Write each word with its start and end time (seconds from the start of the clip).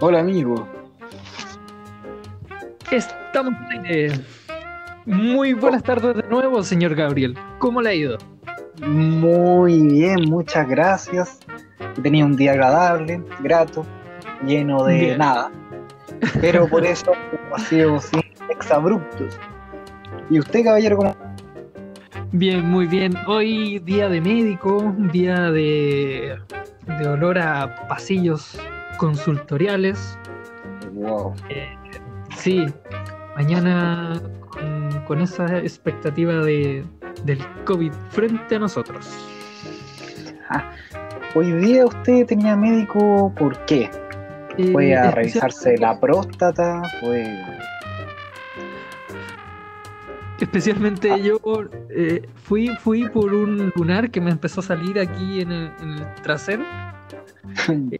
Hola 0.00 0.20
amigo. 0.20 0.66
Estamos 2.90 3.52
eh, 3.88 4.16
Muy 5.04 5.54
buenas 5.54 5.82
tardes 5.82 6.16
de 6.16 6.22
nuevo, 6.28 6.62
señor 6.62 6.94
Gabriel. 6.94 7.36
¿Cómo 7.58 7.82
le 7.82 7.90
ha 7.90 7.94
ido? 7.94 8.18
Muy 8.80 9.82
bien, 9.82 10.30
muchas 10.30 10.68
gracias. 10.68 11.40
He 11.96 12.00
tenido 12.00 12.26
un 12.26 12.36
día 12.36 12.52
agradable, 12.52 13.20
grato, 13.40 13.84
lleno 14.46 14.84
de 14.84 14.94
Bien. 14.98 15.18
nada. 15.18 15.50
Pero 16.40 16.68
por 16.68 16.84
eso 16.84 17.12
sido 17.68 18.00
sin 18.00 18.22
exabruptos. 18.50 19.38
¿Y 20.30 20.38
usted, 20.38 20.64
caballero, 20.64 20.96
cómo? 20.96 21.16
Bien, 22.32 22.64
muy 22.64 22.86
bien. 22.86 23.14
Hoy 23.26 23.78
día 23.80 24.08
de 24.08 24.20
médico, 24.20 24.94
día 25.12 25.50
de, 25.50 26.38
de 26.98 27.08
olor 27.08 27.38
a 27.38 27.88
pasillos 27.88 28.58
consultoriales. 28.98 30.18
Wow. 30.92 31.34
Sí, 32.36 32.66
mañana 33.36 34.20
con, 34.50 35.04
con 35.06 35.20
esa 35.20 35.58
expectativa 35.58 36.34
de, 36.34 36.84
del 37.24 37.38
COVID 37.64 37.92
frente 38.10 38.56
a 38.56 38.58
nosotros. 38.58 39.08
Hoy 41.34 41.52
día 41.52 41.86
usted 41.86 42.26
tenía 42.26 42.56
médico, 42.56 43.32
¿por 43.36 43.58
qué? 43.66 43.90
Eh, 44.58 44.70
¿Fue 44.72 44.94
a 44.94 45.08
especial- 45.08 45.14
revisarse 45.14 45.78
la 45.78 45.98
próstata? 46.00 46.82
¿Fue 47.00 47.24
Especialmente 50.40 51.20
yo 51.20 51.40
eh, 51.90 52.22
fui, 52.44 52.68
fui 52.80 53.08
por 53.08 53.34
un 53.34 53.72
lunar 53.74 54.10
que 54.10 54.20
me 54.20 54.30
empezó 54.30 54.60
a 54.60 54.62
salir 54.62 54.98
aquí 55.00 55.40
en 55.40 55.50
el, 55.50 55.72
en 55.80 55.90
el 55.94 56.14
trasero. 56.22 56.64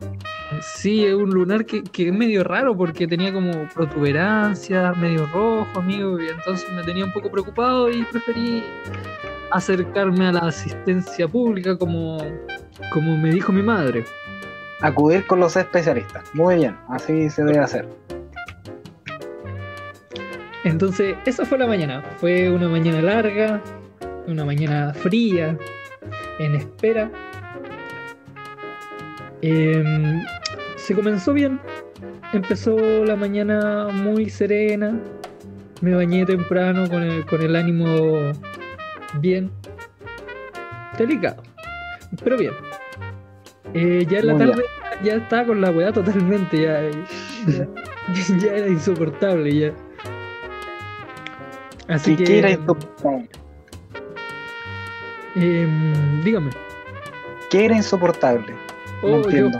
Sí, 0.62 1.04
es 1.04 1.12
un 1.12 1.28
lunar 1.30 1.66
que, 1.66 1.82
que 1.82 2.08
es 2.08 2.12
medio 2.14 2.42
raro 2.42 2.74
porque 2.74 3.06
tenía 3.06 3.32
como 3.32 3.52
protuberancias, 3.74 4.96
medio 4.96 5.26
rojo, 5.26 5.68
amigo, 5.78 6.18
y 6.20 6.28
entonces 6.28 6.66
me 6.72 6.82
tenía 6.84 7.04
un 7.04 7.12
poco 7.12 7.30
preocupado 7.30 7.90
y 7.90 8.02
preferí 8.04 8.64
acercarme 9.52 10.26
a 10.28 10.32
la 10.32 10.40
asistencia 10.40 11.28
pública 11.28 11.76
como, 11.76 12.16
como 12.92 13.16
me 13.18 13.30
dijo 13.30 13.52
mi 13.52 13.62
madre. 13.62 14.04
Acudir 14.80 15.26
con 15.26 15.40
los 15.40 15.56
especialistas? 15.56 16.24
Muy 16.34 16.56
bien, 16.56 16.76
así 16.88 17.28
se 17.30 17.44
debe 17.44 17.58
hacer. 17.58 17.88
Entonces, 20.64 21.16
esa 21.24 21.44
fue 21.44 21.58
la 21.58 21.66
mañana. 21.66 22.02
Fue 22.18 22.50
una 22.50 22.68
mañana 22.68 23.00
larga, 23.00 23.62
una 24.26 24.44
mañana 24.44 24.92
fría, 24.92 25.56
en 26.38 26.54
espera. 26.54 27.10
Em, 29.40 30.22
se 30.76 30.94
comenzó 30.94 31.32
bien. 31.32 31.60
Empezó 32.32 32.76
la 33.04 33.16
mañana 33.16 33.88
muy 33.92 34.28
serena. 34.28 35.00
Me 35.80 35.94
bañé 35.94 36.26
temprano 36.26 36.88
con 36.88 37.02
el, 37.02 37.24
con 37.24 37.40
el 37.40 37.56
ánimo 37.56 38.32
bien. 39.20 39.50
Delicado, 40.98 41.42
pero 42.24 42.36
bien. 42.36 42.67
Eh, 43.74 44.06
ya 44.08 44.18
en 44.20 44.26
la 44.28 44.36
tarde 44.36 44.62
ya 45.02 45.14
estaba 45.16 45.44
con 45.46 45.60
la 45.60 45.70
weá 45.70 45.92
totalmente. 45.92 46.60
Ya, 46.62 46.80
ya, 47.46 47.68
ya 48.38 48.52
era 48.52 48.66
insoportable. 48.68 49.54
Ya. 49.58 49.72
Así 51.88 52.12
¿Y 52.12 52.16
que. 52.16 52.38
era 52.38 52.50
insoportable? 52.50 53.28
em, 55.36 56.22
dígame. 56.24 56.50
¿Qué 57.50 57.64
era 57.66 57.76
insoportable? 57.76 58.52
No 59.02 59.08
Oh, 59.08 59.08
yo- 59.08 59.24
entiendo. 59.24 59.58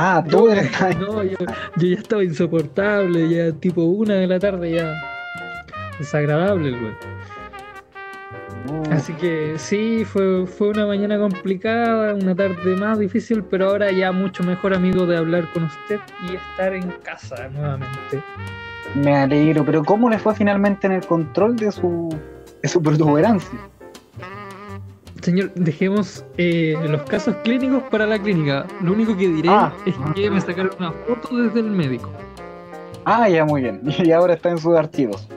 Ah, 0.00 0.22
tú 0.28 0.48
eres... 0.48 0.70
no, 1.00 1.24
yo, 1.24 1.36
yo 1.76 1.86
ya 1.88 1.96
estaba 1.98 2.22
insoportable, 2.22 3.28
ya 3.28 3.52
tipo 3.52 3.82
una 3.82 4.14
de 4.14 4.26
la 4.28 4.38
tarde, 4.38 4.70
ya. 4.72 4.94
Desagradable, 5.98 6.68
el 6.68 6.78
güey. 6.78 6.92
Así 8.92 9.12
que 9.14 9.54
sí, 9.58 10.04
fue, 10.04 10.46
fue 10.46 10.68
una 10.68 10.86
mañana 10.86 11.18
complicada, 11.18 12.14
una 12.14 12.34
tarde 12.34 12.74
más 12.76 12.98
difícil, 12.98 13.42
pero 13.44 13.68
ahora 13.70 13.90
ya 13.92 14.12
mucho 14.12 14.42
mejor 14.42 14.74
amigo 14.74 15.06
de 15.06 15.16
hablar 15.16 15.50
con 15.52 15.64
usted 15.64 16.00
y 16.28 16.34
estar 16.36 16.72
en 16.74 16.90
casa 17.02 17.48
nuevamente. 17.48 18.22
Me 18.94 19.14
alegro, 19.14 19.64
pero 19.64 19.84
¿cómo 19.84 20.08
le 20.08 20.18
fue 20.18 20.34
finalmente 20.34 20.86
en 20.86 20.94
el 20.94 21.06
control 21.06 21.56
de 21.56 21.70
su, 21.70 22.08
de 22.62 22.68
su 22.68 22.82
protuberancia? 22.82 23.58
Señor, 25.20 25.52
dejemos 25.54 26.24
eh, 26.38 26.74
los 26.88 27.02
casos 27.02 27.34
clínicos 27.44 27.82
para 27.90 28.06
la 28.06 28.18
clínica. 28.18 28.66
Lo 28.80 28.92
único 28.92 29.14
que 29.16 29.28
diré 29.28 29.48
Ah. 29.50 29.72
es 29.84 29.94
que 30.14 30.30
me 30.30 30.40
sacaron 30.40 30.70
una 30.78 30.92
foto 30.92 31.36
desde 31.36 31.60
el 31.60 31.66
médico. 31.70 32.10
Ah, 33.04 33.28
ya, 33.28 33.44
muy 33.44 33.60
bien. 33.62 33.80
Y 34.02 34.12
ahora 34.12 34.34
está 34.34 34.48
en 34.50 34.58
sus 34.58 34.74
archivos. 34.76 35.28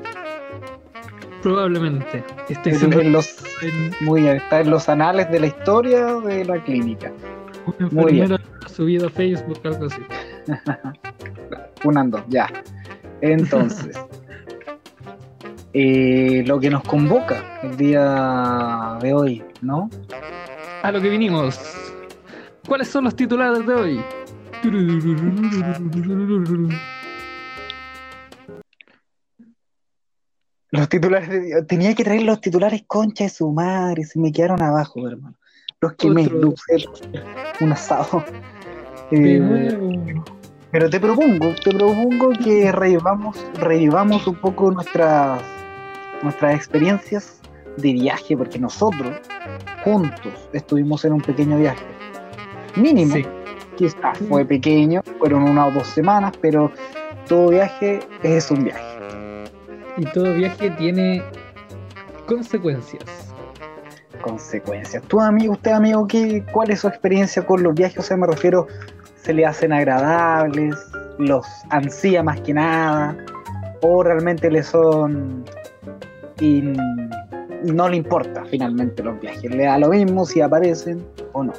Probablemente. 1.42 2.24
Esté 2.50 2.70
En- 2.72 3.12
los, 3.12 3.38
en 3.64 3.92
muy 4.02 4.22
bien, 4.22 4.38
está 4.38 4.62
en 4.62 4.70
los 4.70 4.88
anales 4.90 5.30
de 5.32 5.40
la 5.40 5.48
historia 5.48 6.06
de 6.22 6.46
la 6.46 6.64
clínica. 6.64 7.12
una 7.80 7.90
Muy 7.90 8.14
bien. 8.14 8.38
subido 8.68 9.08
a 9.08 9.10
Facebook, 9.10 9.60
algo 9.64 9.86
así. 9.86 10.02
Unando, 11.84 12.24
ya. 12.30 12.48
Entonces, 13.22 14.00
eh, 15.74 16.44
lo 16.46 16.60
que 16.60 16.70
nos 16.70 16.84
convoca 16.84 17.60
el 17.64 17.76
día 17.78 18.98
de 19.02 19.14
hoy, 19.14 19.44
¿no? 19.62 19.90
A 20.84 20.92
lo 20.92 21.02
que 21.02 21.10
vinimos. 21.10 21.60
¿Cuáles 22.68 22.88
son 22.88 23.06
los 23.06 23.16
titulares 23.16 23.66
de 23.66 23.74
hoy? 23.74 24.02
Los 30.72 30.88
titulares 30.88 31.30
de- 31.30 31.64
tenía 31.64 31.94
que 31.94 32.04
traer 32.04 32.24
los 32.24 32.40
titulares 32.40 32.84
concha 32.88 33.26
de 33.26 33.30
su 33.30 33.52
madre, 33.52 34.06
se 34.06 34.18
me 34.20 34.32
quedaron 34.32 34.62
abajo, 34.62 35.06
hermano. 35.08 35.36
Los 35.82 35.96
lo 36.32 36.50
usé, 36.50 36.86
un 37.60 37.72
asado. 37.74 38.24
Eh, 39.12 40.16
pero 40.72 40.90
te 40.90 41.00
propongo, 41.00 41.54
te 41.62 41.72
propongo 41.72 42.30
que 42.42 42.72
revivamos, 42.72 43.46
revivamos 43.56 44.26
un 44.28 44.36
poco 44.36 44.72
nuestras, 44.72 45.42
nuestras 46.24 46.56
experiencias 46.56 47.42
de 47.76 47.92
viaje, 47.94 48.38
porque 48.38 48.58
nosotros 48.58 49.18
juntos 49.84 50.32
estuvimos 50.54 51.04
en 51.04 51.14
un 51.14 51.22
pequeño 51.22 51.58
viaje. 51.58 51.84
Mínimo, 52.78 53.16
Sí. 53.16 53.26
quizás 53.76 54.18
fue 54.30 54.46
pequeño, 54.46 55.02
fueron 55.20 55.44
una 55.44 55.66
o 55.68 55.72
dos 55.72 55.88
semanas, 55.88 56.32
pero 56.40 56.72
todo 57.28 57.50
viaje 57.50 58.00
es 58.24 58.50
un 58.52 58.64
viaje. 58.64 58.91
Y 59.98 60.06
todo 60.06 60.34
viaje 60.34 60.70
tiene 60.72 61.22
consecuencias. 62.28 63.04
consecuencias. 64.22 65.04
¿Tú, 65.08 65.20
amigo, 65.20 65.54
usted, 65.54 65.72
amigo, 65.72 66.08
qué, 66.08 66.44
cuál 66.52 66.70
es 66.72 66.82
su 66.82 66.88
experiencia 66.88 67.46
con 67.46 67.64
los 67.64 67.74
viajes? 67.74 67.98
O 68.00 68.02
sea, 68.02 68.18
me 68.18 68.28
refiero, 68.28 68.68
¿se 69.16 69.34
le 69.34 69.46
hacen 69.46 69.74
agradables? 69.74 70.76
¿Los 71.18 71.46
ansía 71.70 72.24
más 72.24 72.40
que 72.42 72.54
nada? 72.54 73.18
¿O 73.82 74.04
realmente 74.04 74.50
le 74.50 74.64
son... 74.64 75.44
y 76.40 76.64
no 77.64 77.90
le 77.90 77.98
importa 77.98 78.44
finalmente 78.46 79.04
los 79.04 79.20
viajes? 79.20 79.50
¿Le 79.52 79.66
da 79.66 79.78
lo 79.78 79.90
mismo 79.90 80.26
si 80.26 80.42
aparecen 80.42 81.06
o 81.34 81.44
no? 81.44 81.54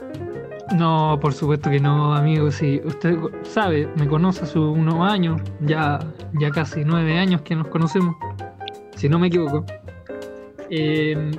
No, 0.77 1.19
por 1.21 1.34
supuesto 1.34 1.71
que 1.71 1.81
no, 1.81 2.15
amigo. 2.15 2.50
Si 2.50 2.81
usted 2.84 3.16
sabe, 3.43 3.88
me 3.97 4.09
conoce 4.09 4.44
hace 4.44 4.59
unos 4.59 5.00
años, 5.00 5.41
ya, 5.60 5.98
ya 6.41 6.51
casi 6.51 6.84
nueve 6.84 7.19
años 7.19 7.42
que 7.42 7.54
nos 7.54 7.69
conocemos, 7.69 8.16
si 8.97 9.09
no 9.09 9.19
me 9.19 9.27
equivoco. 9.27 9.65
Eh, 10.71 11.30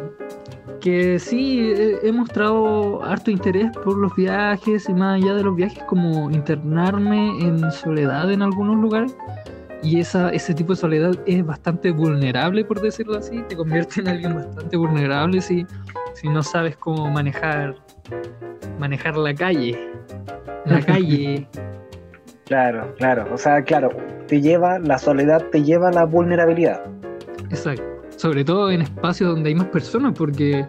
que 0.80 1.18
sí, 1.18 1.74
he 2.04 2.12
mostrado 2.12 3.04
harto 3.04 3.32
interés 3.32 3.72
por 3.84 3.98
los 3.98 4.14
viajes 4.16 4.88
y 4.90 4.94
más 4.94 5.22
allá 5.22 5.34
de 5.34 5.44
los 5.44 5.56
viajes, 5.56 5.82
como 5.86 6.30
internarme 6.30 7.42
en 7.42 7.72
soledad 7.72 8.32
en 8.32 8.42
algunos 8.42 8.78
lugares. 8.78 9.16
Y 9.82 10.00
esa, 10.00 10.30
ese 10.30 10.54
tipo 10.54 10.74
de 10.74 10.78
soledad 10.78 11.16
es 11.26 11.46
bastante 11.46 11.92
vulnerable, 11.92 12.64
por 12.64 12.82
decirlo 12.82 13.18
así. 13.18 13.42
Te 13.50 13.56
convierte 13.56 14.02
en 14.02 14.10
alguien 14.10 14.36
bastante 14.36 14.78
vulnerable 14.78 15.42
si, 15.42 15.66
si 16.14 16.30
no 16.30 16.44
sabes 16.44 16.78
cómo 16.78 17.10
manejar 17.10 17.83
manejar 18.80 19.18
la 19.18 19.34
calle. 19.34 19.78
La 20.66 20.82
calle. 20.82 21.48
Claro, 22.46 22.94
claro. 22.98 23.34
O 23.34 23.38
sea, 23.38 23.64
claro, 23.64 23.90
te 24.28 24.42
lleva, 24.42 24.78
la 24.78 24.98
soledad 24.98 25.46
te 25.50 25.64
lleva 25.64 25.88
a 25.88 25.92
la 25.92 26.04
vulnerabilidad. 26.04 26.84
Exacto. 27.50 27.84
Sobre 28.18 28.44
todo 28.44 28.70
en 28.70 28.82
espacios 28.82 29.30
donde 29.30 29.50
hay 29.50 29.56
más 29.56 29.68
personas, 29.68 30.14
porque 30.16 30.68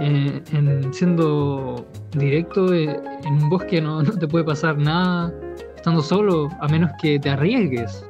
eh, 0.00 0.42
en, 0.52 0.94
siendo 0.94 1.84
directo 2.12 2.72
eh, 2.72 2.98
en 3.24 3.32
un 3.34 3.48
bosque 3.50 3.82
no, 3.82 4.02
no 4.02 4.12
te 4.12 4.28
puede 4.28 4.44
pasar 4.44 4.78
nada 4.78 5.32
estando 5.74 6.00
solo, 6.00 6.48
a 6.60 6.68
menos 6.68 6.90
que 7.02 7.18
te 7.18 7.30
arriesgues. 7.30 8.06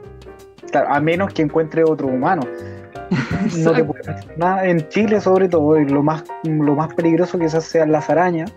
Claro, 0.71 0.93
a 0.93 1.01
menos 1.01 1.33
que 1.33 1.43
encuentre 1.43 1.83
otro 1.85 2.09
humano. 2.09 2.43
No 3.59 3.73
te 3.73 3.85
puede 3.85 4.01
hacer 4.11 4.39
nada. 4.39 4.67
En 4.67 4.89
Chile, 4.89 5.21
sobre 5.21 5.49
todo, 5.49 5.79
lo 5.81 6.03
más, 6.03 6.25
lo 6.45 6.75
más 6.77 6.93
peligroso 6.95 7.39
quizás 7.39 7.65
sean 7.65 7.93
las 7.93 8.09
arañas. 8.11 8.53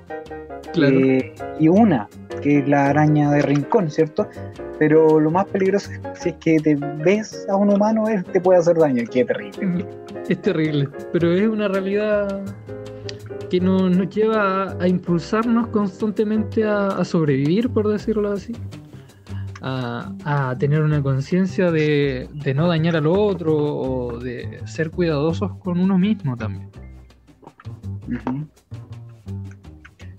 Claro. 0.74 0.96
eh, 0.96 1.34
y 1.60 1.68
una, 1.68 2.08
que 2.42 2.60
es 2.60 2.68
la 2.68 2.88
araña 2.88 3.30
de 3.32 3.42
rincón, 3.44 3.92
¿cierto? 3.92 4.28
Pero 4.80 5.20
lo 5.20 5.30
más 5.30 5.46
peligroso 5.46 5.92
es 5.92 6.20
si 6.20 6.30
es 6.30 6.36
que 6.36 6.58
te 6.60 6.76
ves 6.76 7.46
a 7.50 7.56
un 7.56 7.72
humano, 7.72 8.08
él 8.10 8.24
te 8.26 8.42
puede 8.42 8.60
hacer 8.60 8.78
daño. 8.78 9.04
Qué 9.12 9.24
terrible. 9.24 9.86
Es 10.28 10.42
terrible, 10.42 10.90
pero 11.12 11.32
es 11.32 11.48
una 11.48 11.68
realidad 11.68 12.42
que 13.52 13.60
no- 13.60 13.88
nos 13.90 14.10
lleva 14.10 14.64
a, 14.72 14.78
a 14.84 14.88
impulsarnos 14.88 15.68
constantemente 15.68 16.64
a, 16.64 16.88
a 16.88 17.06
sobrevivir, 17.06 17.70
por 17.70 17.88
decirlo 17.88 18.32
así. 18.32 18.54
A, 19.66 20.12
a 20.26 20.58
tener 20.58 20.82
una 20.82 21.02
conciencia 21.02 21.72
de, 21.72 22.28
de 22.34 22.54
no 22.54 22.68
dañar 22.68 22.98
al 22.98 23.08
otro 23.08 23.56
o 23.56 24.20
de 24.20 24.60
ser 24.66 24.92
cuidadosos 24.92 25.56
con 25.60 25.80
uno 25.80 25.98
mismo 25.98 26.36
también. 26.36 26.70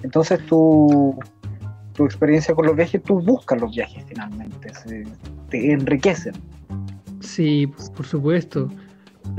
Entonces 0.03 0.45
tu, 0.47 1.19
tu 1.95 2.05
experiencia 2.05 2.55
con 2.55 2.67
los 2.67 2.77
viajes, 2.77 3.03
tú 3.03 3.21
buscas 3.21 3.61
los 3.61 3.75
viajes 3.75 4.05
finalmente, 4.09 4.73
se- 4.75 5.05
te 5.51 5.73
enriquecen. 5.73 6.35
Sí, 7.21 7.67
por 7.97 8.07
supuesto. 8.07 8.69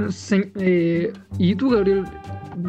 Se- 0.10 0.52
eh, 0.56 1.14
y 1.38 1.56
tú, 1.56 1.70
Gabriel, 1.70 2.06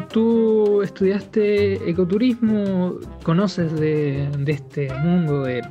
tú 0.09 0.81
estudiaste 0.83 1.89
ecoturismo, 1.89 2.95
conoces 3.23 3.71
de, 3.79 4.29
de 4.39 4.51
este 4.51 4.93
mundo, 5.03 5.43
de- 5.43 5.61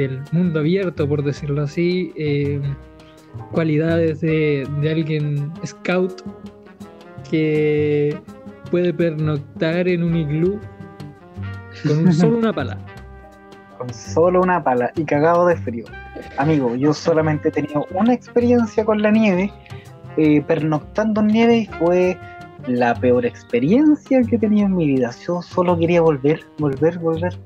del 0.00 0.20
mundo 0.32 0.60
abierto, 0.60 1.08
por 1.08 1.22
decirlo 1.22 1.62
así, 1.62 2.12
eh, 2.16 2.60
cualidades 3.52 4.20
de, 4.20 4.66
de 4.80 4.90
alguien 4.90 5.52
scout 5.64 6.22
que 7.30 8.16
puede 8.70 8.92
pernoctar 8.92 9.88
en 9.88 10.02
un 10.02 10.16
iglú 10.16 10.58
con 11.86 11.98
un- 12.06 12.12
solo 12.12 12.38
una 12.38 12.52
pala. 12.52 12.78
con 13.78 13.92
solo 13.94 14.40
una 14.42 14.62
pala 14.62 14.92
y 14.96 15.04
cagado 15.04 15.46
de 15.46 15.56
frío. 15.56 15.84
Amigo, 16.36 16.74
yo 16.74 16.92
solamente 16.92 17.48
he 17.48 17.52
tenido 17.52 17.86
una 17.94 18.12
experiencia 18.12 18.84
con 18.84 19.00
la 19.00 19.10
nieve, 19.10 19.50
eh, 20.16 20.42
pernoctando 20.42 21.20
en 21.22 21.28
nieve 21.28 21.56
y 21.58 21.66
fue 21.78 22.18
la 22.66 22.94
peor 22.94 23.24
experiencia 23.24 24.20
que 24.22 24.36
he 24.36 24.38
tenido 24.38 24.66
en 24.66 24.76
mi 24.76 24.86
vida. 24.86 25.10
Yo 25.26 25.40
solo 25.40 25.78
quería 25.78 26.02
volver, 26.02 26.40
volver, 26.58 26.98
volver, 26.98 27.38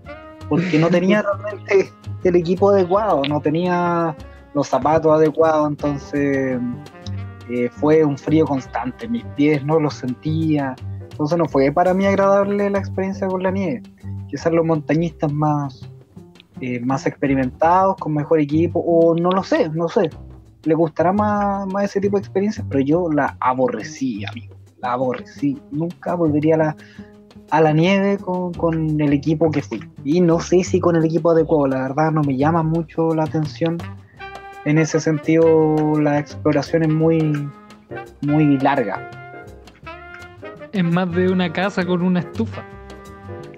porque 0.49 0.79
no 0.79 0.89
tenía 0.89 1.23
realmente 1.43 1.93
el 2.25 2.37
equipo 2.37 2.71
adecuado, 2.71 3.23
no 3.29 3.41
tenía 3.41 4.17
los 4.55 4.69
zapatos 4.69 5.13
adecuados, 5.13 5.69
entonces 5.69 6.61
eh, 7.51 7.69
fue 7.73 8.05
un 8.05 8.17
frío 8.17 8.47
constante, 8.47 9.09
mis 9.09 9.25
pies 9.37 9.65
no 9.65 9.81
los 9.81 9.95
sentía, 9.95 10.75
entonces 11.11 11.37
no 11.39 11.47
fue 11.47 11.71
para 11.73 11.93
mí 11.93 12.07
agradable 12.07 12.71
la 12.71 12.79
experiencia 12.79 13.27
con 13.27 13.43
la 13.43 13.51
nieve. 13.51 13.83
Quizás 14.29 14.53
los 14.53 14.65
montañistas 14.65 15.33
más 15.33 15.89
eh, 16.61 16.79
más 16.81 17.05
experimentados, 17.07 17.97
con 17.97 18.15
mejor 18.15 18.39
equipo, 18.39 18.79
o 18.79 19.15
no 19.17 19.31
lo 19.31 19.43
sé, 19.43 19.69
no 19.71 19.89
sé. 19.89 20.09
Le 20.63 20.75
gustará 20.75 21.13
más, 21.13 21.67
más 21.67 21.85
ese 21.85 22.01
tipo 22.01 22.17
de 22.17 22.21
experiencias, 22.21 22.65
pero 22.71 22.81
yo 22.81 23.11
la 23.11 23.37
aborrecí, 23.41 24.25
amigo. 24.25 24.55
La 24.79 24.93
aborrecí. 24.93 25.61
Nunca 25.73 26.15
volvería 26.15 26.55
a 26.55 26.59
la, 26.59 26.77
a 27.51 27.61
la 27.61 27.73
nieve 27.73 28.19
con, 28.19 28.53
con 28.55 29.01
el 29.01 29.13
equipo 29.13 29.51
que 29.51 29.63
fui. 29.63 29.81
Y 30.05 30.21
no 30.21 30.41
sé 30.41 30.65
si 30.65 30.81
con 30.81 30.97
el 30.97 31.05
equipo 31.05 31.31
adecuado, 31.31 31.67
la 31.69 31.83
verdad 31.83 32.11
no 32.13 32.23
me 32.23 32.37
llama 32.37 32.63
mucho 32.63 33.15
la 33.15 33.25
atención. 33.25 33.79
En 34.65 34.79
ese 34.79 34.99
sentido, 34.99 35.45
la 36.01 36.19
exploración 36.19 36.83
es 36.85 36.89
muy, 36.89 37.49
muy 38.23 38.59
larga. 38.59 39.11
Es 40.73 40.83
más 40.85 41.11
de 41.13 41.31
una 41.31 41.53
casa 41.53 41.85
con 41.87 42.03
una 42.03 42.21
estufa, 42.21 42.63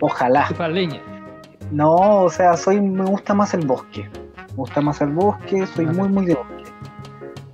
Ojalá. 0.01 0.43
estufa 0.43 0.69
leña. 0.69 1.01
No, 1.71 1.95
o 2.25 2.29
sea, 2.29 2.57
soy, 2.57 2.81
me 2.81 3.05
gusta 3.05 3.35
más 3.35 3.55
el 3.55 3.67
bosque. 3.67 4.09
Me 4.51 4.55
gusta 4.57 4.81
más 4.81 5.01
el 5.01 5.11
bosque, 5.11 5.67
soy 5.67 5.87
Vale. 5.87 5.99
muy, 5.99 6.09
muy 6.09 6.27
de 6.27 6.35
bosque. 6.35 6.56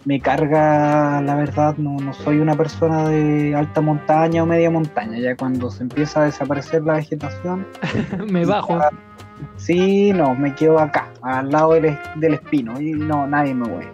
Me 0.05 0.21
carga, 0.21 1.21
la 1.23 1.37
verdad, 1.37 1.77
no, 1.79 1.97
no 2.01 2.13
soy 2.13 2.39
una 2.41 2.57
persona 2.57 3.09
de 3.09 3.55
alta 3.55 3.81
montaña 3.81 4.43
o 4.43 4.47
media 4.47 4.69
montaña. 4.71 5.19
Ya 5.19 5.37
cuando 5.37 5.71
se 5.71 5.85
empieza 5.85 6.23
a 6.23 6.25
desaparecer 6.25 6.83
la 6.83 6.95
vegetación, 6.95 7.65
Me 8.29 8.45
bajo. 8.45 8.79
sí, 9.57 10.13
no, 10.13 10.35
me 10.35 10.55
quedo 10.55 10.79
acá, 10.81 11.09
al 11.23 11.51
lado 11.51 11.75
del, 11.75 11.85
es- 11.87 11.99
del 12.17 12.35
espino, 12.35 12.81
y 12.81 12.93
no, 12.93 13.27
nadie 13.29 13.55
me 13.55 13.69
mueve. 13.69 13.93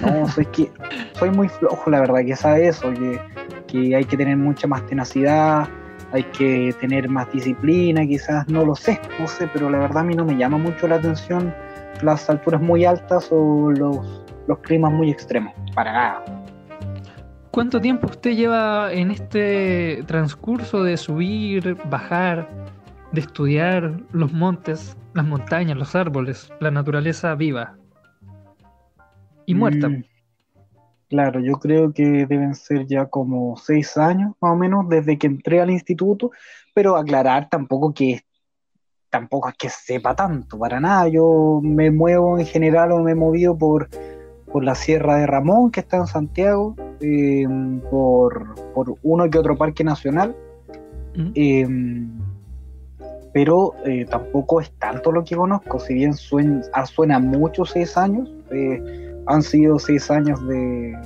No, 0.00 0.26
soy 0.34 0.46
que 0.46 0.70
soy 1.18 1.30
muy 1.30 1.48
flojo, 1.48 1.90
la 1.90 2.00
verdad, 2.00 2.20
que 2.24 2.34
sabe 2.36 2.68
eso, 2.68 2.90
que, 2.94 3.20
que 3.66 3.94
hay 3.94 4.04
que 4.04 4.16
tener 4.16 4.36
mucha 4.38 4.66
más 4.66 4.86
tenacidad, 4.86 5.68
hay 6.12 6.22
que 6.24 6.74
tener 6.80 7.08
más 7.10 7.30
disciplina, 7.32 8.06
quizás, 8.06 8.48
no 8.48 8.64
lo 8.64 8.74
sé, 8.74 8.98
no 9.18 9.26
sé, 9.26 9.48
pero 9.52 9.68
la 9.68 9.78
verdad 9.78 9.98
a 9.98 10.04
mí 10.04 10.14
no 10.14 10.24
me 10.24 10.36
llama 10.36 10.56
mucho 10.56 10.88
la 10.88 10.94
atención 10.96 11.54
las 12.02 12.28
alturas 12.30 12.60
muy 12.60 12.84
altas 12.84 13.28
o 13.30 13.70
los, 13.70 14.22
los 14.46 14.58
climas 14.60 14.92
muy 14.92 15.10
extremos, 15.10 15.52
para 15.74 15.92
nada. 15.92 16.24
¿Cuánto 17.50 17.80
tiempo 17.80 18.06
usted 18.06 18.32
lleva 18.32 18.92
en 18.92 19.10
este 19.10 20.02
transcurso 20.06 20.82
de 20.82 20.96
subir, 20.96 21.76
bajar, 21.88 22.48
de 23.12 23.20
estudiar 23.20 24.00
los 24.12 24.32
montes, 24.32 24.96
las 25.14 25.24
montañas, 25.24 25.76
los 25.76 25.94
árboles, 25.94 26.52
la 26.60 26.70
naturaleza 26.70 27.34
viva 27.34 27.76
y 29.46 29.54
muerta? 29.54 29.88
Mm, 29.88 30.04
Claro, 31.08 31.38
yo 31.38 31.54
creo 31.54 31.92
que 31.92 32.26
deben 32.26 32.54
ser 32.56 32.86
ya 32.86 33.06
como 33.06 33.56
seis 33.56 33.96
años 33.96 34.34
más 34.40 34.52
o 34.52 34.56
menos 34.56 34.88
desde 34.88 35.16
que 35.18 35.28
entré 35.28 35.60
al 35.60 35.70
instituto, 35.70 36.32
pero 36.74 36.96
aclarar 36.96 37.48
tampoco 37.48 37.94
que 37.94 38.22
tampoco 39.08 39.48
es 39.48 39.54
que 39.56 39.68
sepa 39.68 40.16
tanto, 40.16 40.58
para 40.58 40.80
nada. 40.80 41.08
Yo 41.08 41.60
me 41.62 41.92
muevo 41.92 42.38
en 42.38 42.46
general 42.46 42.90
o 42.90 42.98
me 43.02 43.12
he 43.12 43.14
movido 43.14 43.56
por, 43.56 43.88
por 44.52 44.64
la 44.64 44.74
Sierra 44.74 45.16
de 45.16 45.26
Ramón, 45.26 45.70
que 45.70 45.80
está 45.80 45.96
en 45.98 46.06
Santiago, 46.06 46.74
eh, 47.00 47.46
por, 47.90 48.54
por 48.72 48.94
uno 49.02 49.28
que 49.28 49.38
otro 49.38 49.56
parque 49.56 49.84
nacional, 49.84 50.34
¿Mm? 51.14 51.30
eh, 51.34 52.06
pero 53.32 53.74
eh, 53.84 54.06
tampoco 54.08 54.60
es 54.60 54.70
tanto 54.78 55.12
lo 55.12 55.24
que 55.24 55.36
conozco, 55.36 55.78
si 55.78 55.94
bien 55.94 56.12
suen- 56.12 56.64
ah, 56.72 56.86
suena 56.86 57.18
mucho 57.18 57.64
seis 57.66 57.96
años, 57.96 58.30
han 59.26 59.42
sido 59.42 59.78
seis 59.78 60.10
años 60.10 60.46
de, 60.48 60.96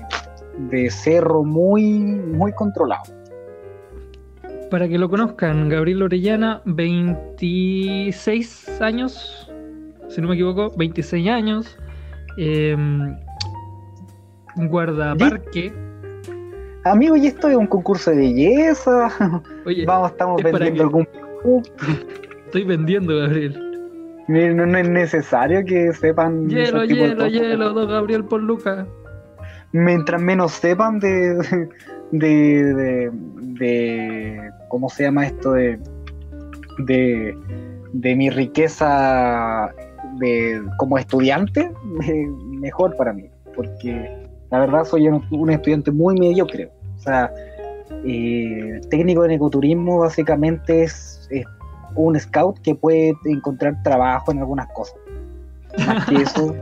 de 0.71 0.91
cerro 0.91 1.43
muy, 1.43 1.83
muy 1.91 2.53
controlado. 2.53 3.03
Para 4.71 4.89
que 4.89 4.99
lo 4.99 5.11
conozcan, 5.11 5.69
Gabriel 5.69 6.03
Orellana, 6.03 6.63
26 6.67 8.81
años, 8.81 9.51
si 10.09 10.21
no 10.21 10.29
me 10.29 10.35
equivoco, 10.35 10.71
26 10.77 11.29
años, 11.29 11.77
em, 14.63 14.69
guardaparque. 14.69 15.73
Amigo, 16.85 17.17
¿y 17.17 17.27
esto 17.27 17.49
es 17.49 17.57
un 17.57 17.67
concurso 17.67 18.11
de 18.11 18.17
belleza? 18.19 19.09
Oye, 19.67 19.85
Vamos, 19.85 20.13
estamos 20.13 20.43
es 20.45 20.53
vendiendo 20.53 20.83
algún 20.85 21.07
producto. 21.43 21.85
estoy 22.47 22.65
vendiendo, 22.65 23.17
Gabriel. 23.19 23.67
No, 24.29 24.67
no 24.67 24.79
es 24.79 24.89
necesario 24.89 25.65
que 25.65 25.93
sepan. 25.93 26.49
Hielo, 26.49 26.85
hielo, 26.85 27.27
hielo, 27.27 27.73
don 27.73 27.89
Gabriel 27.89 28.25
por 28.25 28.41
Luca. 28.41 28.87
mientras 29.73 30.23
menos 30.23 30.53
sepan 30.53 31.01
de, 31.01 31.35
de, 32.13 32.29
de, 32.75 33.11
de- 33.59 34.51
¿cómo 34.69 34.89
se 34.89 35.03
llama 35.05 35.27
esto? 35.27 35.53
De, 35.53 35.79
de, 36.79 37.37
de 37.93 38.17
mi 38.17 38.31
riqueza 38.31 39.71
de, 40.21 40.63
como 40.79 40.97
estudiante, 40.97 41.73
me- 41.85 42.27
mejor 42.61 42.97
para 42.97 43.13
mí, 43.13 43.29
porque 43.57 44.20
la 44.51 44.61
verdad 44.61 44.85
soy 44.85 45.09
un, 45.09 45.25
un 45.31 45.51
estudiante 45.51 45.91
muy 45.91 46.17
mediocre. 46.17 46.71
O 46.97 46.99
sea, 46.99 47.33
eh, 48.05 48.81
técnico 48.91 49.25
en 49.25 49.33
ecoturismo 49.33 49.99
básicamente 49.99 50.85
es, 50.85 51.29
es 51.31 51.45
un 51.95 52.19
scout 52.19 52.59
que 52.61 52.75
puede 52.75 53.15
encontrar 53.25 53.83
trabajo 53.83 54.33
en 54.33 54.39
algunas 54.39 54.69
cosas. 54.73 54.97
Más 55.87 56.07
que 56.07 56.17
eso, 56.17 56.57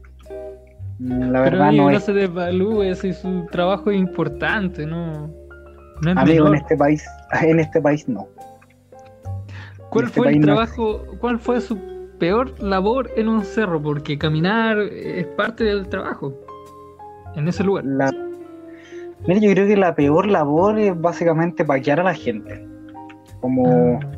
la 0.98 1.40
verdad 1.40 1.72
no 1.72 1.90
no 1.90 1.90
es 1.90 2.04
se 2.04 2.12
devalúe 2.12 2.94
si 2.94 3.12
su 3.12 3.46
trabajo 3.50 3.90
es 3.90 3.98
importante, 3.98 4.86
no, 4.86 5.28
no 6.02 6.10
es 6.10 6.16
Amigo, 6.16 6.48
en 6.48 6.56
este 6.56 6.76
país, 6.76 7.04
en 7.42 7.60
este 7.60 7.80
país 7.80 8.08
no. 8.08 8.28
¿Cuál 9.90 10.06
este 10.06 10.18
fue 10.18 10.28
el 10.28 10.34
país 10.34 10.40
no 10.40 10.46
trabajo, 10.46 11.02
cuál 11.20 11.38
fue 11.38 11.60
su 11.60 11.78
peor 12.18 12.60
labor 12.60 13.10
en 13.16 13.28
un 13.28 13.44
cerro? 13.44 13.80
Porque 13.80 14.18
caminar 14.18 14.78
es 14.78 15.26
parte 15.28 15.64
del 15.64 15.88
trabajo 15.88 16.45
en 17.36 17.48
ese 17.48 17.62
lugar. 17.62 17.84
La... 17.84 18.12
Mira, 19.26 19.40
yo 19.40 19.50
creo 19.52 19.66
que 19.66 19.76
la 19.76 19.94
peor 19.94 20.26
labor 20.26 20.78
es 20.78 21.00
básicamente 21.00 21.64
paquear 21.64 22.00
a 22.00 22.04
la 22.04 22.14
gente. 22.14 22.66
Como 23.40 24.00
Ah, 24.02 24.16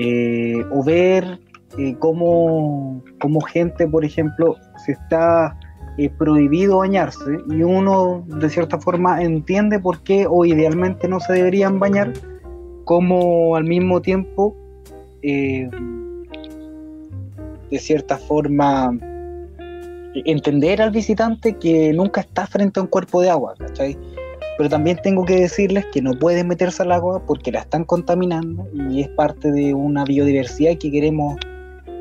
eh, 0.00 0.64
o 0.70 0.84
ver 0.84 1.40
eh, 1.76 1.96
cómo, 1.98 3.02
cómo 3.20 3.40
gente, 3.40 3.88
por 3.88 4.04
ejemplo, 4.04 4.54
se 4.84 4.92
está 4.92 5.58
eh, 5.96 6.08
prohibido 6.08 6.78
bañarse 6.78 7.38
y 7.50 7.62
uno 7.64 8.24
de 8.28 8.48
cierta 8.48 8.78
forma 8.78 9.20
entiende 9.22 9.80
por 9.80 10.04
qué 10.04 10.26
o 10.30 10.44
idealmente 10.44 11.08
no 11.08 11.18
se 11.18 11.32
deberían 11.32 11.80
bañar, 11.80 12.12
como 12.84 13.56
al 13.56 13.64
mismo 13.64 14.00
tiempo 14.00 14.54
de 15.20 15.68
cierta 17.72 18.16
forma 18.16 18.96
entender 20.24 20.80
al 20.82 20.90
visitante 20.90 21.56
que 21.56 21.92
nunca 21.92 22.20
está 22.20 22.46
frente 22.46 22.80
a 22.80 22.82
un 22.82 22.88
cuerpo 22.88 23.20
de 23.20 23.30
agua, 23.30 23.54
¿cachai? 23.58 23.98
Pero 24.56 24.68
también 24.70 24.98
tengo 25.02 25.24
que 25.24 25.36
decirles 25.36 25.86
que 25.92 26.02
no 26.02 26.12
pueden 26.12 26.48
meterse 26.48 26.82
al 26.82 26.92
agua 26.92 27.22
porque 27.26 27.52
la 27.52 27.60
están 27.60 27.84
contaminando 27.84 28.66
y 28.90 29.02
es 29.02 29.08
parte 29.08 29.52
de 29.52 29.72
una 29.72 30.04
biodiversidad 30.04 30.76
que 30.78 30.90
queremos 30.90 31.36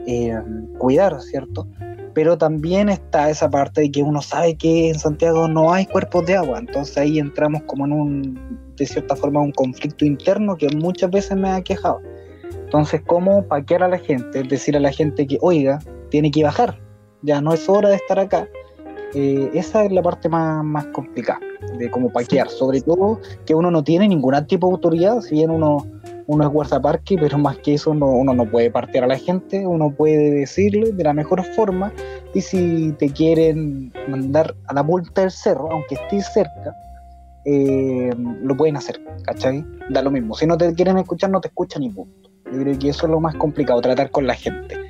eh, 0.08 0.34
cuidar, 0.80 1.22
¿cierto? 1.22 1.68
Pero 2.14 2.38
también 2.38 2.90
está 2.90 3.30
esa 3.30 3.50
parte 3.50 3.82
de 3.82 3.92
que 3.92 4.02
uno 4.02 4.22
sabe 4.24 4.56
que 4.56 4.90
en 4.90 4.98
Santiago 4.98 5.48
no 5.48 5.72
hay 5.72 5.86
cuerpos 5.86 6.26
de 6.26 6.36
agua, 6.36 6.58
entonces 6.58 6.98
ahí 6.98 7.20
entramos 7.20 7.62
como 7.64 7.86
en 7.86 7.92
un, 7.92 8.60
de 8.76 8.86
cierta 8.88 9.16
forma, 9.16 9.40
un 9.40 9.52
conflicto 9.52 10.04
interno 10.06 10.56
que 10.56 10.68
muchas 10.76 11.12
veces 11.12 11.38
me 11.38 11.50
ha 11.50 11.62
quejado. 11.62 12.02
Entonces, 12.64 13.02
¿cómo 13.06 13.44
paquear 13.44 13.84
a 13.84 13.88
la 13.88 14.00
gente? 14.00 14.42
Es 14.42 14.50
decir, 14.50 14.76
a 14.76 14.80
la 14.80 14.92
gente 14.92 15.28
que, 15.28 15.38
oiga, 15.42 15.80
tiene 16.10 16.32
que 16.32 16.44
bajar, 16.44 16.80
ya 17.28 17.42
no 17.42 17.54
es 17.54 17.68
hora 17.70 17.90
de 17.90 17.96
estar 17.96 18.18
acá. 18.18 18.48
Eh, 19.14 19.52
esa 19.54 19.84
es 19.86 19.92
la 19.92 20.02
parte 20.02 20.30
más, 20.30 20.64
más 20.64 20.86
complicada 20.88 21.40
de 21.78 21.90
cómo 21.90 22.12
paquear, 22.12 22.50
sobre 22.50 22.82
todo 22.82 23.20
que 23.46 23.54
uno 23.54 23.70
no 23.70 23.84
tiene 23.84 24.08
ningún 24.08 24.34
tipo 24.48 24.68
de 24.68 24.74
autoridad, 24.74 25.22
si 25.22 25.36
bien 25.36 25.50
uno, 25.50 25.86
uno 26.28 26.44
es 26.44 26.50
guardaparque, 26.50 27.18
pero 27.20 27.38
más 27.38 27.58
que 27.58 27.76
eso 27.76 27.94
no, 27.94 28.08
uno 28.08 28.34
no 28.34 28.46
puede 28.50 28.72
partir 28.72 29.04
a 29.04 29.08
la 29.08 29.18
gente, 29.18 29.66
uno 29.66 29.92
puede 29.92 30.32
decirle 30.32 30.92
de 30.92 31.04
la 31.04 31.14
mejor 31.14 31.44
forma 31.56 31.92
y 32.34 32.42
si 32.42 32.92
te 32.94 33.10
quieren 33.10 33.92
mandar 34.08 34.56
a 34.68 34.74
la 34.74 34.82
vuelta 34.82 35.22
del 35.22 35.32
cerro, 35.32 35.72
aunque 35.72 35.96
estés 35.96 36.32
cerca, 36.34 36.76
eh, 37.46 38.14
lo 38.42 38.56
pueden 38.56 38.76
hacer, 38.78 39.02
¿cachai? 39.24 39.66
Da 39.90 40.02
lo 40.02 40.12
mismo, 40.12 40.36
si 40.36 40.46
no 40.46 40.58
te 40.58 40.74
quieren 40.74 40.98
escuchar, 40.98 41.30
no 41.30 41.42
te 41.42 41.48
escuchan 41.48 41.82
ni 41.82 41.90
punto. 41.90 42.30
Yo 42.52 42.62
creo 42.62 42.80
que 42.80 42.90
eso 42.90 43.06
es 43.06 43.12
lo 43.12 43.20
más 43.20 43.36
complicado, 43.36 43.82
tratar 43.82 44.12
con 44.12 44.28
la 44.28 44.36
gente. 44.36 44.87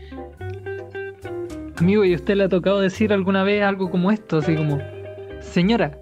Amigo, 1.80 2.04
¿y 2.04 2.16
usted 2.16 2.36
le 2.36 2.46
ha 2.46 2.50
tocado 2.50 2.80
decir 2.80 3.14
alguna 3.14 3.44
vez 3.44 3.64
algo 3.64 3.90
como 3.90 4.12
esto? 4.12 4.38
Así 4.38 4.56
como, 4.56 4.80
señora, 5.42 5.98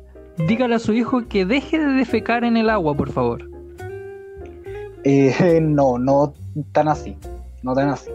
dígale 0.47 0.75
a 0.75 0.79
su 0.79 0.93
hijo 0.93 1.27
que 1.27 1.45
deje 1.45 1.77
de 1.79 1.93
defecar 1.93 2.43
en 2.43 2.55
el 2.57 2.69
agua, 2.69 2.95
por 2.95 3.11
favor. 3.11 3.49
Eh, 5.03 5.59
no, 5.61 5.97
no 5.97 6.33
tan 6.71 6.87
así, 6.87 7.17
no 7.61 7.73
tan 7.73 7.89
así. 7.89 8.09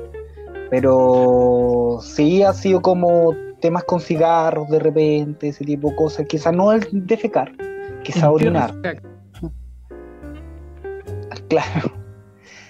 Pero 0.70 1.98
sí 2.00 2.42
ha 2.42 2.52
sido 2.52 2.80
como 2.80 3.34
temas 3.60 3.84
con 3.84 4.00
cigarros 4.00 4.68
de 4.70 4.78
repente, 4.78 5.48
ese 5.48 5.64
tipo 5.64 5.90
de 5.90 5.96
cosas. 5.96 6.26
Quizá 6.26 6.52
no 6.52 6.72
el 6.72 6.86
defecar, 6.92 7.52
quizá 8.02 8.30
orinar. 8.30 8.72
Claro. 11.48 11.90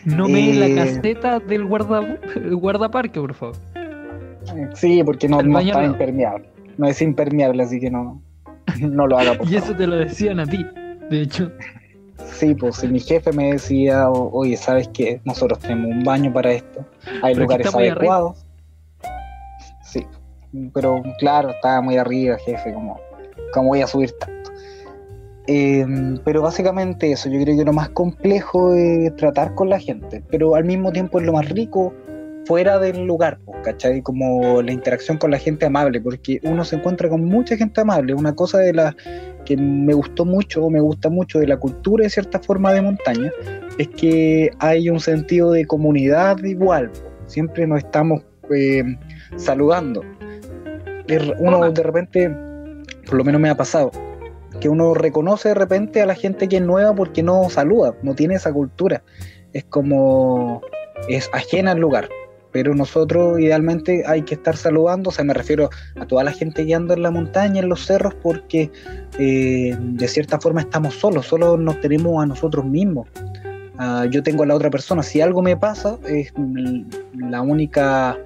No 0.06 0.26
me 0.26 0.54
la 0.54 0.66
Eh, 0.68 0.74
caseta 0.74 1.38
del 1.38 1.66
guarda, 1.66 2.00
el 2.34 2.56
guardaparque, 2.56 3.20
por 3.20 3.34
favor. 3.34 3.56
Sí, 4.74 5.02
porque 5.04 5.28
no, 5.28 5.42
no 5.42 5.58
está 5.58 5.84
impermeable. 5.84 6.48
No 6.78 6.86
es 6.86 7.00
impermeable, 7.02 7.62
así 7.62 7.78
que 7.80 7.90
no, 7.90 8.20
no 8.80 9.06
lo 9.06 9.18
haga. 9.18 9.34
Por 9.34 9.46
Y 9.46 9.52
favor. 9.54 9.64
eso 9.68 9.76
te 9.76 9.86
lo 9.86 9.96
decían 9.96 10.40
a 10.40 10.46
ti, 10.46 10.64
de 11.10 11.22
hecho. 11.22 11.50
Sí, 12.32 12.54
pues 12.54 12.76
si 12.76 12.88
mi 12.88 13.00
jefe 13.00 13.32
me 13.32 13.52
decía, 13.52 14.08
"O- 14.10 14.30
oye, 14.32 14.56
¿sabes 14.56 14.88
qué? 14.88 15.20
Nosotros 15.24 15.58
tenemos 15.60 15.86
un 15.90 16.04
baño 16.04 16.32
para 16.32 16.52
esto. 16.52 16.84
Hay 17.22 17.34
Pero 17.34 17.44
lugares 17.46 17.66
está 17.66 17.78
muy 17.78 17.88
arriba". 17.88 18.16
adecuados. 18.16 18.46
Sí, 19.82 20.06
pero 20.72 21.02
claro, 21.18 21.50
estaba 21.50 21.80
muy 21.80 21.96
arriba, 21.96 22.36
jefe, 22.38 22.72
como, 22.72 22.98
¿cómo 23.52 23.68
voy 23.70 23.80
a 23.82 23.86
subir 23.86 24.12
tanto? 24.18 24.50
Eh, 25.46 25.84
pero 26.24 26.42
básicamente 26.42 27.10
eso, 27.10 27.28
yo 27.28 27.40
creo 27.42 27.56
que 27.56 27.64
lo 27.64 27.72
más 27.72 27.88
complejo 27.88 28.74
es 28.74 29.16
tratar 29.16 29.54
con 29.54 29.68
la 29.68 29.80
gente, 29.80 30.22
pero 30.30 30.54
al 30.54 30.64
mismo 30.64 30.92
tiempo 30.92 31.18
es 31.18 31.26
lo 31.26 31.32
más 31.32 31.48
rico 31.48 31.92
fuera 32.50 32.80
del 32.80 33.06
lugar, 33.06 33.38
¿cachai? 33.62 34.02
Como 34.02 34.60
la 34.60 34.72
interacción 34.72 35.18
con 35.18 35.30
la 35.30 35.38
gente 35.38 35.66
amable, 35.66 36.00
porque 36.00 36.40
uno 36.42 36.64
se 36.64 36.74
encuentra 36.74 37.08
con 37.08 37.24
mucha 37.24 37.56
gente 37.56 37.80
amable. 37.80 38.12
Una 38.12 38.34
cosa 38.34 38.58
de 38.58 38.72
la 38.72 38.96
que 39.44 39.56
me 39.56 39.94
gustó 39.94 40.24
mucho, 40.24 40.64
o 40.64 40.68
me 40.68 40.80
gusta 40.80 41.10
mucho 41.10 41.38
de 41.38 41.46
la 41.46 41.58
cultura 41.58 42.02
de 42.02 42.10
cierta 42.10 42.40
forma 42.40 42.72
de 42.72 42.82
montaña, 42.82 43.30
es 43.78 43.86
que 43.86 44.50
hay 44.58 44.90
un 44.90 44.98
sentido 44.98 45.52
de 45.52 45.64
comunidad 45.64 46.42
igual. 46.42 46.90
Siempre 47.26 47.68
nos 47.68 47.84
estamos 47.84 48.24
eh, 48.52 48.82
saludando. 49.36 50.04
Uno 51.38 51.70
de 51.70 51.82
repente, 51.84 52.36
por 53.06 53.14
lo 53.14 53.22
menos 53.22 53.40
me 53.40 53.48
ha 53.48 53.56
pasado, 53.56 53.92
que 54.58 54.68
uno 54.68 54.94
reconoce 54.94 55.50
de 55.50 55.54
repente 55.54 56.02
a 56.02 56.06
la 56.06 56.16
gente 56.16 56.48
que 56.48 56.56
es 56.56 56.62
nueva 56.62 56.96
porque 56.96 57.22
no 57.22 57.48
saluda, 57.48 57.94
no 58.02 58.16
tiene 58.16 58.34
esa 58.34 58.52
cultura. 58.52 59.04
Es 59.52 59.62
como, 59.66 60.62
es 61.08 61.30
ajena 61.32 61.70
al 61.70 61.78
lugar. 61.78 62.08
Pero 62.52 62.74
nosotros 62.74 63.38
idealmente 63.38 64.02
hay 64.06 64.22
que 64.22 64.34
estar 64.34 64.56
saludando, 64.56 65.10
o 65.10 65.12
sea, 65.12 65.24
me 65.24 65.34
refiero 65.34 65.70
a 65.96 66.06
toda 66.06 66.24
la 66.24 66.32
gente 66.32 66.66
que 66.66 66.74
anda 66.74 66.94
en 66.94 67.02
la 67.02 67.10
montaña, 67.10 67.60
en 67.60 67.68
los 67.68 67.86
cerros, 67.86 68.14
porque 68.14 68.70
eh, 69.18 69.76
de 69.78 70.08
cierta 70.08 70.40
forma 70.40 70.60
estamos 70.62 70.94
solos, 70.94 71.26
solo 71.26 71.56
nos 71.56 71.80
tenemos 71.80 72.22
a 72.22 72.26
nosotros 72.26 72.64
mismos. 72.64 73.06
Ah, 73.78 74.06
yo 74.10 74.22
tengo 74.22 74.42
a 74.42 74.46
la 74.46 74.54
otra 74.54 74.68
persona, 74.70 75.02
si 75.02 75.20
algo 75.20 75.42
me 75.42 75.56
pasa, 75.56 75.96
es 76.06 76.32
la 77.14 77.40
única 77.40 78.18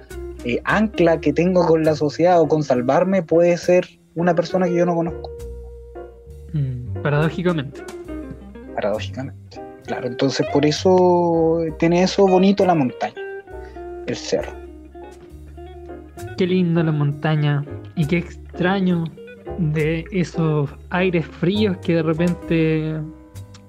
eh, 0.43 0.59
ancla 0.63 1.19
que 1.21 1.31
tengo 1.31 1.65
con 1.65 1.83
la 1.83 1.95
sociedad 1.95 2.41
o 2.41 2.47
con 2.47 2.61
salvarme 2.63 3.23
puede 3.23 3.57
ser 3.57 3.87
una 4.15 4.35
persona 4.35 4.65
que 4.67 4.75
yo 4.75 4.85
no 4.85 4.95
conozco, 4.95 5.29
Mm, 6.53 7.01
paradójicamente. 7.01 7.81
paradójicamente. 8.75 9.61
Claro, 9.85 10.07
entonces 10.07 10.45
por 10.53 10.65
eso 10.65 11.59
tiene 11.79 12.03
eso 12.03 12.25
bonito 12.27 12.65
la 12.65 12.75
montaña, 12.75 13.13
el 14.07 14.15
cerro. 14.15 14.51
Qué 16.37 16.47
linda 16.47 16.83
la 16.83 16.91
montaña 16.91 17.63
y 17.95 18.05
qué 18.07 18.17
extraño 18.17 19.05
de 19.57 20.05
esos 20.11 20.69
aires 20.89 21.25
fríos 21.25 21.77
que 21.77 21.95
de 21.95 22.03
repente 22.03 22.95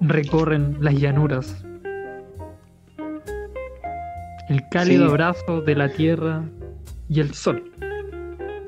recorren 0.01 0.77
las 0.81 0.95
llanuras. 0.95 1.63
El 4.49 4.61
cálido 4.69 5.05
Sí. 5.05 5.09
abrazo 5.09 5.61
de 5.61 5.75
la 5.75 5.89
tierra 5.89 6.43
y 7.09 7.19
el 7.19 7.33
sol. 7.33 7.63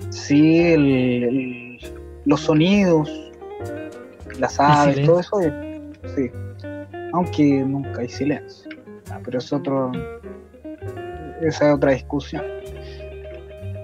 Sí, 0.09 0.59
el- 0.59 0.85
el- 1.23 1.79
los 2.25 2.41
sonidos, 2.41 3.09
las 4.39 4.59
aves, 4.59 5.05
todo 5.05 5.19
eso, 5.19 5.41
sí. 6.15 6.29
Aunque 7.13 7.63
nunca 7.65 8.01
hay 8.01 8.09
silencio. 8.09 8.69
Ah, 9.11 9.19
pero 9.23 9.39
es 9.39 9.51
otro. 9.51 9.91
Esa 11.41 11.69
es 11.69 11.75
otra 11.75 11.91
discusión. 11.91 12.43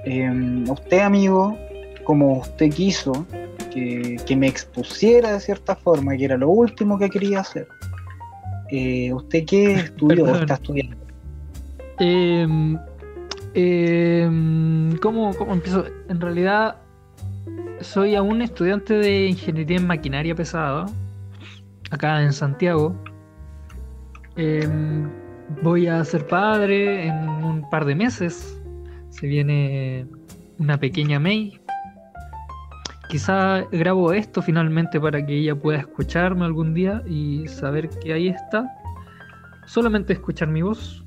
Eh, 0.06 0.64
usted, 0.70 1.00
amigo, 1.00 1.58
como 2.04 2.40
usted 2.40 2.72
quiso 2.72 3.26
que, 3.72 4.18
que 4.26 4.36
me 4.36 4.48
expusiera 4.48 5.34
de 5.34 5.40
cierta 5.40 5.76
forma, 5.76 6.16
que 6.16 6.26
era 6.26 6.38
lo 6.38 6.50
último 6.50 6.98
que 6.98 7.10
quería 7.10 7.40
hacer, 7.42 7.68
eh, 8.70 9.12
¿usted 9.14 9.46
qué 9.46 9.74
estudió 9.76 10.26
o 10.26 10.36
está 10.36 10.56
estudiando? 10.56 10.98
Em, 12.00 12.78
em, 13.54 14.98
¿cómo, 14.98 15.34
¿Cómo 15.36 15.54
empiezo? 15.54 15.86
En 16.10 16.20
realidad, 16.20 16.76
soy 17.82 18.16
aún 18.16 18.42
estudiante 18.42 18.94
de 18.96 19.28
ingeniería 19.28 19.78
en 19.78 19.88
maquinaria 19.88 20.36
pesada, 20.36 20.86
acá 21.92 22.22
en 22.22 22.34
Santiago. 22.34 22.96
Em, 24.36 25.10
voy 25.62 25.88
a 25.88 26.04
ser 26.04 26.26
padre 26.28 27.08
en 27.08 27.16
un 27.44 27.70
par 27.70 27.86
de 27.86 27.96
meses. 27.96 28.60
Se 29.10 29.28
viene 29.28 30.08
una 30.60 30.78
pequeña 30.80 31.20
May. 31.20 31.60
Quizá 33.10 33.64
grabo 33.72 34.14
esto 34.14 34.42
finalmente 34.42 35.00
para 35.00 35.26
que 35.26 35.38
ella 35.38 35.56
pueda 35.56 35.80
escucharme 35.80 36.46
algún 36.46 36.74
día 36.74 37.04
y 37.08 37.48
saber 37.48 37.90
que 37.90 38.14
ahí 38.14 38.30
está. 38.30 38.68
Solamente 39.68 40.14
escuchar 40.14 40.48
mi 40.48 40.62
voz 40.62 41.04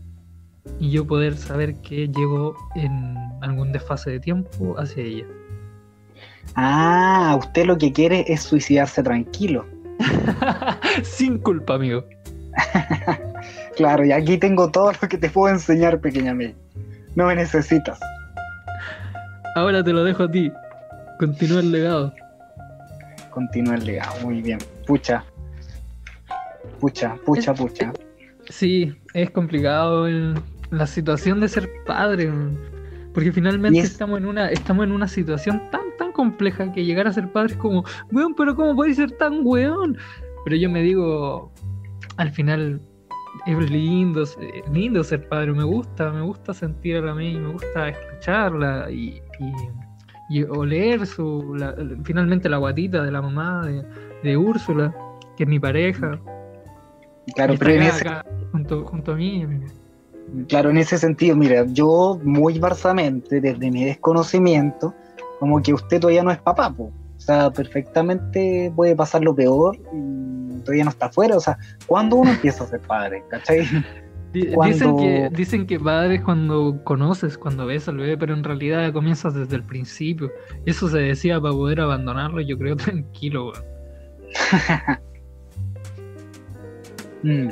y 0.78 0.90
yo 0.90 1.06
poder 1.06 1.36
saber 1.36 1.74
que 1.80 2.08
llego 2.08 2.56
en 2.76 3.16
algún 3.40 3.72
desfase 3.72 4.10
de 4.10 4.20
tiempo 4.20 4.74
hacia 4.78 5.02
ella. 5.02 5.26
Ah, 6.54 7.36
usted 7.38 7.66
lo 7.66 7.76
que 7.78 7.92
quiere 7.92 8.24
es 8.28 8.42
suicidarse 8.42 9.02
tranquilo. 9.02 9.66
Sin 11.02 11.38
culpa, 11.38 11.74
amigo. 11.74 12.04
Claro, 13.78 14.04
y 14.04 14.10
aquí 14.10 14.36
tengo 14.38 14.68
todo 14.72 14.90
lo 15.00 15.08
que 15.08 15.16
te 15.16 15.30
puedo 15.30 15.54
enseñar, 15.54 16.00
pequeña 16.00 16.34
May. 16.34 16.52
No 17.14 17.26
me 17.26 17.36
necesitas. 17.36 18.00
Ahora 19.54 19.84
te 19.84 19.92
lo 19.92 20.02
dejo 20.02 20.24
a 20.24 20.30
ti. 20.30 20.50
Continúa 21.20 21.60
el 21.60 21.70
legado. 21.70 22.12
Continúa 23.30 23.76
el 23.76 23.84
legado, 23.86 24.20
muy 24.22 24.42
bien. 24.42 24.58
Pucha. 24.84 25.24
Pucha, 26.80 27.14
pucha, 27.24 27.54
pucha. 27.54 27.92
Sí, 28.48 28.96
es 29.14 29.30
complicado 29.30 30.08
el- 30.08 30.34
la 30.70 30.86
situación 30.88 31.38
de 31.38 31.48
ser 31.48 31.70
padre. 31.86 32.32
Porque 33.14 33.30
finalmente 33.30 33.78
es- 33.78 33.92
estamos 33.92 34.18
en 34.18 34.26
una 34.26 34.50
estamos 34.50 34.86
en 34.86 34.90
una 34.92 35.06
situación 35.06 35.62
tan 35.70 35.82
tan 35.98 36.10
compleja 36.10 36.72
que 36.72 36.84
llegar 36.84 37.06
a 37.06 37.12
ser 37.12 37.28
padre 37.30 37.52
es 37.52 37.58
como, 37.58 37.84
weón, 38.10 38.34
pero 38.34 38.56
¿cómo 38.56 38.74
puede 38.74 38.92
ser 38.94 39.12
tan 39.12 39.40
weón? 39.46 39.96
Pero 40.44 40.56
yo 40.56 40.68
me 40.68 40.82
digo, 40.82 41.52
al 42.16 42.32
final 42.32 42.80
es 43.46 43.70
lindo, 43.70 44.22
es 44.22 44.36
lindo 44.72 45.02
ser 45.04 45.28
padre, 45.28 45.52
me 45.52 45.64
gusta, 45.64 46.10
me 46.12 46.22
gusta 46.22 46.52
sentir 46.54 46.96
a 46.96 47.00
la 47.00 47.14
mí, 47.14 47.34
me 47.34 47.52
gusta 47.52 47.88
escucharla 47.88 48.90
y, 48.90 49.20
y, 50.30 50.38
y 50.38 50.42
oler 50.44 51.06
su, 51.06 51.54
la- 51.56 51.74
finalmente 52.04 52.48
la 52.48 52.58
guatita 52.58 53.02
de 53.02 53.10
la 53.10 53.22
mamá 53.22 53.66
de, 53.66 53.84
de 54.22 54.36
Úrsula, 54.36 54.94
que 55.36 55.44
es 55.44 55.48
mi 55.48 55.58
pareja. 55.58 56.18
Claro, 57.34 57.54
pero 57.58 57.72
en 57.72 57.82
ese, 57.82 58.06
junto, 58.52 58.84
junto 58.86 59.12
a 59.12 59.16
mí. 59.16 59.46
claro, 60.48 60.70
en 60.70 60.78
ese 60.78 60.98
sentido, 60.98 61.36
mira, 61.36 61.64
yo 61.66 62.18
muy 62.24 62.58
barsamente, 62.58 63.40
desde 63.40 63.70
mi 63.70 63.84
desconocimiento, 63.84 64.94
como 65.38 65.62
que 65.62 65.74
usted 65.74 66.00
todavía 66.00 66.22
no 66.22 66.30
es 66.30 66.38
papá, 66.38 66.72
po. 66.74 66.84
o 66.84 67.20
sea, 67.20 67.50
perfectamente 67.50 68.72
puede 68.74 68.96
pasar 68.96 69.22
lo 69.22 69.34
peor 69.34 69.76
y 69.92 70.47
todavía 70.60 70.84
no 70.84 70.90
está 70.90 71.06
afuera, 71.06 71.36
o 71.36 71.40
sea, 71.40 71.58
¿cuándo 71.86 72.16
uno 72.16 72.30
empieza 72.30 72.64
a 72.64 72.66
ser 72.68 72.80
padre? 72.80 73.22
¿Cachai? 73.30 73.66
Cuando- 74.54 74.74
Dicen 74.74 74.96
que 74.98 75.30
dicen 75.34 75.66
que 75.66 75.80
padre 75.80 76.16
es 76.16 76.20
cuando 76.20 76.78
conoces, 76.84 77.38
cuando 77.38 77.64
ves 77.64 77.88
al 77.88 77.96
bebé, 77.96 78.18
pero 78.18 78.34
en 78.34 78.44
realidad 78.44 78.92
comienzas 78.92 79.32
desde 79.34 79.56
el 79.56 79.62
principio. 79.64 80.30
Eso 80.66 80.86
se 80.88 80.98
decía 80.98 81.40
para 81.40 81.54
poder 81.54 81.80
abandonarlo, 81.80 82.42
yo 82.42 82.58
creo 82.58 82.76
tranquilo. 82.76 83.52
Mm. 87.22 87.48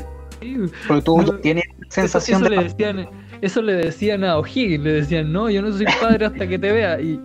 Pero 0.86 1.02
tú 1.02 1.22
No, 1.22 1.32
tienes 1.38 1.64
Eso, 1.64 1.88
sensación 1.88 2.42
eso 2.42 2.50
de 2.50 2.56
le 2.56 2.62
decían, 2.64 3.08
eso 3.40 3.62
le 3.62 3.72
decían 3.74 4.22
a 4.22 4.38
O'Higgins, 4.38 4.84
le 4.84 4.92
decían, 4.92 5.32
no, 5.32 5.50
yo 5.50 5.62
no 5.62 5.72
soy 5.72 5.86
padre 6.00 6.26
hasta 6.26 6.46
que 6.46 6.58
te 6.58 6.72
vea. 6.72 7.00
Y 7.00 7.20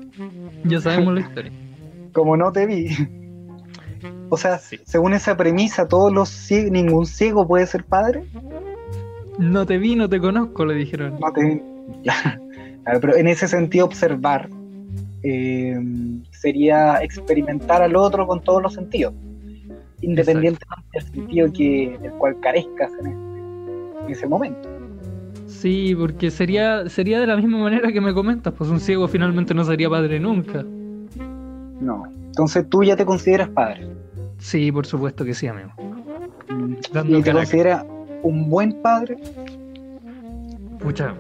ya 0.64 0.80
sabemos 0.82 1.14
la 1.16 1.20
historia. 1.22 1.52
como 2.14 2.36
no 2.38 2.52
te 2.52 2.66
vi. 2.66 2.88
O 4.34 4.38
sea, 4.38 4.58
Sí. 4.60 4.80
según 4.86 5.14
esa 5.14 5.36
premisa, 5.36 5.88
todos 5.90 6.12
los 6.12 6.30
cie- 6.50 6.72
ningún 6.72 7.06
ciego 7.06 7.46
puede 7.46 7.68
ser 7.68 7.84
padre. 7.84 8.24
No 9.38 9.66
te 9.66 9.78
vi, 9.78 9.98
no 9.98 10.08
te 10.08 10.22
conozco, 10.22 10.66
le 10.66 10.74
dijeron. 10.76 11.18
No 11.20 11.34
te 11.34 11.44
vi. 11.44 11.62
Claro, 12.84 13.00
pero 13.02 13.16
en 13.18 13.28
ese 13.28 13.48
sentido, 13.50 13.86
observar 13.86 14.48
eh, 15.24 15.78
sería 16.32 17.04
experimentar 17.04 17.82
al 17.82 17.96
otro 17.96 18.26
con 18.26 18.42
todos 18.42 18.64
los 18.64 18.74
sentidos, 18.74 19.14
independientemente 20.02 20.88
del 20.94 21.04
sentido 21.04 21.54
que, 21.54 22.00
del 22.02 22.12
cual 22.14 22.40
carezcas 22.40 22.90
en, 23.02 23.08
este- 23.08 24.06
en 24.06 24.10
ese 24.12 24.28
momento. 24.28 24.68
Sí, 25.46 25.94
porque 25.94 26.32
sería, 26.32 26.88
sería 26.90 27.20
de 27.20 27.28
la 27.28 27.36
misma 27.36 27.58
manera 27.60 27.92
que 27.92 28.00
me 28.02 28.14
comentas, 28.14 28.54
pues 28.58 28.70
un 28.70 28.80
ciego 28.80 29.08
finalmente 29.10 29.54
no 29.54 29.64
sería 29.66 29.90
padre 29.90 30.20
nunca. 30.20 30.64
No. 31.82 32.06
Entonces 32.28 32.68
tú 32.70 32.82
ya 32.84 32.96
te 32.96 33.06
consideras 33.06 33.50
padre. 33.50 33.88
Sí, 34.42 34.72
por 34.72 34.86
supuesto 34.88 35.24
que 35.24 35.34
sí, 35.36 35.48
amigo. 35.48 35.70
Mm, 36.50 36.74
Dando 36.92 37.20
¿Y 37.20 37.22
te 37.22 37.32
carácter. 37.32 37.34
consideras 37.34 37.86
un 38.24 38.50
buen 38.50 38.82
padre? 38.82 39.18
Pucha, 40.80 41.14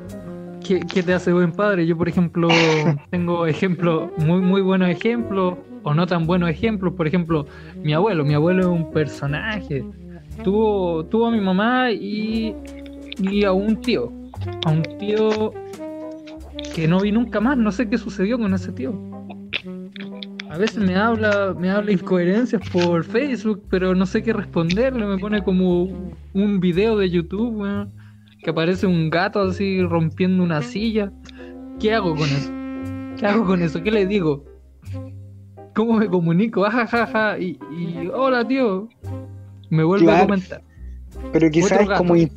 ¿qué, 0.65 0.79
qué 0.91 1.03
te 1.03 1.13
hace 1.13 1.31
buen 1.31 1.51
padre? 1.51 1.85
Yo, 1.85 1.95
por 1.95 2.09
ejemplo, 2.09 2.47
tengo 3.11 3.45
ejemplos, 3.45 4.09
muy, 4.17 4.41
muy 4.41 4.61
buenos 4.61 4.89
ejemplos, 4.89 5.55
o 5.83 5.93
no 5.93 6.07
tan 6.07 6.25
buenos 6.25 6.49
ejemplos. 6.49 6.93
Por 6.95 7.07
ejemplo, 7.07 7.45
mi 7.83 7.93
abuelo. 7.93 8.25
Mi 8.25 8.33
abuelo 8.33 8.61
es 8.61 8.67
un 8.67 8.91
personaje. 8.91 9.85
Tuvo, 10.43 11.05
tuvo 11.05 11.27
a 11.27 11.31
mi 11.31 11.41
mamá 11.41 11.91
y, 11.91 12.55
y 13.19 13.43
a 13.45 13.51
un 13.51 13.79
tío. 13.81 14.11
A 14.65 14.71
un 14.71 14.81
tío 14.97 15.53
que 16.73 16.87
no 16.87 16.99
vi 16.99 17.11
nunca 17.11 17.39
más. 17.39 17.55
No 17.55 17.71
sé 17.71 17.87
qué 17.87 17.99
sucedió 17.99 18.39
con 18.39 18.51
ese 18.55 18.71
tío. 18.71 19.10
A 20.51 20.57
veces 20.57 20.77
me 20.77 20.95
habla, 20.95 21.55
me 21.57 21.69
habla 21.69 21.93
incoherencias 21.93 22.61
por 22.69 23.03
Facebook, 23.05 23.63
pero 23.69 23.95
no 23.95 24.05
sé 24.05 24.21
qué 24.21 24.33
responderle. 24.33 25.05
Me 25.05 25.17
pone 25.17 25.41
como 25.43 25.83
un 26.33 26.59
video 26.59 26.97
de 26.97 27.09
YouTube, 27.09 27.55
weón 27.55 28.01
que 28.41 28.49
aparece 28.49 28.87
un 28.87 29.09
gato 29.09 29.41
así 29.41 29.81
rompiendo 29.83 30.43
una 30.43 30.61
silla. 30.61 31.11
¿Qué 31.79 31.93
hago 31.93 32.15
con 32.15 32.27
eso? 32.27 32.51
¿Qué 33.17 33.25
hago 33.25 33.45
con 33.45 33.61
eso? 33.61 33.81
¿Qué 33.83 33.91
le 33.91 34.05
digo? 34.05 34.43
¿Cómo 35.75 35.93
me 35.93 36.07
comunico? 36.07 36.65
Ajajaja. 36.65 37.39
Y, 37.39 37.59
y 37.71 38.09
hola, 38.13 38.47
tío. 38.47 38.89
Me 39.69 39.83
vuelve 39.83 40.11
a 40.11 40.21
comentar. 40.21 40.63
Pero 41.31 41.49
quizás 41.49 41.81
es 41.81 41.89
como, 41.89 42.15
es 42.15 42.29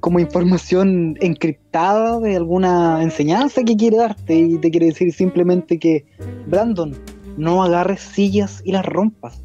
como 0.00 0.18
información 0.18 1.16
encriptada 1.20 2.18
de 2.20 2.36
alguna 2.36 3.02
enseñanza 3.02 3.62
que 3.62 3.76
quiere 3.76 3.98
darte 3.98 4.34
y 4.34 4.58
te 4.58 4.70
quiere 4.70 4.86
decir 4.86 5.12
simplemente 5.12 5.78
que, 5.78 6.04
Brandon, 6.46 6.94
no 7.36 7.62
agarres 7.62 8.00
sillas 8.00 8.62
y 8.64 8.72
las 8.72 8.84
rompas. 8.84 9.42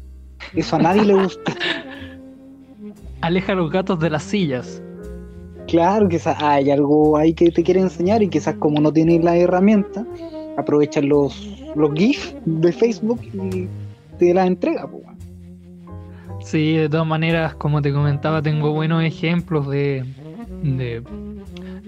Eso 0.54 0.76
a 0.76 0.78
nadie 0.78 1.04
le 1.04 1.14
gusta. 1.14 1.54
Aleja 3.20 3.52
a 3.52 3.56
los 3.56 3.70
gatos 3.70 3.98
de 3.98 4.10
las 4.10 4.22
sillas. 4.22 4.82
Claro, 5.66 6.08
quizás 6.08 6.40
hay 6.40 6.70
algo 6.70 7.16
ahí 7.16 7.34
que 7.34 7.50
te 7.50 7.62
quiere 7.62 7.80
enseñar 7.80 8.22
y 8.22 8.28
quizás 8.28 8.54
como 8.56 8.80
no 8.80 8.92
tienes 8.92 9.24
la 9.24 9.36
herramienta, 9.36 10.06
aprovechan 10.56 11.08
los, 11.08 11.56
los 11.74 11.92
GIFs 11.94 12.36
de 12.44 12.72
Facebook 12.72 13.20
y 13.22 13.66
te 14.18 14.32
las 14.32 14.46
entrega. 14.46 14.86
weón. 14.86 15.16
Sí, 16.40 16.76
de 16.76 16.88
todas 16.88 17.06
maneras, 17.06 17.56
como 17.56 17.82
te 17.82 17.92
comentaba, 17.92 18.40
tengo 18.40 18.72
buenos 18.72 19.02
ejemplos 19.02 19.68
de, 19.68 20.04
de, 20.62 21.02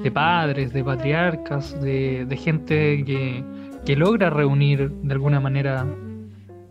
de 0.03 0.11
padres, 0.11 0.73
de 0.73 0.83
patriarcas, 0.83 1.81
de, 1.81 2.25
de 2.25 2.37
gente 2.37 3.05
que, 3.05 3.45
que 3.89 3.97
logra 3.97 4.29
reunir 4.29 4.91
de 4.91 5.15
alguna 5.15 5.41
manera 5.41 5.87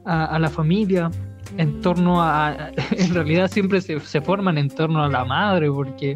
a, 0.06 0.38
la 0.38 0.50
familia 0.52 1.10
en 1.58 1.82
torno 1.82 2.22
a... 2.22 2.70
En 2.92 3.12
realidad 3.12 3.50
siempre 3.50 3.82
se, 3.82 4.00
se 4.02 4.22
forman 4.22 4.60
en 4.60 4.70
torno 4.70 5.04
a 5.04 5.10
la 5.10 5.26
madre, 5.26 5.68
porque 5.72 6.16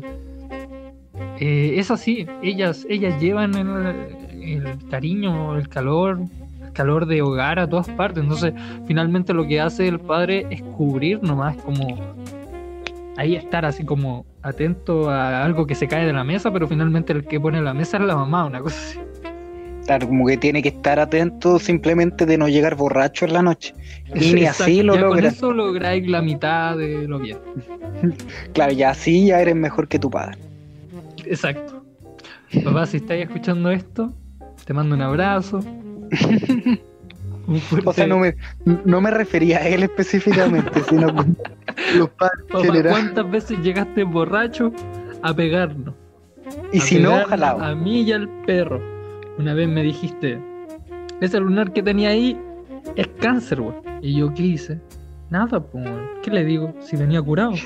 eh, 1.40 1.74
es 1.76 1.90
así, 1.90 2.28
ellas, 2.44 2.86
ellas 2.88 3.20
llevan 3.20 3.56
el, 3.56 4.44
el 4.44 4.88
cariño, 4.92 5.58
el 5.58 5.68
calor, 5.70 6.20
el 6.62 6.72
calor 6.72 7.08
de 7.08 7.24
hogar 7.24 7.58
a 7.58 7.68
todas 7.68 7.90
partes, 7.90 8.22
entonces 8.22 8.54
finalmente 8.86 9.34
lo 9.34 9.48
que 9.48 9.60
hace 9.60 9.88
el 9.88 10.00
padre 10.00 10.46
es 10.52 10.62
cubrir 10.62 11.24
nomás, 11.24 11.58
como 11.64 12.14
ahí 13.18 13.36
estar 13.36 13.66
así 13.66 13.84
como 13.84 14.24
atento 14.44 15.10
a 15.10 15.44
algo 15.44 15.66
que 15.66 15.74
se 15.74 15.88
cae 15.88 16.06
de 16.06 16.14
la 16.14 16.24
mesa, 16.24 16.54
pero 16.54 16.68
finalmente 16.68 17.12
el 17.12 17.26
que 17.26 17.40
pone 17.40 17.60
la 17.60 17.74
mesa 17.74 17.98
es 17.98 18.04
la 18.04 18.16
mamá, 18.16 18.46
una 18.46 18.60
cosa 18.60 18.78
así. 18.78 19.00
Como 20.00 20.26
que 20.28 20.38
tiene 20.38 20.62
que 20.62 20.70
estar 20.70 21.00
atento 21.00 21.60
simplemente 21.60 22.26
de 22.26 22.38
no 22.38 22.48
llegar 22.48 22.76
borracho 22.76 23.26
en 23.26 23.34
la 23.34 23.42
noche. 23.42 23.74
Y 24.16 24.34
ni 24.34 24.42
Exacto, 24.42 24.64
así 24.64 24.84
lo 24.84 24.94
ya 24.96 25.02
Con 25.02 25.10
logras. 25.10 25.34
eso 25.36 25.52
lográis 25.54 26.08
la 26.10 26.22
mitad 26.22 26.78
de 26.78 27.08
lo 27.08 27.20
bien. 27.20 27.38
Claro, 28.54 28.72
ya 28.74 28.90
así 28.92 29.28
ya 29.28 29.42
eres 29.42 29.56
mejor 29.56 29.88
que 29.88 30.00
tu 30.00 30.10
padre. 30.10 30.38
Exacto. 31.26 31.84
Papá, 32.64 32.86
si 32.86 32.98
estáis 32.98 33.24
escuchando 33.24 33.70
esto, 33.72 34.12
te 34.66 34.74
mando 34.74 34.96
un 34.96 35.02
abrazo. 35.02 35.60
Fuerte- 37.70 37.90
O 37.90 37.94
sea, 37.94 38.08
no 38.08 38.20
me, 38.20 38.36
no 38.66 39.02
me 39.02 39.12
refería 39.12 39.58
a 39.60 39.68
él 39.68 39.84
específicamente, 39.84 40.82
sino 40.90 41.08
a 41.10 41.26
los 41.98 42.10
padres 42.12 42.46
Papá, 42.50 42.64
general. 42.64 42.92
¿cuántas 42.94 43.32
veces 43.32 43.60
llegaste 43.60 44.04
borracho 44.04 44.72
a 45.22 45.34
pegarnos? 45.34 45.94
Y 46.72 46.78
A 46.80 46.82
si 46.82 47.00
no, 47.00 47.24
jalado. 47.26 47.62
A 47.64 47.76
mí 47.76 48.02
y 48.04 48.12
al 48.12 48.28
perro. 48.46 48.82
Una 49.42 49.56
vez 49.56 49.68
me 49.68 49.82
dijiste, 49.82 50.40
ese 51.20 51.40
lunar 51.40 51.74
que 51.74 51.82
tenía 51.82 52.10
ahí 52.10 52.40
es 52.96 53.08
cáncer, 53.20 53.60
güey. 53.60 53.74
Y 54.04 54.20
yo, 54.20 54.32
¿qué 54.36 54.44
hice? 54.44 54.80
Nada, 55.32 55.60
pues, 55.60 55.84
weón. 55.84 56.10
¿qué 56.22 56.30
le 56.30 56.46
digo? 56.46 56.76
Si 56.80 56.96
venía 56.96 57.20
curado. 57.24 57.54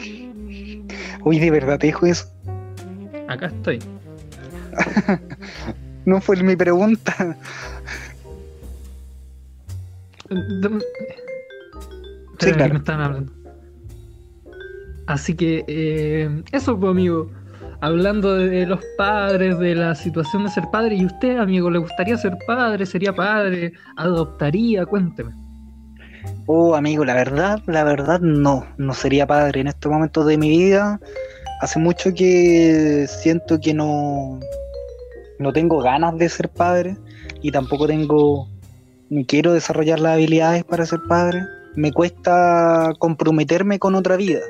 Uy, 1.26 1.38
de 1.38 1.52
verdad 1.52 1.78
te 1.78 1.88
dijo 1.88 2.06
eso. 2.06 2.34
Acá 3.28 3.48
estoy. 3.48 3.80
No 6.06 6.22
fue 6.22 6.42
mi 6.44 6.56
pregunta. 6.56 7.36
Sí, 10.30 10.38
claro. 12.52 12.58
que 12.58 12.74
me 12.74 12.78
están 12.78 13.02
hablando. 13.02 13.32
Así 15.08 15.34
que 15.34 15.66
eh, 15.68 16.44
eso, 16.52 16.80
pues, 16.80 16.92
amigo. 16.92 17.32
Hablando 17.86 18.34
de 18.34 18.66
los 18.66 18.84
padres, 18.98 19.60
de 19.60 19.76
la 19.76 19.94
situación 19.94 20.44
de 20.44 20.50
ser 20.50 20.64
padre. 20.72 20.96
¿Y 20.96 21.06
usted, 21.06 21.38
amigo, 21.38 21.70
le 21.70 21.78
gustaría 21.78 22.18
ser 22.18 22.36
padre? 22.48 22.84
¿Sería 22.84 23.14
padre? 23.14 23.74
¿Adoptaría? 23.96 24.88
Cuénteme. 24.88 25.32
Oh, 26.48 26.74
amigo, 26.74 27.06
la 27.06 27.14
verdad, 27.14 27.62
la 27.68 27.84
verdad, 27.84 28.20
no. 28.22 28.66
No 28.78 28.96
sería 28.96 29.28
padre 29.28 29.62
en 29.62 29.68
estos 29.68 29.92
momentos 29.92 30.26
de 30.26 30.36
mi 30.36 30.50
vida. 30.50 31.00
Hace 31.62 31.78
mucho 31.78 32.12
que 32.12 33.06
siento 33.08 33.60
que 33.60 33.76
no, 33.76 34.40
no 35.38 35.54
tengo 35.54 35.78
ganas 35.78 36.18
de 36.18 36.28
ser 36.28 36.50
padre 36.50 36.98
y 37.44 37.52
tampoco 37.52 37.86
tengo 37.86 38.48
ni 39.12 39.26
quiero 39.26 39.54
desarrollar 39.54 40.00
las 40.00 40.14
habilidades 40.14 40.64
para 40.64 40.88
ser 40.88 41.02
padre. 41.08 41.44
Me 41.76 41.92
cuesta 41.92 42.94
comprometerme 42.98 43.78
con 43.78 43.94
otra 43.94 44.16
vida. 44.16 44.42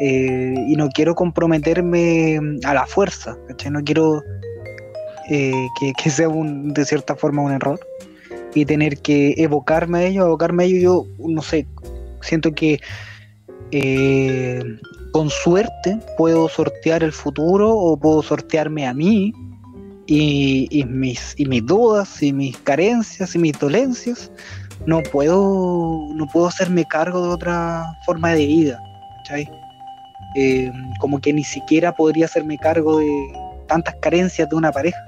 Eh, 0.00 0.54
y 0.68 0.76
no 0.76 0.88
quiero 0.90 1.14
comprometerme 1.14 2.38
a 2.64 2.74
la 2.74 2.86
fuerza. 2.86 3.36
No 3.70 3.82
quiero 3.82 4.22
eh, 5.30 5.52
que, 5.96 6.10
sea 6.10 6.28
un, 6.28 6.72
de 6.72 6.84
cierta 6.84 7.16
forma 7.16 7.42
un 7.42 7.52
error. 7.52 7.80
y 8.54 8.64
tener 8.64 8.98
que 8.98 9.34
evocarme 9.36 9.98
a 9.98 10.02
ellos, 10.04 10.26
evocarme 10.26 10.64
a 10.64 10.66
ellos, 10.66 10.82
yo 10.82 11.06
no 11.18 11.42
sé, 11.42 11.66
siento 12.22 12.52
que 12.52 12.80
eh, 13.70 14.62
con 15.12 15.28
suerte 15.28 15.98
puedo 16.16 16.48
sortear 16.48 17.02
el 17.02 17.12
futuro 17.12 17.70
o 17.70 17.98
puedo 17.98 18.22
sortearme 18.22 18.86
a 18.86 18.94
mí 18.94 19.32
y, 20.06 20.84
mis, 20.88 21.34
y 21.36 21.46
mis 21.46 21.66
dudas 21.66 22.22
y 22.22 22.32
mis 22.32 22.56
carencias 22.58 23.34
y 23.34 23.38
mis 23.38 23.58
dolencias. 23.58 24.30
No 24.86 25.02
puedo, 25.02 26.08
no 26.14 26.26
puedo 26.26 26.46
hacerme 26.46 26.84
cargo 26.84 27.22
de 27.22 27.28
otra 27.28 27.84
forma 28.04 28.32
de 28.34 28.46
vida. 28.46 28.80
Eh, 30.36 30.70
como 31.00 31.18
que 31.20 31.32
ni 31.32 31.44
siquiera 31.44 31.92
podría 31.92 32.26
hacerme 32.26 32.58
cargo 32.58 32.98
de 32.98 33.32
tantas 33.68 33.94
carencias 33.96 34.48
de 34.48 34.56
una 34.56 34.70
pareja. 34.70 34.98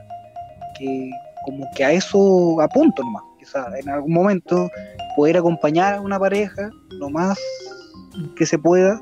Que 0.79 1.11
como 1.45 1.67
que 1.75 1.85
a 1.85 1.93
eso 1.93 2.61
apunto 2.61 3.03
nomás. 3.03 3.23
Quizá 3.39 3.67
en 3.79 3.89
algún 3.89 4.13
momento 4.13 4.71
poder 5.17 5.37
acompañar 5.37 5.95
a 5.95 6.01
una 6.01 6.19
pareja 6.19 6.71
lo 6.91 7.11
más 7.11 7.39
que 8.37 8.47
se 8.47 8.59
pueda 8.59 9.01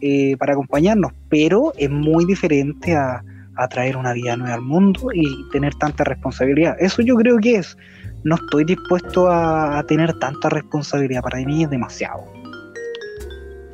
eh, 0.00 0.36
para 0.36 0.54
acompañarnos, 0.54 1.12
pero 1.28 1.72
es 1.76 1.88
muy 1.88 2.24
diferente 2.24 2.94
a, 2.96 3.22
traer 3.70 3.96
una 3.96 4.12
vida 4.12 4.36
nueva 4.36 4.54
al 4.54 4.60
mundo 4.60 5.10
y 5.14 5.24
tener 5.52 5.72
tanta 5.76 6.02
responsabilidad. 6.02 6.74
Eso 6.80 7.00
yo 7.00 7.14
creo 7.14 7.38
que 7.38 7.56
es. 7.56 7.76
No 8.24 8.34
estoy 8.34 8.64
dispuesto 8.64 9.30
a, 9.30 9.84
tener 9.86 10.12
tanta 10.18 10.48
responsabilidad. 10.48 11.22
Para 11.22 11.38
mí 11.38 11.62
es 11.62 11.70
demasiado. 11.70 12.24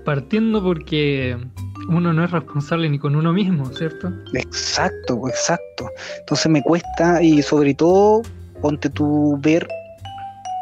Partiendo 0.04 0.62
porque 0.62 1.38
uno 1.88 2.12
no 2.12 2.24
es 2.24 2.30
responsable 2.30 2.88
ni 2.88 2.98
con 2.98 3.16
uno 3.16 3.32
mismo, 3.32 3.66
¿cierto? 3.72 4.12
Exacto, 4.34 5.28
exacto. 5.28 5.90
Entonces 6.20 6.50
me 6.50 6.62
cuesta 6.62 7.22
y 7.22 7.42
sobre 7.42 7.74
todo 7.74 8.22
ponte 8.60 8.90
tú 8.90 9.38
ver 9.40 9.66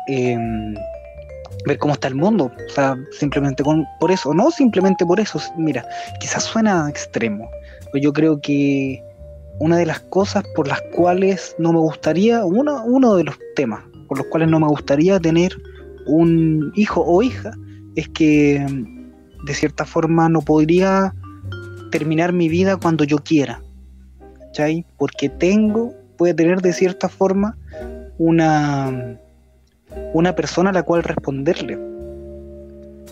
em, 0.09 0.75
ver 1.67 1.79
cómo 1.79 1.95
está 1.95 2.09
el 2.09 2.15
mundo. 2.15 2.51
O 2.69 2.73
sea, 2.73 2.97
simplemente 3.19 3.63
con, 3.63 3.85
por 3.99 4.11
eso, 4.11 4.33
no 4.33 4.51
simplemente 4.51 5.05
por 5.05 5.21
eso. 5.21 5.41
Mira, 5.57 5.85
quizás 6.21 6.45
suena 6.45 6.89
extremo, 6.89 7.51
pero 7.93 8.03
yo 8.03 8.13
creo 8.13 8.41
que 8.41 9.03
una 9.59 9.77
de 9.79 9.87
las 9.87 10.01
cosas 10.01 10.45
por 10.55 10.69
las 10.69 10.81
cuales 10.95 11.57
no 11.59 11.73
me 11.73 11.81
gustaría, 11.81 12.45
uno, 12.45 12.85
uno 12.85 13.15
de 13.17 13.25
los 13.25 13.37
temas 13.55 13.83
por 14.09 14.19
los 14.19 14.27
cuales 14.29 14.49
no 14.49 14.61
me 14.61 14.69
gustaría 14.69 15.19
tener 15.19 15.57
un 16.07 16.73
hijo 16.77 17.03
o 17.05 17.23
hija, 17.23 17.53
es 17.97 18.09
que 18.11 18.65
de 19.47 19.55
cierta 19.55 19.85
forma 19.85 20.29
no 20.29 20.43
podría 20.43 21.15
terminar 21.91 22.33
mi 22.33 22.49
vida 22.49 22.77
cuando 22.77 23.05
yo 23.05 23.19
quiera. 23.19 23.63
¿Cachai? 24.39 24.85
Porque 24.99 25.29
tengo, 25.29 25.95
puede 26.19 26.35
tener 26.35 26.61
de 26.61 26.73
cierta 26.73 27.09
forma 27.09 27.57
una 28.19 29.19
una 30.13 30.35
persona 30.35 30.71
a 30.71 30.73
la 30.73 30.83
cual 30.83 31.03
responderle. 31.03 31.79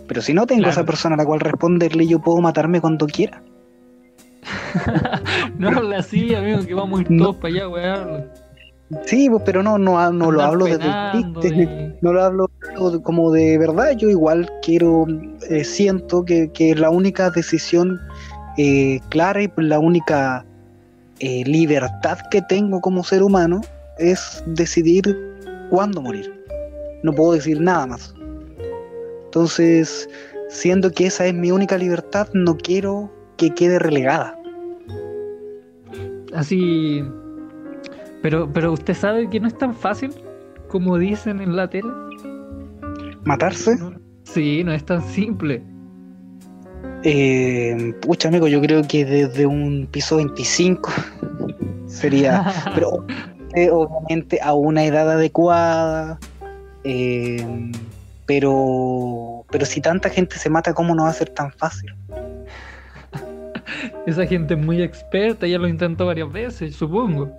Pero 0.06 0.20
si 0.20 0.34
no 0.34 0.46
tengo 0.46 0.68
esa 0.68 0.84
persona 0.84 1.14
a 1.14 1.18
la 1.18 1.24
cual 1.24 1.40
responderle, 1.40 2.06
yo 2.06 2.20
puedo 2.20 2.40
matarme 2.40 2.80
cuando 2.80 3.06
quiera. 3.06 3.42
no 5.58 5.68
habla 5.68 5.98
así, 5.98 6.34
amigo, 6.34 6.66
que 6.66 6.74
vamos 6.74 7.04
todos 7.04 7.36
para 7.36 7.54
allá, 7.54 7.68
weón. 7.68 8.24
Sí, 9.06 9.28
pues, 9.30 9.42
pero 9.44 9.62
no, 9.62 9.78
no, 9.78 10.12
no 10.12 10.30
lo 10.30 10.42
hablo 10.42 10.66
de 10.66 10.78
chiste, 11.12 11.96
no 12.02 12.12
lo 12.12 12.22
hablo 12.22 12.50
como 13.02 13.30
de 13.30 13.58
verdad. 13.58 13.92
Yo 13.96 14.08
igual 14.08 14.50
quiero, 14.62 15.06
eh, 15.50 15.64
siento 15.64 16.24
que, 16.24 16.50
que, 16.52 16.74
la 16.74 16.90
única 16.90 17.30
decisión 17.30 18.00
eh, 18.58 19.00
clara 19.10 19.42
y 19.42 19.50
la 19.56 19.78
única 19.78 20.44
eh, 21.20 21.44
libertad 21.44 22.18
que 22.30 22.42
tengo 22.42 22.80
como 22.80 23.04
ser 23.04 23.22
humano 23.22 23.60
es 23.98 24.42
decidir 24.46 25.16
cuándo 25.70 26.02
morir 26.02 26.44
no 27.04 27.12
puedo 27.12 27.32
decir 27.32 27.60
nada 27.60 27.86
más. 27.86 28.14
Entonces, 29.26 30.08
siendo 30.48 30.90
que 30.90 31.06
esa 31.06 31.26
es 31.26 31.34
mi 31.34 31.52
única 31.52 31.76
libertad, 31.76 32.28
no 32.32 32.56
quiero 32.56 33.12
que 33.36 33.50
quede 33.50 33.78
relegada. 33.78 34.36
Así, 36.34 37.04
pero, 38.24 38.50
pero 38.50 38.72
usted 38.72 38.94
sabe 38.94 39.28
que 39.28 39.38
no 39.38 39.46
es 39.46 39.58
tan 39.58 39.74
fácil 39.74 40.10
como 40.68 40.96
dicen 40.96 41.42
en 41.42 41.56
la 41.56 41.68
tele. 41.68 41.90
¿Matarse? 43.24 43.76
Sí, 44.22 44.64
no 44.64 44.72
es 44.72 44.82
tan 44.86 45.02
simple. 45.02 45.62
Eh, 47.02 47.92
pucha, 48.00 48.28
amigo, 48.28 48.48
yo 48.48 48.62
creo 48.62 48.80
que 48.88 49.04
desde 49.04 49.44
un 49.44 49.86
piso 49.90 50.16
25 50.16 50.90
sería, 51.86 52.50
pero 52.74 53.04
obviamente 53.72 54.40
a 54.42 54.54
una 54.54 54.84
edad 54.84 55.10
adecuada, 55.10 56.18
eh, 56.82 57.44
pero, 58.24 59.44
pero 59.50 59.66
si 59.66 59.82
tanta 59.82 60.08
gente 60.08 60.38
se 60.38 60.48
mata, 60.48 60.72
¿cómo 60.72 60.94
no 60.94 61.02
va 61.02 61.10
a 61.10 61.12
ser 61.12 61.28
tan 61.28 61.52
fácil? 61.52 61.94
Esa 64.06 64.24
gente 64.24 64.54
es 64.54 64.60
muy 64.60 64.80
experta, 64.80 65.46
ya 65.46 65.58
lo 65.58 65.68
intentó 65.68 66.06
varias 66.06 66.32
veces, 66.32 66.74
supongo. 66.74 67.30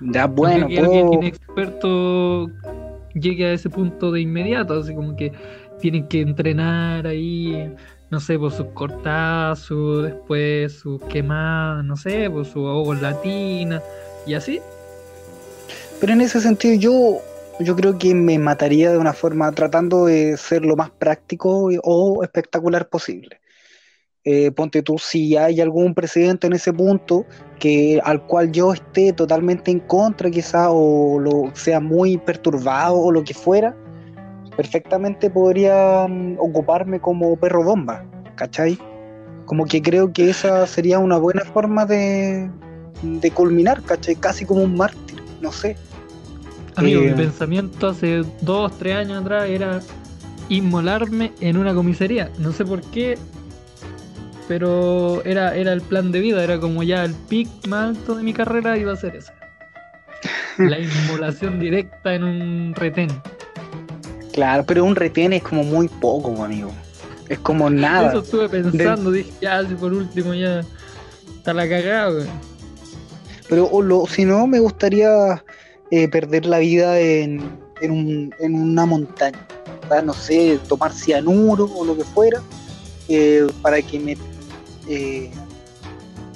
Ya, 0.00 0.26
bueno, 0.26 0.68
que 0.68 0.78
alguien 0.78 1.24
experto 1.24 2.50
llegue 3.14 3.46
a 3.46 3.52
ese 3.52 3.68
punto 3.68 4.12
de 4.12 4.20
inmediato, 4.20 4.78
así 4.78 4.94
como 4.94 5.16
que 5.16 5.32
tienen 5.80 6.06
que 6.08 6.20
entrenar 6.20 7.06
ahí, 7.06 7.74
no 8.10 8.20
sé, 8.20 8.38
por 8.38 8.52
sus 8.52 8.66
cortazos, 8.68 10.04
después 10.04 10.72
sus 10.72 11.02
quemadas, 11.04 11.84
no 11.84 11.96
sé, 11.96 12.30
por 12.30 12.44
sus 12.44 12.64
ojos 12.64 13.00
latinas 13.00 13.82
y 14.26 14.34
así. 14.34 14.60
Pero 16.00 16.12
en 16.12 16.20
ese 16.20 16.40
sentido 16.40 16.74
yo 16.74 17.22
yo 17.60 17.74
creo 17.74 17.98
que 17.98 18.14
me 18.14 18.38
mataría 18.38 18.92
de 18.92 18.98
una 18.98 19.12
forma 19.12 19.50
tratando 19.52 20.06
de 20.06 20.36
ser 20.36 20.64
lo 20.64 20.76
más 20.76 20.90
práctico 20.90 21.70
o 21.82 22.22
espectacular 22.22 22.88
posible. 22.88 23.40
Eh, 24.30 24.50
ponte 24.50 24.82
tú, 24.82 24.98
si 24.98 25.38
hay 25.38 25.58
algún 25.58 25.94
presidente 25.94 26.48
en 26.48 26.52
ese 26.52 26.70
punto 26.70 27.24
que 27.58 27.98
al 28.04 28.20
cual 28.26 28.52
yo 28.52 28.74
esté 28.74 29.14
totalmente 29.14 29.70
en 29.70 29.80
contra 29.80 30.30
quizá 30.30 30.70
o 30.70 31.18
lo 31.18 31.50
sea 31.54 31.80
muy 31.80 32.18
perturbado 32.18 32.98
o 32.98 33.10
lo 33.10 33.24
que 33.24 33.32
fuera, 33.32 33.74
perfectamente 34.54 35.30
podría 35.30 36.06
mm, 36.06 36.36
ocuparme 36.40 37.00
como 37.00 37.36
perro 37.36 37.64
bomba, 37.64 38.04
¿cachai? 38.34 38.78
Como 39.46 39.64
que 39.64 39.80
creo 39.80 40.12
que 40.12 40.28
esa 40.28 40.66
sería 40.66 40.98
una 40.98 41.16
buena 41.16 41.46
forma 41.46 41.86
de, 41.86 42.50
de 43.02 43.30
culminar, 43.30 43.82
¿cachai? 43.82 44.14
Casi 44.14 44.44
como 44.44 44.62
un 44.62 44.76
mártir, 44.76 45.22
no 45.40 45.52
sé. 45.52 45.74
Amigo, 46.76 47.00
mi 47.00 47.12
pensamiento 47.12 47.88
hace 47.88 48.24
dos, 48.42 48.76
tres 48.76 48.94
años 48.94 49.22
atrás 49.22 49.48
era 49.48 49.80
inmolarme 50.50 51.32
en 51.40 51.56
una 51.56 51.72
comisaría. 51.72 52.30
No 52.38 52.52
sé 52.52 52.66
por 52.66 52.82
qué, 52.82 53.16
pero 54.48 55.22
era, 55.24 55.54
era 55.54 55.74
el 55.74 55.82
plan 55.82 56.10
de 56.10 56.20
vida, 56.20 56.42
era 56.42 56.58
como 56.58 56.82
ya 56.82 57.04
el 57.04 57.14
pic 57.14 57.48
más 57.68 57.90
alto 57.96 58.14
de 58.14 58.22
mi 58.22 58.32
carrera 58.32 58.78
iba 58.78 58.92
a 58.92 58.96
ser 58.96 59.14
eso. 59.14 59.30
La 60.56 60.78
inmolación 60.80 61.60
directa 61.60 62.14
en 62.14 62.24
un 62.24 62.74
retén. 62.74 63.10
Claro, 64.32 64.64
pero 64.66 64.84
un 64.84 64.96
retén 64.96 65.34
es 65.34 65.42
como 65.42 65.62
muy 65.62 65.88
poco, 65.88 66.42
amigo. 66.42 66.72
Es 67.28 67.38
como 67.40 67.68
nada. 67.68 68.08
Eso 68.08 68.20
estuve 68.20 68.48
pensando, 68.48 69.10
dije, 69.10 69.30
ya, 69.42 69.62
si 69.68 69.74
por 69.74 69.92
último 69.92 70.32
ya 70.32 70.62
está 71.36 71.52
la 71.52 71.68
cagada, 71.68 72.24
Pero 73.50 73.82
lo, 73.82 74.06
si 74.06 74.24
no, 74.24 74.46
me 74.46 74.60
gustaría 74.60 75.44
eh, 75.90 76.08
perder 76.08 76.46
la 76.46 76.58
vida 76.58 76.98
en, 76.98 77.58
en, 77.82 78.32
una 78.40 78.86
montaña. 78.86 79.46
No 80.04 80.14
sé, 80.14 80.58
tomar 80.68 80.92
cianuro 80.92 81.70
o 81.74 81.84
lo 81.84 81.96
que 81.96 82.04
fuera, 82.04 82.42
eh, 83.08 83.46
para 83.62 83.80
que 83.80 83.98
me, 83.98 84.16
eh, 84.88 85.30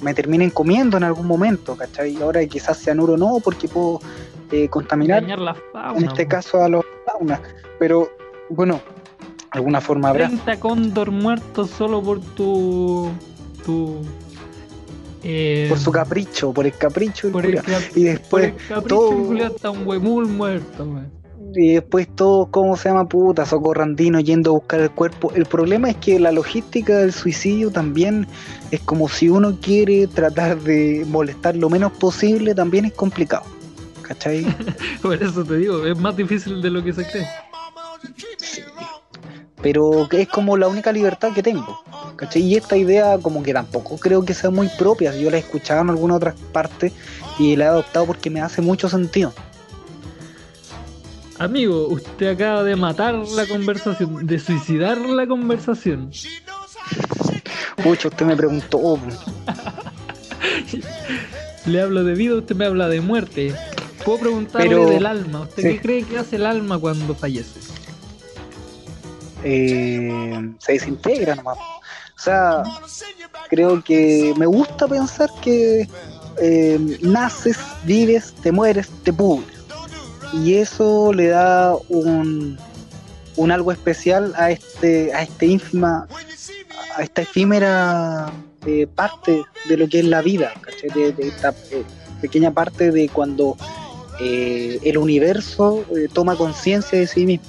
me 0.01 0.13
terminen 0.13 0.49
comiendo 0.49 0.97
en 0.97 1.03
algún 1.03 1.27
momento, 1.27 1.75
¿cachai? 1.75 2.21
Ahora 2.21 2.45
quizás 2.45 2.77
cianuro 2.77 3.17
no, 3.17 3.39
porque 3.43 3.67
puedo 3.67 4.01
contaminar, 4.69 5.23
en 5.23 6.03
este 6.03 6.27
caso 6.27 6.61
a 6.61 6.69
los 6.69 6.85
faunas. 7.05 7.39
Pero 7.79 8.11
bueno, 8.49 8.81
alguna 9.51 9.81
forma 9.81 10.09
habrá. 10.09 10.27
30 10.27 10.59
cóndor 10.59 11.11
muertos 11.11 11.69
solo 11.71 12.03
por 12.03 12.19
tu, 12.19 13.11
tu 13.65 14.01
eh, 15.23 15.67
por 15.69 15.79
su 15.79 15.91
capricho, 15.91 16.53
por 16.53 16.65
el 16.65 16.73
capricho. 16.73 17.31
Por 17.31 17.45
el 17.45 17.61
y 17.95 18.03
después 18.03 18.53
todo. 18.87 19.33
está 19.37 19.71
un 19.71 19.87
huemul 19.87 20.27
muerto, 20.27 20.85
Y 21.55 21.73
después 21.73 22.07
todo, 22.15 22.47
¿cómo 22.47 22.75
se 22.75 22.89
llama? 22.89 23.07
Puta, 23.07 23.45
socorrandino 23.45 24.19
yendo 24.19 24.51
a 24.51 24.53
buscar 24.53 24.79
el 24.79 24.91
cuerpo. 24.91 25.31
El 25.35 25.45
problema 25.45 25.89
es 25.89 25.97
que 25.97 26.19
la 26.19 26.31
logística 26.31 26.97
del 26.97 27.13
suicidio 27.13 27.71
también 27.71 28.27
es 28.71 28.81
como 28.81 29.07
si 29.07 29.29
uno 29.29 29.57
quiere 29.61 30.07
tratar 30.07 30.59
de 30.61 31.05
molestar 31.07 31.55
lo 31.55 31.69
menos 31.69 31.91
posible, 31.93 32.55
también 32.55 32.85
es 32.85 32.93
complicado. 32.93 33.43
¿Cachai? 34.01 34.45
por 35.01 35.21
eso 35.21 35.43
te 35.43 35.57
digo, 35.57 35.85
es 35.85 35.97
más 35.97 36.15
difícil 36.15 36.61
de 36.61 36.69
lo 36.69 36.83
que 36.83 36.93
se 36.93 37.05
cree. 37.05 37.27
Pero 39.61 40.09
es 40.11 40.27
como 40.27 40.57
la 40.57 40.67
única 40.67 40.91
libertad 40.91 41.33
que 41.33 41.43
tengo. 41.43 41.83
Y 42.35 42.55
esta 42.55 42.75
idea 42.75 43.17
como 43.21 43.43
que 43.43 43.53
tampoco 43.53 43.97
creo 43.97 44.25
que 44.25 44.33
sea 44.33 44.49
muy 44.49 44.69
propia. 44.77 45.15
Yo 45.15 45.29
la 45.29 45.37
he 45.37 45.39
escuchado 45.39 45.81
en 45.81 45.89
alguna 45.89 46.15
otra 46.15 46.35
parte 46.51 46.91
y 47.39 47.55
la 47.55 47.65
he 47.65 47.67
adoptado 47.67 48.05
porque 48.05 48.29
me 48.29 48.41
hace 48.41 48.61
mucho 48.61 48.89
sentido. 48.89 49.33
Amigo, 51.43 51.87
usted 51.89 52.27
acaba 52.31 52.63
de 52.63 52.77
matar 52.77 53.15
la 53.15 53.45
conversación, 53.45 54.25
de 54.25 54.39
suicidar 54.39 54.97
la 54.97 55.27
conversación. 55.27 56.09
Pucha, 57.83 58.07
usted 58.07 58.25
me 58.25 58.35
preguntó. 58.37 58.97
Le 61.65 61.81
hablo 61.81 62.05
de 62.05 62.13
vida, 62.13 62.35
usted 62.35 62.55
me 62.55 62.65
habla 62.65 62.87
de 62.87 63.01
muerte. 63.01 63.53
Puedo 64.05 64.19
preguntarle 64.19 64.69
Pero- 64.69 64.89
del 64.89 65.05
alma. 65.05 65.41
¿Usted 65.41 65.63
sí. 65.63 65.69
qué 65.69 65.81
cree 65.81 66.03
que 66.03 66.17
hace 66.17 66.37
el 66.37 66.45
alma 66.45 66.79
cuando 66.79 67.13
fallece? 67.13 67.59
eh, 69.43 70.49
se 70.59 70.71
desintegra 70.71 71.35
nomás. 71.35 71.57
O 71.57 72.21
sea, 72.23 72.63
creo 73.49 73.83
que 73.83 74.33
me 74.37 74.45
gusta 74.45 74.87
pensar 74.87 75.29
que 75.41 75.85
eh, 76.41 76.97
naces, 77.01 77.57
vives, 77.83 78.33
te 78.41 78.53
mueres, 78.53 78.87
te 79.03 79.11
pudres. 79.11 79.62
Y 80.33 80.55
eso 80.55 81.13
le 81.13 81.27
da 81.27 81.75
un, 81.89 82.57
un 83.35 83.51
algo 83.51 83.71
especial 83.71 84.33
a 84.35 84.51
este, 84.51 85.13
a 85.13 85.21
este 85.21 85.45
ínfima, 85.45 86.07
a 86.95 87.03
esta 87.03 87.21
efímera 87.21 88.31
eh, 88.65 88.87
parte 88.87 89.43
de 89.69 89.77
lo 89.77 89.87
que 89.87 89.99
es 89.99 90.05
la 90.05 90.21
vida. 90.21 90.53
De, 90.95 91.13
de 91.13 91.27
esta 91.27 91.53
eh, 91.71 91.83
pequeña 92.21 92.51
parte 92.51 92.91
de 92.91 93.07
cuando 93.09 93.55
eh, 94.19 94.79
el 94.83 94.97
universo 94.97 95.85
toma 96.13 96.35
conciencia 96.35 96.99
de 96.99 97.07
sí 97.07 97.25
mismo. 97.25 97.45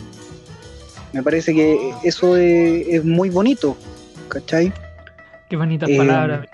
Me 1.12 1.22
parece 1.22 1.54
que 1.54 1.94
eso 2.02 2.36
es, 2.36 2.86
es 2.88 3.04
muy 3.04 3.30
bonito, 3.30 3.76
¿cachai? 4.28 4.72
Qué 5.48 5.56
bonitas 5.56 5.88
palabras. 5.90 6.46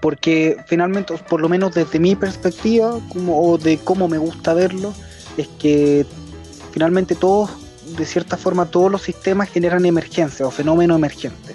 Porque 0.00 0.56
finalmente, 0.66 1.14
por 1.28 1.40
lo 1.40 1.48
menos 1.48 1.74
desde 1.74 1.98
mi 1.98 2.14
perspectiva, 2.16 2.98
como, 3.08 3.50
o 3.50 3.58
de 3.58 3.78
cómo 3.78 4.08
me 4.08 4.18
gusta 4.18 4.54
verlo, 4.54 4.94
es 5.36 5.48
que 5.58 6.06
finalmente 6.72 7.14
todos, 7.14 7.50
de 7.96 8.04
cierta 8.04 8.36
forma, 8.36 8.66
todos 8.66 8.90
los 8.90 9.02
sistemas 9.02 9.48
generan 9.50 9.84
emergencia 9.84 10.46
o 10.46 10.50
fenómeno 10.50 10.94
emergente. 10.94 11.54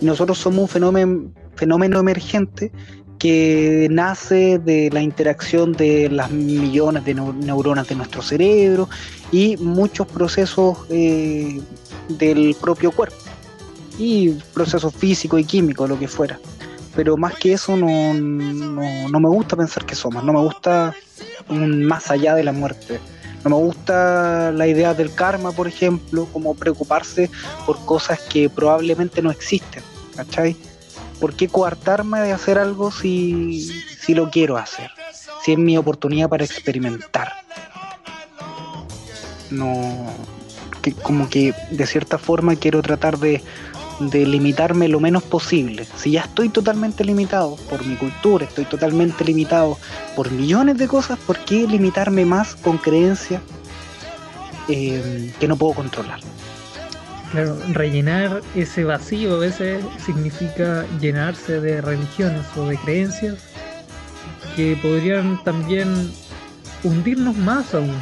Y 0.00 0.06
nosotros 0.06 0.38
somos 0.38 0.74
un 0.74 1.32
fenómeno, 1.54 2.00
emergente 2.00 2.70
que 3.18 3.88
nace 3.90 4.58
de 4.58 4.90
la 4.92 5.00
interacción 5.00 5.72
de 5.72 6.10
las 6.10 6.30
millones 6.30 7.04
de 7.04 7.16
neu- 7.16 7.34
neuronas 7.34 7.88
de 7.88 7.94
nuestro 7.94 8.20
cerebro 8.20 8.90
y 9.32 9.56
muchos 9.56 10.06
procesos 10.06 10.78
eh, 10.90 11.60
del 12.08 12.54
propio 12.60 12.90
cuerpo 12.92 13.16
y 13.98 14.32
procesos 14.52 14.94
físicos 14.94 15.40
y 15.40 15.44
químicos, 15.44 15.88
lo 15.88 15.98
que 15.98 16.08
fuera. 16.08 16.38
Pero 16.96 17.16
más 17.16 17.34
que 17.34 17.52
eso 17.52 17.76
no, 17.76 18.14
no, 18.14 19.20
me 19.20 19.28
gusta 19.28 19.54
pensar 19.54 19.84
que 19.84 19.94
somos, 19.94 20.24
no 20.24 20.32
me 20.32 20.40
gusta 20.40 20.94
un 21.48 21.84
más 21.84 22.10
allá 22.10 22.34
de 22.34 22.42
la 22.42 22.52
muerte. 22.52 22.98
No 23.44 23.50
me 23.50 23.56
gusta 23.56 24.50
la 24.50 24.66
idea 24.66 24.94
del 24.94 25.14
karma, 25.14 25.52
por 25.52 25.68
ejemplo, 25.68 26.26
como 26.32 26.54
preocuparse 26.54 27.30
por 27.64 27.78
cosas 27.84 28.18
que 28.20 28.48
probablemente 28.48 29.22
no 29.22 29.30
existen, 29.30 29.82
¿cachai? 30.16 30.56
¿Por 31.20 31.34
qué 31.34 31.48
coartarme 31.48 32.20
de 32.20 32.32
hacer 32.32 32.58
algo 32.58 32.90
si, 32.90 33.70
si 34.00 34.14
lo 34.14 34.30
quiero 34.30 34.56
hacer? 34.56 34.90
Si 35.44 35.52
es 35.52 35.58
mi 35.58 35.76
oportunidad 35.76 36.28
para 36.28 36.44
experimentar. 36.44 37.30
No, 39.50 40.12
como 41.02 41.28
que 41.28 41.54
de 41.70 41.86
cierta 41.86 42.18
forma 42.18 42.56
quiero 42.56 42.82
tratar 42.82 43.18
de, 43.18 43.42
de 43.98 44.26
limitarme 44.26 44.88
lo 44.88 45.00
menos 45.00 45.22
posible. 45.22 45.86
Si 45.96 46.12
ya 46.12 46.22
estoy 46.22 46.48
totalmente 46.48 47.04
limitado 47.04 47.56
por 47.68 47.84
mi 47.84 47.96
cultura, 47.96 48.44
estoy 48.44 48.64
totalmente 48.64 49.24
limitado 49.24 49.78
por 50.14 50.30
millones 50.30 50.78
de 50.78 50.88
cosas, 50.88 51.18
¿por 51.18 51.38
qué 51.38 51.66
limitarme 51.66 52.24
más 52.24 52.54
con 52.56 52.78
creencias 52.78 53.42
eh, 54.68 55.32
que 55.38 55.48
no 55.48 55.56
puedo 55.56 55.74
controlar? 55.74 56.20
Claro, 57.32 57.56
rellenar 57.72 58.42
ese 58.54 58.84
vacío 58.84 59.34
a 59.34 59.38
veces 59.38 59.84
significa 60.04 60.86
llenarse 61.00 61.60
de 61.60 61.80
religiones 61.80 62.44
o 62.56 62.66
de 62.66 62.76
creencias 62.78 63.36
que 64.54 64.76
podrían 64.80 65.42
también 65.42 66.10
hundirnos 66.84 67.36
más 67.36 67.74
aún. 67.74 67.94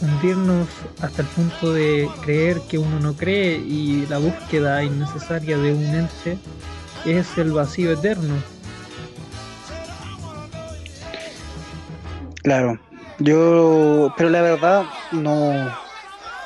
Hundirnos 0.00 0.68
hasta 1.00 1.22
el 1.22 1.28
punto 1.28 1.72
de 1.72 2.08
creer 2.22 2.60
que 2.68 2.78
uno 2.78 3.00
no 3.00 3.14
cree 3.14 3.56
y 3.56 4.06
la 4.06 4.18
búsqueda 4.18 4.84
innecesaria 4.84 5.56
de 5.56 5.72
un 5.72 5.84
ente 5.84 6.38
es 7.06 7.38
el 7.38 7.52
vacío 7.52 7.92
eterno. 7.92 8.34
Claro, 12.42 12.78
yo, 13.18 14.12
pero 14.16 14.30
la 14.30 14.42
verdad 14.42 14.84
no, 15.12 15.72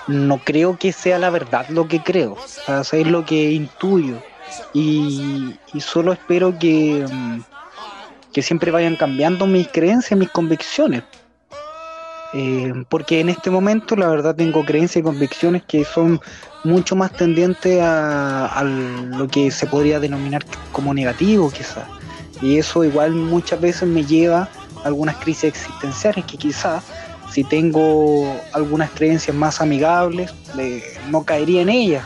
no 0.07 0.39
creo 0.39 0.79
que 0.79 0.93
sea 0.93 1.19
la 1.19 1.31
verdad 1.31 1.69
lo 1.69 1.89
que 1.89 2.03
creo, 2.03 2.37
es 2.69 3.07
lo 3.07 3.25
que 3.27 3.51
intuyo 3.53 4.23
y, 4.73 5.57
y 5.73 5.81
solo 5.81 6.13
espero 6.13 6.59
que, 6.59 7.07
mm, 7.11 7.41
que 8.33 8.43
siempre 8.43 8.71
vayan 8.71 8.97
cambiando 8.97 9.47
mis 9.47 9.69
creencias, 9.69 10.19
mis 10.19 10.31
convicciones. 10.31 11.03
Eh, 12.33 12.85
porque 12.89 13.21
en 13.21 13.29
este 13.29 13.51
momento 13.51 13.97
la 13.97 14.09
verdad 14.09 14.37
tengo 14.37 14.65
creencias 14.65 15.03
y 15.03 15.03
convicciones 15.03 15.65
que 15.65 15.85
son 15.85 16.21
mucho 16.63 16.95
más 16.95 17.13
tendientes 17.13 17.81
a, 17.83 18.63
lo 18.65 19.27
que 19.27 19.51
se 19.51 19.67
podría 19.67 19.99
denominar 19.99 20.45
como 20.73 20.95
negativo 20.95 21.51
quizás. 21.51 21.89
Y 22.41 22.59
eso 22.59 22.85
igual 22.85 23.13
muchas 23.13 23.61
veces 23.61 23.89
me 23.89 24.05
lleva 24.05 24.49
a 24.83 24.87
algunas 24.87 25.17
crisis 25.17 25.45
existenciales 25.45 26.25
que 26.25 26.39
quizás 26.39 26.85
si 27.31 27.45
tengo 27.45 28.41
algunas 28.53 28.91
creencias 28.91 29.37
más 29.37 29.61
amigables 29.61 30.33
eh, 30.59 30.83
no 31.11 31.25
caería 31.25 31.63
en 31.63 31.69
ellas. 31.69 32.05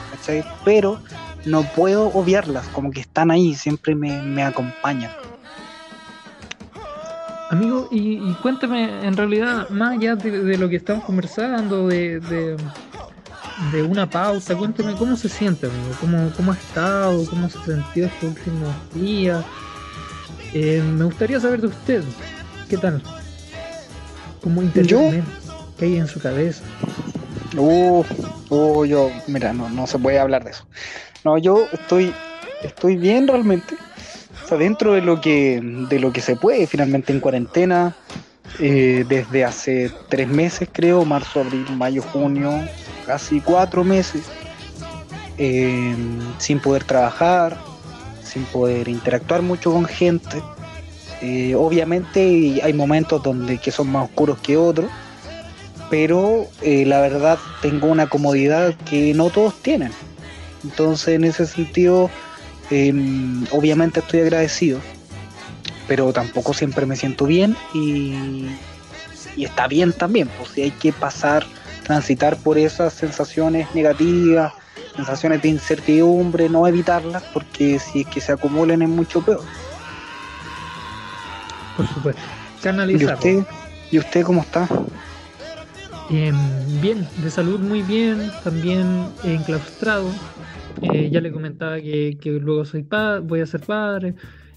Pero 0.64 1.00
no 1.44 1.62
puedo 1.74 2.06
obviarlas, 2.08 2.66
como 2.68 2.90
que 2.90 3.00
están 3.00 3.30
ahí, 3.30 3.54
siempre 3.54 3.94
me 3.94 4.42
acompañan. 4.42 5.10
Amigo, 7.50 7.88
y, 7.90 8.14
y 8.14 8.36
cuéntame, 8.42 9.06
en 9.06 9.16
realidad, 9.16 9.68
más 9.68 9.98
allá 9.98 10.16
de, 10.16 10.30
de 10.30 10.58
lo 10.58 10.68
que 10.68 10.76
estamos 10.76 11.04
conversando, 11.04 11.88
de, 11.88 12.18
de, 12.20 12.56
de 13.70 13.82
una 13.82 14.08
pausa, 14.08 14.56
cuéntame 14.56 14.94
cómo 14.94 15.16
se 15.16 15.28
siente, 15.28 15.66
amigo, 15.66 15.94
cómo, 16.00 16.32
cómo 16.36 16.52
ha 16.52 16.56
estado, 16.56 17.24
cómo 17.26 17.48
se 17.48 17.58
ha 17.58 17.64
sentido 17.64 18.06
estos 18.06 18.30
últimos 18.30 18.74
días. 18.94 19.44
Eh, 20.54 20.82
me 20.82 21.04
gustaría 21.04 21.38
saber 21.38 21.60
de 21.60 21.66
usted, 21.68 22.02
¿qué 22.68 22.78
tal? 22.78 23.02
¿Cómo 24.42 24.62
interiormente? 24.62 25.30
¿Qué 25.78 25.84
hay 25.84 25.96
en 25.96 26.06
su 26.06 26.20
cabeza? 26.20 26.62
Uh, 27.56 28.04
uh, 28.50 28.84
yo, 28.84 29.10
mira, 29.26 29.52
no, 29.52 29.68
no 29.68 29.86
se 29.86 29.98
puede 29.98 30.18
hablar 30.18 30.44
de 30.44 30.50
eso. 30.50 30.66
No, 31.24 31.38
yo 31.38 31.66
estoy, 31.72 32.12
estoy 32.62 32.96
bien 32.96 33.28
realmente. 33.28 33.76
O 34.50 34.56
dentro 34.56 34.92
de 34.92 35.00
lo 35.00 35.20
que, 35.20 35.60
de 35.62 35.98
lo 35.98 36.12
que 36.12 36.20
se 36.20 36.36
puede, 36.36 36.66
finalmente 36.66 37.12
en 37.12 37.20
cuarentena, 37.20 37.96
eh, 38.60 39.04
desde 39.08 39.44
hace 39.44 39.90
tres 40.08 40.28
meses 40.28 40.68
creo, 40.70 41.04
marzo, 41.04 41.40
abril, 41.40 41.66
mayo, 41.76 42.02
junio, 42.02 42.52
casi 43.04 43.40
cuatro 43.40 43.82
meses, 43.82 44.22
eh, 45.38 45.94
sin 46.38 46.60
poder 46.60 46.84
trabajar, 46.84 47.58
sin 48.22 48.44
poder 48.44 48.88
interactuar 48.88 49.42
mucho 49.42 49.72
con 49.72 49.86
gente. 49.86 50.40
Eh, 51.20 51.54
obviamente 51.56 52.60
hay 52.62 52.72
momentos 52.72 53.22
donde 53.22 53.58
que 53.58 53.72
son 53.72 53.90
más 53.90 54.04
oscuros 54.04 54.38
que 54.38 54.56
otros, 54.56 54.90
pero 55.90 56.46
la 56.62 57.00
verdad 57.00 57.38
tengo 57.60 57.88
una 57.88 58.08
comodidad 58.08 58.74
que 58.88 59.14
no 59.14 59.30
todos 59.30 59.54
tienen. 59.62 59.90
Entonces 60.62 61.08
en 61.08 61.24
ese 61.24 61.46
sentido, 61.46 62.10
eh, 62.70 62.92
obviamente 63.50 64.00
estoy 64.00 64.20
agradecido, 64.20 64.80
pero 65.86 66.12
tampoco 66.12 66.54
siempre 66.54 66.86
me 66.86 66.96
siento 66.96 67.26
bien 67.26 67.56
y, 67.72 68.48
y 69.36 69.44
está 69.44 69.66
bien 69.66 69.92
también, 69.92 70.28
pues 70.38 70.50
si 70.50 70.62
hay 70.62 70.70
que 70.70 70.92
pasar, 70.92 71.44
transitar 71.84 72.36
por 72.36 72.58
esas 72.58 72.92
sensaciones 72.92 73.74
negativas, 73.74 74.52
sensaciones 74.96 75.42
de 75.42 75.48
incertidumbre, 75.48 76.48
no 76.48 76.66
evitarlas, 76.66 77.22
porque 77.32 77.78
si 77.78 78.02
es 78.02 78.06
que 78.06 78.20
se 78.20 78.32
acumulan 78.32 78.82
es 78.82 78.88
mucho 78.88 79.20
peor. 79.22 79.42
Por 81.76 81.86
supuesto. 81.88 82.22
¿Y 82.88 83.04
usted? 83.04 83.44
¿Y 83.90 83.98
usted 83.98 84.22
cómo 84.22 84.40
está? 84.40 84.68
Em, 86.10 86.80
bien, 86.80 87.06
de 87.18 87.30
salud 87.30 87.60
muy 87.60 87.82
bien, 87.82 88.30
también 88.42 89.08
enclaustrado. 89.22 90.06
Eh, 90.82 91.10
ya 91.10 91.20
le 91.20 91.32
comentaba 91.32 91.80
que, 91.80 92.18
luego 92.40 92.64
soy 92.64 92.86
voy 93.22 93.40
a 93.40 93.46
ser 93.46 93.60
padre. 93.60 94.14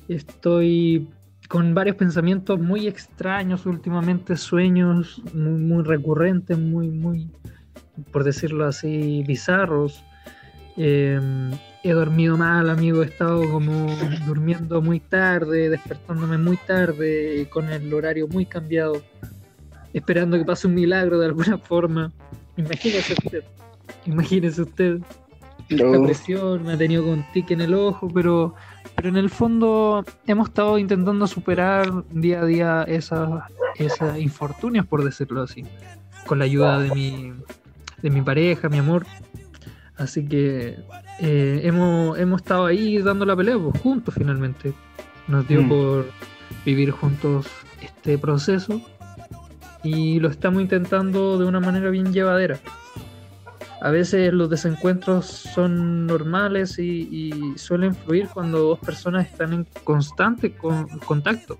Estoy 0.07 1.07
con 1.47 1.73
varios 1.73 1.95
pensamientos 1.95 2.59
muy 2.59 2.87
extraños 2.87 3.65
últimamente, 3.65 4.35
sueños 4.35 5.21
muy, 5.33 5.59
muy 5.59 5.83
recurrentes, 5.83 6.57
muy, 6.57 6.89
muy, 6.89 7.29
por 8.11 8.23
decirlo 8.23 8.65
así, 8.65 9.23
bizarros. 9.25 10.03
Em, 10.75 11.51
he 11.83 11.91
dormido 11.91 12.37
mal, 12.37 12.69
amigo, 12.69 13.01
he 13.01 13.05
estado 13.05 13.49
como 13.49 13.87
durmiendo 14.25 14.81
muy 14.81 14.99
tarde, 14.99 15.69
despertándome 15.69 16.37
muy 16.37 16.57
tarde, 16.57 17.47
con 17.49 17.69
el 17.69 17.93
horario 17.93 18.27
muy 18.27 18.45
cambiado. 18.45 19.01
esperando 19.93 20.37
que 20.37 20.45
pase 20.45 20.67
un 20.67 20.75
milagro 20.75 21.17
de 21.17 21.27
alguna 21.27 21.57
forma. 21.57 22.11
Imagínese 22.57 23.13
usted, 23.13 23.43
imagínese 24.05 24.61
usted. 24.61 24.99
La 25.69 26.01
presión 26.01 26.63
me 26.63 26.73
ha 26.73 26.77
tenido 26.77 27.03
con 27.03 27.25
tic 27.33 27.51
en 27.51 27.61
el 27.61 27.73
ojo, 27.73 28.07
pero, 28.13 28.55
pero 28.95 29.09
en 29.09 29.17
el 29.17 29.29
fondo 29.29 30.05
hemos 30.25 30.47
estado 30.49 30.77
intentando 30.77 31.27
superar 31.27 31.91
día 32.09 32.41
a 32.41 32.45
día 32.45 32.83
esas, 32.87 33.29
esas 33.75 34.17
infortunios, 34.19 34.85
por 34.85 35.03
decirlo 35.03 35.41
así, 35.41 35.65
con 36.25 36.39
la 36.39 36.45
ayuda 36.45 36.79
de 36.79 36.89
mi, 36.95 37.33
de 38.01 38.09
mi 38.09 38.21
pareja, 38.21 38.69
mi 38.69 38.77
amor. 38.77 39.05
Así 39.97 40.25
que 40.27 40.77
eh, 41.19 41.61
hemos, 41.63 42.17
hemos 42.17 42.41
estado 42.41 42.65
ahí 42.67 42.99
dando 42.99 43.25
la 43.25 43.35
pelea 43.35 43.57
pues, 43.57 43.81
juntos 43.81 44.13
finalmente. 44.17 44.73
Nos 45.27 45.47
dio 45.47 45.63
Mm. 45.63 45.69
por 45.69 46.05
vivir 46.65 46.91
juntos 46.91 47.47
este 47.81 48.17
proceso 48.17 48.81
y 49.83 50.19
lo 50.19 50.29
estamos 50.29 50.61
intentando 50.61 51.37
de 51.37 51.45
una 51.45 51.59
manera 51.59 51.89
bien 51.89 52.13
llevadera. 52.13 52.59
A 53.81 53.91
veces 53.91 54.33
los 54.33 54.49
desencuentros 54.49 55.25
son 55.27 56.07
normales 56.07 56.79
y, 56.79 57.07
y 57.11 57.57
suelen 57.57 57.93
fluir 57.93 58.27
cuando 58.33 58.59
dos 58.59 58.79
personas 58.79 59.27
están 59.27 59.53
en 59.53 59.67
constante 59.83 60.53
con- 60.55 60.87
contacto. 60.99 61.57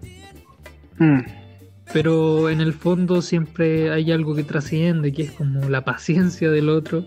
Mm, 0.98 1.20
Pero 1.94 2.50
en 2.50 2.60
el 2.60 2.74
fondo 2.74 3.22
siempre 3.22 3.92
hay 3.92 4.12
algo 4.12 4.36
que 4.36 4.44
trasciende, 4.44 5.14
que 5.14 5.24
es 5.24 5.32
como 5.32 5.70
la 5.70 5.86
paciencia 5.86 6.50
del 6.50 6.70
otro 6.70 7.06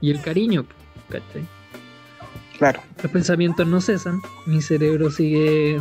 y 0.00 0.10
el 0.10 0.20
cariño. 0.20 0.66
¿cachai? 1.08 1.42
Los 3.02 3.12
pensamientos 3.12 3.66
no 3.66 3.80
cesan, 3.80 4.20
mi 4.46 4.62
cerebro 4.62 5.10
sigue 5.10 5.78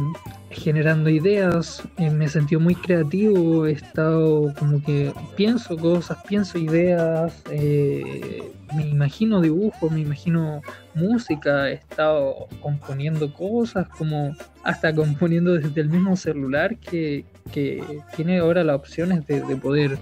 generando 0.50 1.10
ideas, 1.10 1.82
eh, 1.98 2.10
me 2.10 2.26
he 2.26 2.30
sentido 2.30 2.62
muy 2.62 2.76
creativo, 2.76 3.66
he 3.66 3.72
estado 3.72 4.54
como 4.58 4.84
que 4.84 5.14
pienso 5.36 5.78
cosas, 5.78 6.18
pienso 6.28 6.58
ideas, 6.58 7.42
eh, 7.50 8.52
me 8.76 8.88
imagino 8.88 9.42
dibujos, 9.42 9.92
me 9.92 10.02
imagino 10.02 10.62
música, 10.94 11.70
he 11.70 11.74
estado 11.74 12.48
componiendo 12.62 13.34
cosas, 13.34 13.88
como 13.90 14.36
hasta 14.64 14.94
componiendo 14.94 15.54
desde 15.54 15.82
el 15.82 15.90
mismo 15.90 16.16
celular 16.16 16.78
que, 16.78 17.26
que 17.52 17.84
tiene 18.16 18.40
ahora 18.40 18.64
las 18.64 18.76
opciones 18.76 19.26
de, 19.28 19.42
de 19.42 19.56
poder 19.56 19.98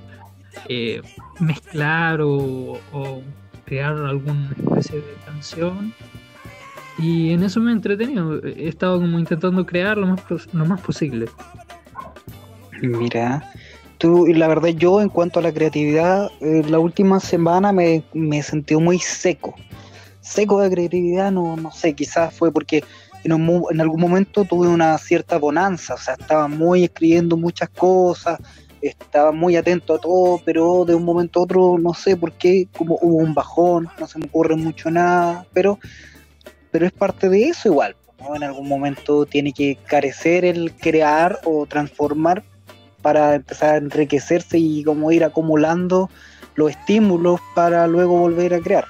eh, 0.67 1.02
mezclar 1.39 2.22
o, 2.22 2.80
o 2.91 3.22
crear 3.65 3.94
alguna 3.94 4.52
especie 4.58 4.98
de 4.98 5.13
canción. 5.26 5.94
Y 7.01 7.31
en 7.31 7.43
eso 7.43 7.59
me 7.59 7.71
he 7.71 7.73
entretenido. 7.73 8.43
He 8.45 8.67
estado 8.67 8.99
como 8.99 9.17
intentando 9.17 9.65
crear 9.65 9.97
lo 9.97 10.07
más, 10.07 10.21
lo 10.53 10.65
más 10.65 10.81
posible. 10.81 11.27
Mira, 12.81 13.51
tú, 13.97 14.27
la 14.27 14.47
verdad 14.47 14.69
yo 14.69 15.01
en 15.01 15.09
cuanto 15.09 15.39
a 15.39 15.43
la 15.43 15.51
creatividad, 15.51 16.29
eh, 16.41 16.63
la 16.67 16.79
última 16.79 17.19
semana 17.19 17.71
me, 17.71 18.03
me 18.13 18.41
sentido 18.43 18.79
muy 18.79 18.99
seco. 18.99 19.55
Seco 20.21 20.61
de 20.61 20.69
creatividad, 20.69 21.31
no, 21.31 21.55
no 21.57 21.71
sé, 21.71 21.93
quizás 21.93 22.33
fue 22.33 22.51
porque 22.51 22.83
en, 23.23 23.33
un 23.33 23.63
en 23.71 23.81
algún 23.81 23.99
momento 23.99 24.45
tuve 24.45 24.67
una 24.67 24.97
cierta 24.97 25.37
bonanza, 25.37 25.95
o 25.95 25.97
sea, 25.97 26.15
estaba 26.19 26.47
muy 26.47 26.83
escribiendo 26.83 27.37
muchas 27.37 27.69
cosas, 27.69 28.39
estaba 28.81 29.31
muy 29.31 29.55
atento 29.55 29.95
a 29.95 29.99
todo, 29.99 30.41
pero 30.43 30.85
de 30.85 30.95
un 30.95 31.03
momento 31.03 31.39
a 31.39 31.43
otro, 31.43 31.77
no 31.79 31.93
sé 31.93 32.17
por 32.17 32.31
qué, 32.33 32.67
como 32.75 32.97
hubo 33.01 33.17
un 33.17 33.33
bajón, 33.33 33.89
no 33.99 34.07
se 34.07 34.19
me 34.19 34.25
ocurre 34.25 34.55
mucho 34.55 34.89
nada, 34.89 35.45
pero, 35.53 35.79
pero 36.71 36.86
es 36.86 36.91
parte 36.91 37.29
de 37.29 37.49
eso 37.49 37.69
igual. 37.69 37.95
¿no? 38.19 38.36
En 38.36 38.43
algún 38.43 38.67
momento 38.67 39.25
tiene 39.25 39.51
que 39.53 39.77
carecer 39.88 40.45
el 40.45 40.71
crear 40.73 41.39
o 41.43 41.65
transformar 41.65 42.43
para 43.01 43.36
empezar 43.36 43.75
a 43.75 43.77
enriquecerse 43.77 44.57
y 44.60 44.84
como 44.84 45.12
ir 45.12 45.23
acumulando 45.23 46.10
los 46.55 46.71
estímulos 46.71 47.39
para 47.55 47.88
luego 47.88 48.17
volver 48.17 48.53
a 48.53 48.60
crear. 48.60 48.86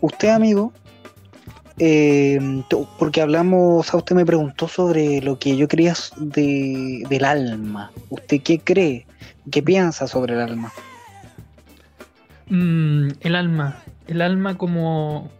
Usted, 0.00 0.28
amigo, 0.28 0.72
tú- 2.68 2.86
porque 2.98 3.22
hablamos, 3.22 3.86
sea, 3.86 3.98
usted 3.98 4.14
me 4.14 4.26
preguntó 4.26 4.68
sobre 4.68 5.20
lo 5.22 5.38
que 5.38 5.56
yo 5.56 5.66
creía 5.66 5.94
de, 6.16 7.04
del 7.08 7.24
alma. 7.24 7.90
¿Usted 8.10 8.40
qué 8.42 8.58
cree? 8.58 9.06
¿Qué 9.50 9.62
piensa 9.62 10.06
sobre 10.06 10.34
el 10.34 10.40
alma? 10.40 10.72
Mm, 12.48 13.08
el 13.20 13.34
alma. 13.34 13.76
¿El 14.06 14.20
alma 14.20 14.56
como, 14.56 15.30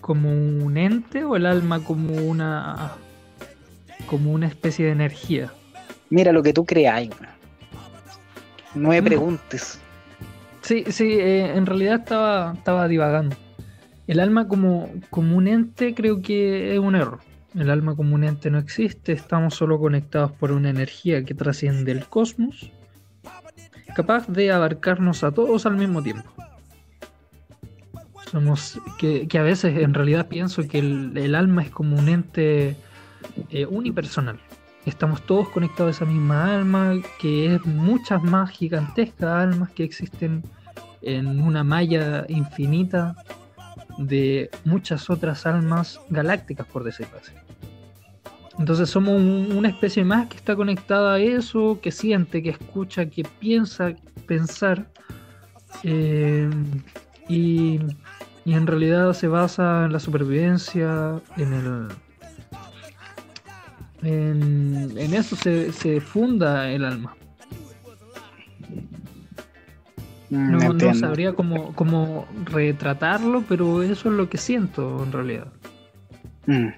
como 0.00 0.30
un 0.30 0.76
ente 0.76 1.24
o 1.24 1.36
el 1.36 1.46
alma 1.46 1.82
como 1.84 2.14
una 2.14 2.92
como 4.06 4.32
una 4.32 4.46
especie 4.46 4.86
de 4.86 4.92
energía? 4.92 5.52
Mira 6.10 6.32
lo 6.32 6.42
que 6.42 6.52
tú 6.52 6.64
creas. 6.64 7.08
No 8.74 8.90
me 8.90 9.00
Mm. 9.02 9.04
preguntes. 9.04 9.80
Sí, 10.62 10.84
sí, 10.88 11.18
eh, 11.18 11.56
en 11.56 11.66
realidad 11.66 12.00
estaba, 12.00 12.54
estaba 12.56 12.88
divagando. 12.88 13.36
El 14.06 14.20
alma 14.20 14.48
como, 14.48 14.88
como 15.10 15.36
un 15.36 15.48
ente 15.48 15.94
creo 15.94 16.22
que 16.22 16.72
es 16.74 16.78
un 16.78 16.94
error. 16.94 17.20
El 17.54 17.70
alma 17.70 17.96
como 17.96 18.14
un 18.14 18.24
ente 18.24 18.50
no 18.50 18.58
existe, 18.58 19.12
estamos 19.12 19.54
solo 19.54 19.78
conectados 19.78 20.32
por 20.32 20.52
una 20.52 20.70
energía 20.70 21.24
que 21.24 21.34
trasciende 21.34 21.92
el 21.92 22.06
cosmos, 22.06 22.70
capaz 23.94 24.26
de 24.28 24.52
abarcarnos 24.52 25.24
a 25.24 25.32
todos 25.32 25.66
al 25.66 25.76
mismo 25.76 26.02
tiempo. 26.02 26.30
Somos 28.30 28.78
que, 28.98 29.26
a 29.38 29.42
veces 29.42 29.78
en 29.78 29.94
realidad 29.94 30.28
pienso 30.28 30.66
que 30.68 30.78
el, 30.80 31.34
alma 31.34 31.62
es 31.62 31.70
como 31.70 31.96
un 31.96 32.08
ente 32.08 32.76
eh, 33.50 33.66
unipersonal. 33.66 34.38
Estamos 34.84 35.22
todos 35.22 35.48
conectados 35.48 35.88
a 35.88 36.04
esa 36.04 36.10
misma 36.10 36.54
alma, 36.56 36.94
que 37.20 37.54
es 37.54 37.64
muchas 37.64 38.22
más 38.22 38.50
gigantescas 38.50 39.30
almas 39.30 39.70
que 39.70 39.84
existen 39.84 40.42
en 41.02 41.40
una 41.40 41.64
malla 41.64 42.26
infinita 42.28 43.16
de 43.98 44.50
muchas 44.64 45.08
otras 45.10 45.46
almas 45.46 46.00
galácticas, 46.10 46.66
por 46.66 46.84
decirlo 46.84 47.18
así. 47.20 47.32
Entonces 48.58 48.90
somos 48.90 49.14
un- 49.14 49.52
una 49.56 49.68
especie 49.68 50.04
más 50.04 50.26
que 50.28 50.36
está 50.36 50.56
conectada 50.56 51.14
a 51.14 51.18
eso, 51.18 51.78
que 51.80 51.92
siente, 51.92 52.42
que 52.42 52.50
escucha, 52.50 53.06
que 53.06 53.22
piensa, 53.40 53.92
pensar. 54.26 54.86
eh, 55.84 56.50
y, 57.28 57.78
y 58.48 58.54
en 58.54 58.66
realidad 58.66 59.12
se 59.12 59.28
basa 59.28 59.84
en 59.84 59.92
la 59.92 60.00
supervivencia, 60.00 61.20
en 61.36 61.52
el... 61.52 61.88
En, 64.00 64.96
en 64.96 65.12
eso 65.12 65.36
se, 65.36 65.70
se 65.70 66.00
funda 66.00 66.70
el 66.70 66.86
alma. 66.86 67.14
Mm, 70.30 70.76
No, 70.78 70.94
sabría 70.94 71.34
cómo, 71.34 71.74
cómo 71.74 72.26
retratarlo, 72.46 73.44
pero 73.46 73.82
eso 73.82 74.08
es 74.08 74.14
lo 74.14 74.30
que 74.30 74.38
siento 74.38 75.04
en 75.04 75.12
realidad. 75.12 75.48
Mm. 76.46 76.68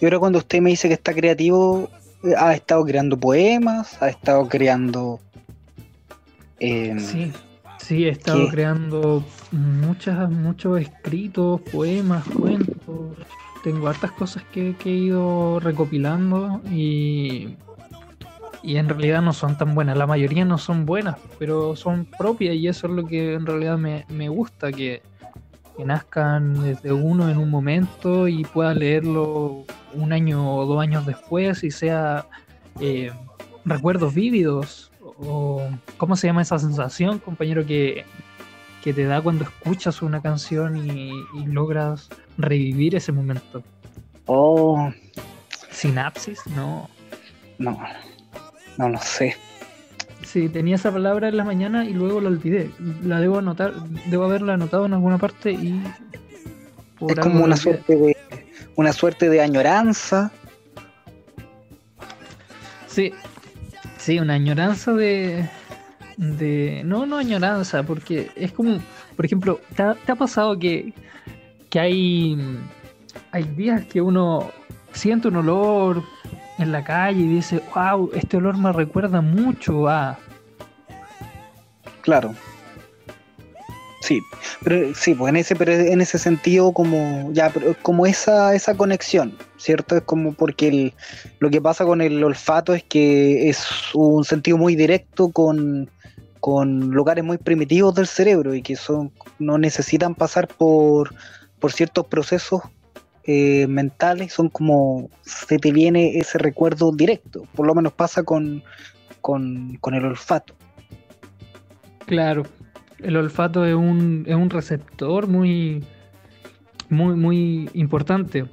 Y 0.00 0.04
ahora 0.06 0.18
cuando 0.18 0.40
usted 0.40 0.60
me 0.60 0.70
dice 0.70 0.88
que 0.88 0.94
está 0.94 1.14
creativo, 1.14 1.88
eh, 2.24 2.34
ha 2.36 2.52
estado 2.52 2.84
creando 2.84 3.16
poemas, 3.16 4.02
ha 4.02 4.08
estado 4.08 4.48
creando... 4.48 5.20
eh, 6.58 6.96
Sí, 6.98 7.30
sí, 7.86 8.04
he 8.04 8.08
estado 8.08 8.46
¿Qué? 8.46 8.50
creando 8.50 9.24
muchas, 9.52 10.28
muchos 10.30 10.80
escritos, 10.80 11.60
poemas, 11.72 12.24
cuentos. 12.28 13.16
Tengo 13.62 13.88
hartas 13.88 14.12
cosas 14.12 14.42
que, 14.52 14.74
que 14.76 14.90
he 14.90 14.96
ido 14.96 15.60
recopilando 15.60 16.60
y, 16.70 17.56
y 18.62 18.76
en 18.76 18.88
realidad 18.88 19.22
no 19.22 19.32
son 19.32 19.56
tan 19.56 19.74
buenas. 19.74 19.96
La 19.96 20.06
mayoría 20.06 20.44
no 20.44 20.58
son 20.58 20.84
buenas, 20.84 21.16
pero 21.38 21.76
son 21.76 22.06
propias 22.06 22.56
y 22.56 22.66
eso 22.66 22.88
es 22.88 22.92
lo 22.92 23.06
que 23.06 23.34
en 23.34 23.46
realidad 23.46 23.78
me, 23.78 24.04
me 24.08 24.28
gusta, 24.28 24.72
que, 24.72 25.02
que 25.76 25.84
nazcan 25.84 26.62
desde 26.62 26.92
uno 26.92 27.28
en 27.28 27.38
un 27.38 27.50
momento 27.50 28.26
y 28.26 28.44
pueda 28.44 28.74
leerlo 28.74 29.64
un 29.94 30.12
año 30.12 30.56
o 30.56 30.66
dos 30.66 30.80
años 30.80 31.06
después 31.06 31.62
y 31.62 31.70
sea 31.70 32.26
eh, 32.80 33.12
recuerdos 33.64 34.12
vívidos 34.14 34.90
o 35.18 35.68
cómo 35.96 36.16
se 36.16 36.26
llama 36.26 36.42
esa 36.42 36.58
sensación, 36.58 37.18
compañero, 37.18 37.64
que, 37.66 38.04
que 38.82 38.92
te 38.92 39.04
da 39.04 39.20
cuando 39.20 39.44
escuchas 39.44 40.02
una 40.02 40.20
canción 40.20 40.76
y, 40.76 41.10
y 41.10 41.46
logras 41.46 42.08
revivir 42.38 42.94
ese 42.94 43.12
momento. 43.12 43.62
Oh, 44.26 44.90
Sinapsis, 45.70 46.46
no. 46.48 46.88
no, 47.58 47.78
no 48.76 48.88
lo 48.88 48.98
sé. 48.98 49.36
Sí, 50.24 50.48
tenía 50.48 50.74
esa 50.74 50.90
palabra 50.90 51.28
en 51.28 51.36
la 51.36 51.44
mañana 51.44 51.84
y 51.84 51.92
luego 51.92 52.20
la 52.20 52.28
olvidé. 52.28 52.70
La 53.02 53.20
debo 53.20 53.38
anotar, 53.38 53.74
debo 54.06 54.24
haberla 54.24 54.54
anotado 54.54 54.86
en 54.86 54.94
alguna 54.94 55.18
parte 55.18 55.52
y 55.52 55.80
por 56.98 57.12
Es 57.12 57.18
como 57.20 57.44
una 57.44 57.56
suerte 57.56 57.94
de 57.94 58.16
una 58.74 58.92
suerte 58.92 59.28
de 59.28 59.40
añoranza. 59.40 60.32
Sí, 62.86 63.12
sí, 64.06 64.20
una 64.20 64.34
añoranza 64.34 64.92
de, 64.92 65.48
de... 66.16 66.82
No, 66.84 67.06
no 67.06 67.16
añoranza, 67.16 67.82
porque 67.82 68.30
es 68.36 68.52
como, 68.52 68.78
por 69.16 69.26
ejemplo, 69.26 69.60
¿te 69.74 69.82
ha, 69.82 70.14
pasado 70.14 70.56
que, 70.56 70.92
que 71.68 71.80
hay, 71.80 72.38
hay 73.32 73.42
días 73.42 73.84
que 73.86 74.00
uno 74.00 74.52
siente 74.92 75.26
un 75.26 75.36
olor 75.36 76.04
en 76.58 76.70
la 76.70 76.84
calle 76.84 77.22
y 77.22 77.26
dice, 77.26 77.60
wow, 77.74 78.10
este 78.14 78.36
olor 78.36 78.56
me 78.56 78.72
recuerda 78.72 79.20
mucho 79.20 79.88
a... 79.88 80.16
Claro. 82.02 82.32
Sí, 84.06 84.22
pero 84.62 84.94
sí, 84.94 85.14
pues 85.14 85.30
en 85.30 85.36
ese, 85.36 85.56
pero 85.56 85.72
en 85.72 86.00
ese 86.00 86.16
sentido 86.16 86.70
como 86.70 87.28
ya, 87.32 87.52
como 87.82 88.06
esa, 88.06 88.54
esa 88.54 88.76
conexión, 88.76 89.36
¿cierto? 89.56 89.96
Es 89.96 90.04
como 90.04 90.32
porque 90.32 90.68
el, 90.68 90.94
lo 91.40 91.50
que 91.50 91.60
pasa 91.60 91.84
con 91.84 92.00
el 92.00 92.22
olfato 92.22 92.72
es 92.72 92.84
que 92.84 93.48
es 93.48 93.66
un 93.94 94.22
sentido 94.22 94.58
muy 94.58 94.76
directo 94.76 95.30
con, 95.30 95.90
con 96.38 96.90
lugares 96.90 97.24
muy 97.24 97.36
primitivos 97.36 97.96
del 97.96 98.06
cerebro 98.06 98.54
y 98.54 98.62
que 98.62 98.76
son 98.76 99.10
no 99.40 99.58
necesitan 99.58 100.14
pasar 100.14 100.46
por, 100.46 101.12
por 101.58 101.72
ciertos 101.72 102.06
procesos 102.06 102.62
eh, 103.24 103.66
mentales, 103.66 104.32
son 104.32 104.50
como 104.50 105.10
se 105.22 105.58
te 105.58 105.72
viene 105.72 106.16
ese 106.16 106.38
recuerdo 106.38 106.92
directo, 106.92 107.42
por 107.56 107.66
lo 107.66 107.74
menos 107.74 107.92
pasa 107.92 108.22
con, 108.22 108.62
con, 109.20 109.78
con 109.80 109.94
el 109.94 110.04
olfato. 110.04 110.54
Claro, 112.06 112.44
el 112.98 113.16
olfato 113.16 113.64
es 113.64 113.74
un, 113.74 114.24
es 114.26 114.34
un 114.34 114.50
receptor 114.50 115.26
muy, 115.28 115.84
muy, 116.88 117.14
muy 117.16 117.70
importante. 117.74 118.46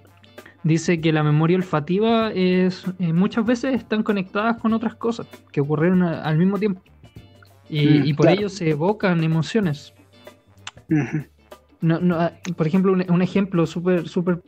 Dice 0.63 1.01
que 1.01 1.11
la 1.11 1.23
memoria 1.23 1.57
olfativa 1.57 2.31
es 2.31 2.85
eh, 2.99 3.11
muchas 3.13 3.45
veces 3.45 3.75
están 3.75 4.01
conectadas 4.03 4.57
con 4.57 4.73
otras 4.73 4.95
cosas 4.95 5.27
que 5.51 5.59
ocurrieron 5.61 6.03
a- 6.03 6.21
al 6.23 6.37
mismo 6.37 6.57
tiempo. 6.57 6.81
Y, 7.69 7.85
Mm, 7.99 8.05
y 8.05 8.13
por 8.13 8.25
claro. 8.27 8.37
ello 8.39 8.49
se 8.49 8.69
evocan 8.69 9.23
emociones. 9.23 9.93
No, 11.81 11.99
no, 11.99 12.15
ah, 12.15 12.31
por 12.55 12.67
ejemplo, 12.67 12.93
un, 12.93 13.03
un 13.09 13.21
ejemplo 13.21 13.65
súper, 13.65 14.07
súper. 14.07 14.41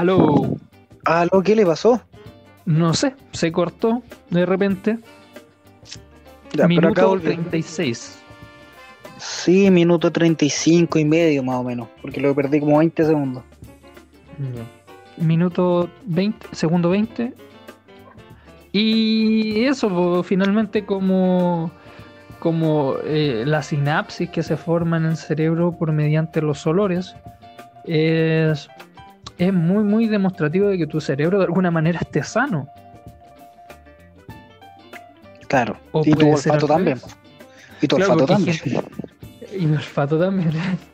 Aló. 0.00 0.56
¿lo 1.30 1.42
qué 1.42 1.54
le 1.54 1.66
pasó? 1.66 2.00
No 2.64 2.94
sé, 2.94 3.14
se 3.32 3.52
cortó 3.52 4.02
de 4.30 4.46
repente. 4.46 4.98
Ya, 6.54 6.66
pero 6.66 6.88
acá 6.88 7.02
Minuto 7.02 7.08
volvió. 7.08 7.32
36. 7.32 8.18
Sí, 9.18 9.70
minuto 9.70 10.10
35 10.10 10.98
y 10.98 11.04
medio 11.04 11.42
más 11.42 11.56
o 11.56 11.64
menos, 11.64 11.86
porque 12.00 12.18
lo 12.18 12.34
perdí 12.34 12.60
como 12.60 12.78
20 12.78 13.04
segundos. 13.04 13.42
Minuto 15.18 15.90
20, 16.06 16.46
segundo 16.52 16.88
20. 16.88 17.34
Y 18.72 19.64
eso, 19.66 20.22
finalmente 20.22 20.86
como, 20.86 21.70
como 22.38 22.94
eh, 23.04 23.44
la 23.46 23.62
sinapsis 23.62 24.30
que 24.30 24.42
se 24.42 24.56
forma 24.56 24.96
en 24.96 25.04
el 25.04 25.18
cerebro 25.18 25.76
por 25.76 25.92
mediante 25.92 26.40
los 26.40 26.66
olores 26.66 27.14
es, 27.84 28.70
es 29.46 29.52
muy, 29.52 29.82
muy 29.84 30.06
demostrativo 30.06 30.68
de 30.68 30.76
que 30.78 30.86
tu 30.86 31.00
cerebro 31.00 31.38
de 31.38 31.44
alguna 31.44 31.70
manera 31.70 31.98
esté 32.00 32.22
sano. 32.22 32.68
Claro. 35.48 35.76
O 35.92 36.02
y 36.04 36.12
tu 36.12 36.30
olfato 36.32 36.66
también. 36.66 37.00
Y 37.80 37.88
tu 37.88 37.96
Claro, 37.96 38.12
olfato 38.14 38.34
también. 38.34 38.56
Y 39.58 39.66
mi 39.66 39.74
olfato 39.76 40.16
también. 40.18 40.52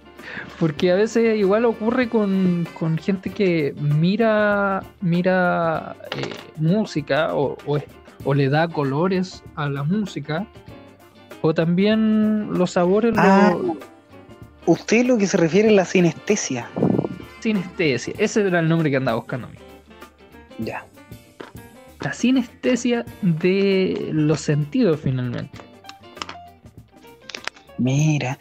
Porque 0.59 0.91
a 0.91 0.95
veces 0.95 1.37
igual 1.39 1.67
ocurre 1.67 2.09
con, 2.09 2.67
con 2.79 2.97
gente 2.97 3.29
que 3.31 3.75
mira, 3.79 4.83
mira 5.03 5.95
eh, 6.17 6.31
música 6.57 7.35
o, 7.35 7.57
o 8.25 8.35
le 8.35 8.49
da 8.49 8.67
colores 8.69 9.43
a 9.57 9.69
la 9.69 9.83
música. 9.83 10.47
O 11.43 11.53
también 11.53 12.49
los 12.55 12.71
sabores, 12.73 13.15
lo- 13.15 13.23
Ah. 13.23 13.55
Usted 14.65 15.05
lo 15.07 15.17
que 15.19 15.27
se 15.27 15.37
refiere 15.37 15.69
es 15.69 15.75
la 15.75 15.85
sinestesia. 15.85 16.67
Sinestesia. 17.41 18.15
Ese 18.19 18.47
era 18.47 18.61
el 18.61 18.69
nombre 18.69 18.91
que 18.91 18.97
andaba 18.97 19.19
buscando. 19.19 19.47
a 19.47 19.51
mí. 19.51 19.59
Ya. 20.59 20.85
La 22.01 22.13
sinestesia 22.13 23.05
de 23.23 24.11
los 24.13 24.41
sentidos 24.41 25.01
finalmente. 25.01 25.59
Mira. 27.79 28.39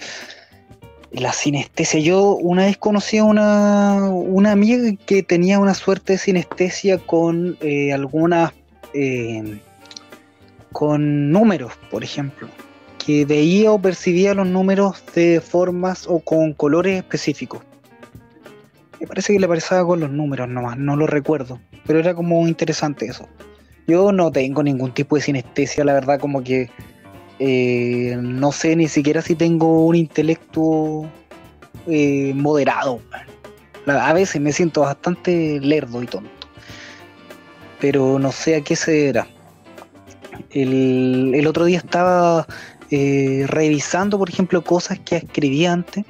La 1.11 1.31
sinestesia. 1.31 1.99
Yo 2.01 2.35
una 2.35 2.65
vez 2.65 2.77
conocí 2.77 3.17
a 3.17 3.23
una, 3.23 4.03
una 4.03 4.51
amiga 4.51 4.91
que 5.05 5.23
tenía 5.23 5.59
una 5.59 5.73
suerte 5.73 6.13
de 6.13 6.19
sinestesia 6.19 6.97
con 6.97 7.57
eh, 7.61 7.93
algunas. 7.93 8.53
eh, 8.93 9.59
con 10.75 11.31
números, 11.31 11.71
por 11.89 12.03
ejemplo. 12.03 12.49
Que 12.97 13.23
veía 13.23 13.71
o 13.71 13.79
percibía 13.79 14.33
los 14.33 14.45
números 14.45 15.01
de 15.15 15.39
formas 15.39 16.05
o 16.05 16.19
con 16.19 16.51
colores 16.51 16.97
específicos. 16.97 17.61
Me 18.99 19.07
parece 19.07 19.33
que 19.33 19.39
le 19.39 19.47
parecía 19.47 19.83
con 19.83 19.99
los 19.99 20.09
números 20.09 20.47
nomás, 20.47 20.77
no 20.77 20.95
lo 20.95 21.07
recuerdo. 21.07 21.59
Pero 21.85 21.99
era 21.99 22.13
como 22.13 22.47
interesante 22.47 23.05
eso. 23.05 23.27
Yo 23.87 24.11
no 24.11 24.31
tengo 24.31 24.63
ningún 24.63 24.93
tipo 24.93 25.15
de 25.15 25.21
sinestesia, 25.21 25.83
la 25.83 25.93
verdad, 25.93 26.19
como 26.19 26.43
que 26.43 26.69
eh, 27.39 28.17
no 28.19 28.51
sé 28.51 28.75
ni 28.75 28.87
siquiera 28.87 29.21
si 29.21 29.35
tengo 29.35 29.85
un 29.85 29.95
intelecto 29.95 31.09
eh, 31.87 32.33
moderado. 32.35 32.99
A 33.85 34.13
veces 34.13 34.41
me 34.41 34.51
siento 34.51 34.81
bastante 34.81 35.59
lerdo 35.59 36.01
y 36.01 36.07
tonto. 36.07 36.47
Pero 37.79 38.17
no 38.17 38.31
sé 38.31 38.55
a 38.55 38.61
qué 38.61 38.75
se 38.75 38.91
deberá. 38.91 39.27
El, 40.49 41.33
el 41.35 41.45
otro 41.45 41.65
día 41.65 41.77
estaba 41.77 42.47
eh, 42.89 43.45
revisando, 43.47 44.17
por 44.17 44.29
ejemplo, 44.29 44.63
cosas 44.63 44.99
que 44.99 45.17
escribí 45.17 45.65
antes. 45.65 46.05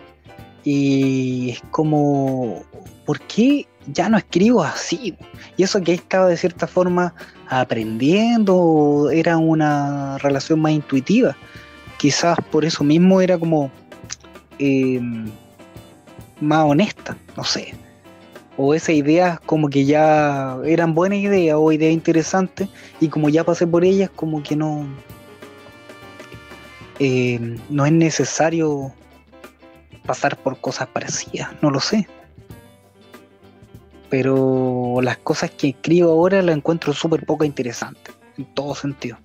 Y 0.66 1.51
es 1.51 1.61
como, 1.72 2.63
¿por 3.05 3.22
qué 3.22 3.68
ya 3.93 4.09
no 4.09 4.18
escribo 4.18 4.63
así? 4.63 5.16
Y 5.57 5.63
eso 5.63 5.80
que 5.82 5.93
estaba 5.93 6.28
de 6.28 6.38
cierta 6.38 6.68
forma 6.68 7.13
aprendiendo, 7.47 9.09
era 9.13 9.38
una 9.38 10.18
relación 10.18 10.59
más 10.59 10.72
intuitiva. 10.72 11.38
Quizás 11.97 12.38
por 12.51 12.66
eso 12.66 12.84
mismo 12.84 13.22
era 13.22 13.38
como 13.38 13.72
eh, 14.59 14.99
más 16.41 16.66
honesta, 16.66 17.18
no 17.38 17.43
sé. 17.43 17.76
O 18.57 18.74
esas 18.74 18.95
ideas 18.95 19.39
como 19.41 19.70
que 19.70 19.86
ya 19.86 20.57
eran 20.66 20.95
buenas 20.95 21.20
ideas 21.20 21.57
o 21.59 21.72
ideas 21.72 21.93
interesantes 21.93 22.70
y 22.99 23.09
como 23.09 23.30
ya 23.30 23.43
pasé 23.43 23.68
por 23.68 23.84
ellas 23.84 24.09
como 24.16 24.41
que 24.41 24.55
no 24.55 24.88
eh, 26.99 27.57
no 27.70 27.86
es 27.86 27.91
necesario 27.91 28.93
pasar 30.06 30.38
por 30.38 30.60
cosas 30.60 30.88
parecidas, 30.88 31.49
no 31.62 31.70
lo 31.72 31.80
sé. 31.80 32.08
Pero 34.10 34.99
las 35.01 35.18
cosas 35.18 35.51
que 35.51 35.70
escribo 35.70 36.12
ahora 36.12 36.41
las 36.41 36.56
encuentro 36.56 36.93
súper 36.93 37.26
poco 37.26 37.43
interesantes, 37.43 38.16
en 38.38 38.45
todo 38.53 38.76
sentido. 38.76 39.18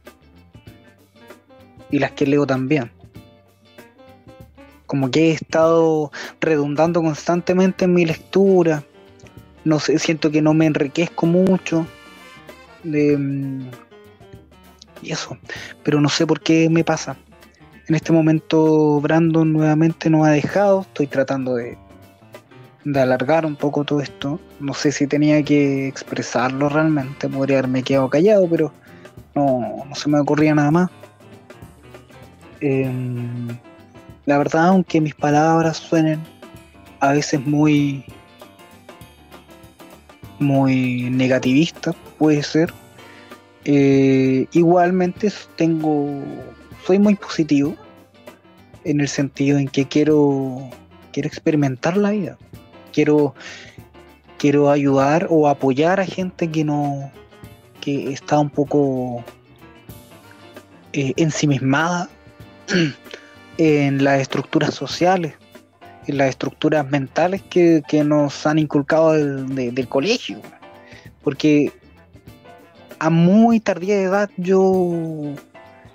Y 1.91 1.99
las 1.99 2.13
que 2.13 2.27
leo 2.27 2.47
también. 2.47 2.91
Como 4.87 5.11
que 5.11 5.31
he 5.31 5.33
estado 5.33 6.11
redundando 6.41 7.03
constantemente 7.03 7.85
en 7.85 7.95
mi 7.95 8.05
lectura. 8.05 8.83
No 9.65 9.79
sé, 9.79 9.99
siento 9.99 10.31
que 10.31 10.43
no 10.43 10.55
me 10.55 10.67
enriquezco 10.67 11.27
mucho. 11.27 11.87
de, 12.83 13.17
mm, 13.17 13.71
y 15.03 15.13
eso. 15.13 15.37
Pero 15.83 16.01
no 16.01 16.09
sé 16.09 16.27
por 16.27 16.41
qué 16.41 16.69
me 16.71 16.85
pasa. 16.85 17.17
En 17.91 17.97
este 17.97 18.13
momento 18.13 19.01
Brandon 19.01 19.53
nuevamente 19.53 20.09
nos 20.11 20.25
ha 20.25 20.31
dejado. 20.31 20.83
Estoy 20.83 21.09
tratando 21.09 21.57
de, 21.57 21.77
alargar 22.95 23.45
un 23.45 23.57
poco 23.57 23.83
todo 23.83 24.01
esto. 24.01 24.39
No 24.61 24.75
sé 24.75 24.93
si 24.93 25.09
tenía 25.09 25.43
que 25.43 25.89
expresarlo 25.89 26.69
realmente. 26.69 27.29
Podría 27.29 27.59
haberme 27.59 27.83
quedado 27.83 28.09
callado, 28.09 28.49
pero 28.49 28.73
no, 29.35 29.85
no 29.89 29.95
se 29.97 30.09
me 30.09 30.21
ocurría 30.21 30.55
nada 30.55 30.71
más. 30.71 30.91
Em, 32.61 33.49
la 34.25 34.39
verdad, 34.39 34.69
aunque 34.69 35.01
mis 35.01 35.17
palabras 35.17 35.79
suenen 35.79 36.21
a 37.01 37.11
veces 37.11 37.45
muy 37.45 38.05
muy 40.39 41.11
negativistas, 41.11 41.97
puede 42.21 42.45
ser. 42.45 42.73
eh, 43.65 44.47
igualmente 44.53 45.33
tengo 45.57 46.23
soy 46.91 46.99
muy 46.99 47.15
positivo 47.15 47.77
en 48.83 48.99
el 49.01 49.07
sentido 49.07 49.59
en 49.59 49.69
que 49.69 49.87
quiero 49.87 50.69
quiero 51.13 51.29
experimentar 51.29 51.97
la 51.97 52.11
vida 52.11 52.37
quiero 52.93 53.33
quiero 54.39 54.73
ayudar 54.73 55.29
o 55.31 55.47
apoyar 55.47 56.01
a 56.01 56.05
gente 56.05 56.51
que 56.51 56.65
no 56.65 57.13
que 57.81 58.13
está 58.13 58.41
un 58.41 58.51
poco 58.51 59.25
eh, 60.93 61.13
ensimismada 61.15 62.11
en 63.59 64.03
las 64.03 64.23
estructuras 64.23 64.75
sociales, 64.75 65.35
en 66.09 66.19
las 66.19 66.31
estructuras 66.31 66.91
mentales 66.91 67.41
que, 67.43 67.85
nos 68.05 68.47
han 68.47 68.59
inculcado 68.59 69.13
del, 69.13 69.89
colegio. 69.89 70.41
Porque 71.23 71.73
a 72.99 73.11
muy 73.11 73.61
tardía 73.61 74.01
edad 74.01 74.31
yo 74.37 75.37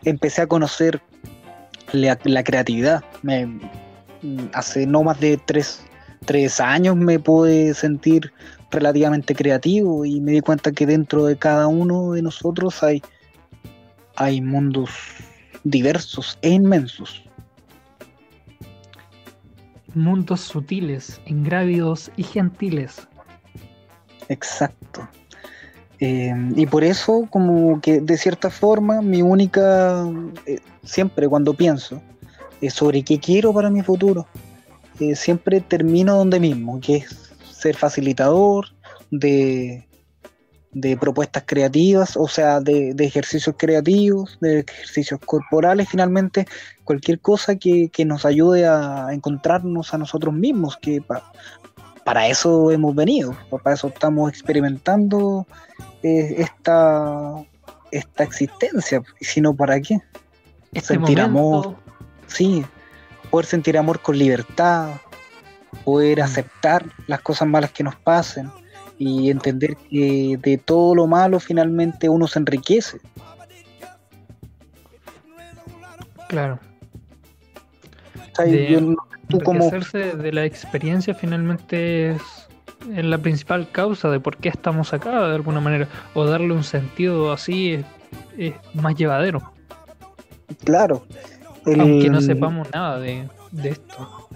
empecé 0.06 0.42
a 0.44 0.48
conocer 0.48 1.02
la, 1.92 2.16
creatividad. 2.16 3.04
hace 4.54 4.88
no 4.88 5.04
más 5.04 5.20
de 5.20 5.38
tres, 5.38 5.82
tres 6.26 6.60
años 6.60 6.96
me 6.96 7.20
pude 7.20 7.74
sentir 7.74 8.32
relativamente 8.72 9.36
creativo 9.36 10.06
y 10.06 10.20
me 10.22 10.34
di 10.34 10.42
cuenta 10.42 10.72
que 10.72 10.86
dentro 10.86 11.26
de 11.26 11.38
cada 11.38 11.68
uno 11.68 12.14
de 12.14 12.22
nosotros 12.22 12.84
hay, 12.84 13.02
hay 14.16 14.42
mundos 14.42 14.90
diversos 15.64 16.38
e 16.42 16.50
inmensos. 16.50 17.24
Mundos 19.94 20.42
sutiles, 20.42 21.22
ingrávidos 21.26 22.12
y 22.18 22.24
gentiles. 22.24 23.08
Exacto. 24.28 25.08
Eh, 26.00 26.34
y 26.56 26.66
por 26.66 26.84
eso, 26.84 27.28
como 27.30 27.80
que 27.82 28.02
de 28.02 28.18
cierta 28.18 28.50
forma, 28.50 29.02
mi 29.02 29.22
única, 29.22 30.06
eh, 30.46 30.60
siempre 30.84 31.28
cuando 31.28 31.54
pienso 31.54 32.02
eh, 32.62 32.70
sobre 32.70 33.04
qué 33.04 33.20
quiero 33.20 33.54
para 33.54 33.70
mi 33.70 33.82
futuro, 33.82 34.28
siempre 35.14 35.60
termino 35.60 36.16
donde 36.16 36.40
mismo, 36.40 36.80
que 36.80 36.98
es 36.98 37.34
ser 37.52 37.76
facilitador 37.76 38.68
de, 39.12 39.86
de 40.76 40.98
propuestas 40.98 41.44
creativas, 41.46 42.18
o 42.18 42.28
sea, 42.28 42.60
de, 42.60 42.94
ejercicios 43.00 43.56
creativos, 43.58 44.38
de 44.42 44.60
ejercicios 44.60 45.22
corporales, 45.26 45.88
finalmente, 45.90 46.46
cualquier 46.84 47.22
cosa 47.22 47.56
que, 47.56 47.90
nos 48.06 48.26
ayude 48.26 48.68
a 48.68 49.08
encontrarnos 49.12 49.94
a 49.94 49.98
nosotros 49.98 50.34
mismos, 50.34 50.78
que 50.78 51.02
para 52.06 52.28
eso 52.28 52.70
hemos 52.70 52.94
venido, 52.94 53.36
para 53.50 53.74
eso 53.74 53.88
estamos 53.88 54.30
experimentando 54.30 55.48
eh, 56.04 56.36
esta, 56.38 57.44
esta 57.90 58.24
existencia, 58.24 59.02
y 59.20 59.26
si 59.26 59.42
no, 59.42 59.56
¿para 59.56 59.82
qué? 59.82 60.00
Este 60.72 60.94
sentir 60.94 61.20
amor, 61.20 61.76
sí, 62.28 62.64
poder 63.32 63.48
sentir 63.48 63.76
amor 63.76 64.00
con 64.02 64.20
libertad, 64.20 64.92
poder 65.84 66.20
mm. 66.20 66.22
aceptar 66.22 66.86
las 67.08 67.22
cosas 67.22 67.48
malas 67.48 67.72
que 67.72 67.84
nos 67.84 67.96
pasen, 67.96 68.52
y 69.00 69.32
entender 69.32 69.76
que 69.76 70.38
de 70.40 70.58
todo 70.60 70.94
lo 70.94 71.08
malo 71.08 71.40
finalmente 71.40 72.08
uno 72.08 72.28
se 72.28 72.38
enriquece. 72.38 73.00
Claro. 76.28 76.60
de, 78.38 78.96
enriquecerse 79.30 80.14
de 80.14 80.32
la 80.32 80.46
experiencia 80.46 81.14
finalmente 81.14 82.12
es, 82.12 82.22
la 82.90 83.18
principal 83.18 83.70
causa 83.72 84.10
de 84.10 84.20
por 84.20 84.38
qué 84.38 84.50
estamos 84.50 84.94
acá 84.94 85.28
de 85.28 85.36
alguna 85.36 85.60
manera 85.60 85.88
o 86.14 86.26
darle 86.26 86.54
un 86.54 86.64
sentido 86.64 87.32
así 87.32 87.84
es, 88.38 88.54
más 88.74 88.96
llevadero. 88.96 89.54
Claro. 90.64 91.06
Aunque 91.66 92.10
no 92.10 92.22
sepamos 92.22 92.68
nada 92.72 93.00
de, 93.00 93.28
de 93.52 93.70
esto. 93.70 94.30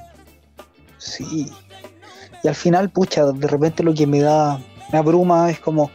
Sí, 0.98 1.52
y 2.44 2.48
al 2.48 2.56
final, 2.56 2.90
pucha, 2.90 3.26
de 3.26 3.48
repente 3.48 3.84
lo 3.84 3.94
que 3.94 4.08
me 4.08 4.20
da, 4.20 4.60
me 4.92 5.00
abruma 5.00 5.50
es 5.50 5.60
como, 5.60 5.92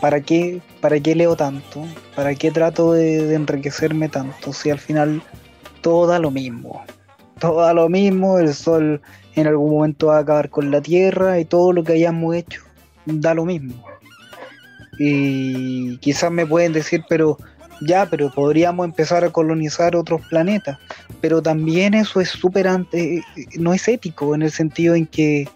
¿para 0.00 0.20
qué, 0.20 0.60
para 0.80 0.98
qué 1.00 1.14
leo 1.14 1.36
tanto? 1.36 1.84
¿Para 2.16 2.34
qué 2.34 2.50
trato 2.50 2.92
de, 2.92 3.34
enriquecerme 3.34 4.08
tanto? 4.08 4.52
Si 4.52 4.70
al 4.70 4.78
final 4.78 5.22
todo 5.82 6.06
da 6.06 6.18
lo 6.18 6.30
mismo. 6.30 6.82
Todo 7.42 7.62
da 7.62 7.74
lo 7.74 7.88
mismo, 7.88 8.38
el 8.38 8.54
sol 8.54 9.02
en 9.34 9.46
algún 9.48 9.72
momento 9.72 10.06
va 10.06 10.18
a 10.18 10.20
acabar 10.20 10.48
con 10.48 10.70
la 10.70 10.80
tierra 10.80 11.40
y 11.40 11.44
todo 11.44 11.72
lo 11.72 11.82
que 11.82 11.94
hayamos 11.94 12.36
hecho 12.36 12.62
da 13.04 13.34
lo 13.34 13.44
mismo. 13.44 13.84
Y 14.96 15.96
quizás 15.98 16.30
me 16.30 16.46
pueden 16.46 16.72
decir, 16.72 17.02
pero 17.08 17.38
ya, 17.80 18.06
pero 18.06 18.30
podríamos 18.30 18.84
empezar 18.84 19.24
a 19.24 19.30
colonizar 19.30 19.96
otros 19.96 20.20
planetas. 20.28 20.78
Pero 21.20 21.42
también 21.42 21.94
eso 21.94 22.20
es 22.20 22.28
súper, 22.28 22.68
no 23.58 23.74
es 23.74 23.88
ético 23.88 24.36
en 24.36 24.42
el 24.42 24.52
sentido 24.52 24.94
en 24.94 25.08
que 25.08 25.48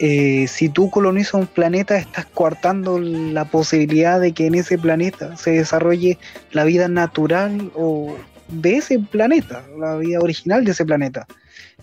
eh, 0.00 0.48
si 0.48 0.70
tú 0.70 0.90
colonizas 0.90 1.34
un 1.34 1.46
planeta 1.46 1.98
estás 1.98 2.26
coartando 2.26 2.98
la 2.98 3.44
posibilidad 3.44 4.18
de 4.18 4.32
que 4.32 4.46
en 4.46 4.56
ese 4.56 4.76
planeta 4.76 5.36
se 5.36 5.52
desarrolle 5.52 6.18
la 6.50 6.64
vida 6.64 6.88
natural 6.88 7.70
o 7.76 8.16
de 8.50 8.76
ese 8.76 8.98
planeta, 8.98 9.64
la 9.78 9.96
vida 9.96 10.20
original 10.20 10.64
de 10.64 10.72
ese 10.72 10.84
planeta. 10.84 11.26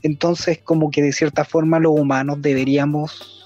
Entonces 0.03 0.59
como 0.59 0.91
que 0.91 1.01
de 1.01 1.11
cierta 1.11 1.43
forma 1.45 1.80
los 1.80 1.99
humanos 1.99 2.41
deberíamos 2.41 3.38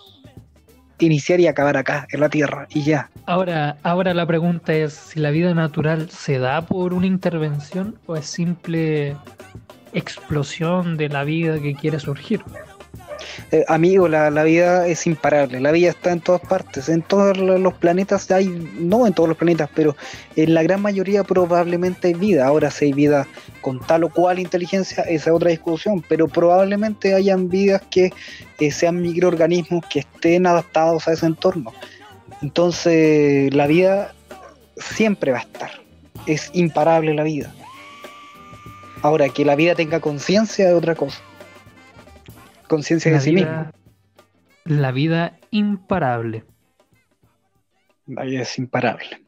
iniciar 1.00 1.40
y 1.40 1.48
acabar 1.48 1.78
acá, 1.78 2.08
en 2.12 2.20
la 2.20 2.30
Tierra, 2.30 2.68
y 2.70 2.84
ya. 2.84 3.10
Ahora, 3.26 3.78
ahora 3.84 4.14
la 4.14 4.26
pregunta 4.26 4.74
es 4.74 4.94
si 4.94 5.20
la 5.20 5.32
vida 5.32 5.54
natural 5.54 6.10
se 6.10 6.38
da 6.38 6.62
por 6.62 6.94
una 6.94 7.08
intervención 7.08 7.98
o 8.06 8.16
es 8.16 8.26
simple 8.26 9.16
explosión 9.94 10.98
de 10.98 11.10
la 11.10 11.24
vida 11.24 11.60
que 11.60 11.74
quiere 11.74 12.00
surgir. 12.00 12.42
Eh, 13.52 13.66
amigo, 13.68 14.08
la, 14.08 14.30
vida 14.44 14.88
es 14.88 15.06
imparable, 15.08 15.60
la 15.60 15.72
vida 15.72 15.90
está 15.90 16.12
en 16.12 16.22
todas 16.22 16.42
partes, 16.42 16.90
en 16.90 17.02
todos 17.02 17.38
los 17.38 17.74
planetas 17.76 18.30
hay, 18.32 18.48
no 18.80 19.08
en 19.08 19.14
todos 19.14 19.30
los 19.30 19.38
planetas, 19.38 19.70
pero 19.74 19.96
en 20.36 20.54
la 20.54 20.64
gran 20.64 20.82
mayoría 20.82 21.24
probablemente 21.24 22.10
hay 22.10 22.14
vida. 22.14 22.48
Ahora 22.48 22.72
si 22.72 22.86
hay 22.86 22.94
vida 22.94 23.28
con 23.62 23.80
tal 23.80 24.06
o 24.06 24.10
cual 24.10 24.40
inteligencia, 24.40 25.04
esa 25.04 25.30
es 25.30 25.36
otra 25.36 25.50
discusión, 25.50 26.04
pero 26.08 26.28
probablemente 26.28 27.14
hayan 27.14 27.50
vidas 27.50 27.82
que 27.90 28.12
eh, 28.60 28.72
sean 28.72 29.02
microorganismos 29.02 29.86
que 29.88 30.00
estén 30.00 30.48
adaptados 30.48 31.08
a 31.08 31.14
ese 31.14 31.26
entorno. 31.26 31.74
Entonces 32.42 33.54
la 33.54 33.68
vida 33.68 34.14
siempre 34.78 35.32
va 35.32 35.40
a 35.40 35.42
estar, 35.42 35.72
es 36.26 36.50
imparable 36.54 37.14
la 37.14 37.24
vida. 37.24 37.54
Ahora, 39.04 39.30
que 39.30 39.44
la 39.46 39.56
vida 39.56 39.74
tenga 39.74 40.00
conciencia 40.00 40.70
es 40.70 40.76
otra 40.76 40.94
cosa 40.94 41.22
conciencia 42.72 43.12
de 43.12 43.20
sí 43.20 43.34
mismo. 43.34 43.70
La 44.64 44.94
vida 44.94 45.38
imparable. 45.52 46.46
La 48.08 48.24
vida 48.24 48.44
es 48.44 48.58
imparable. 48.58 49.22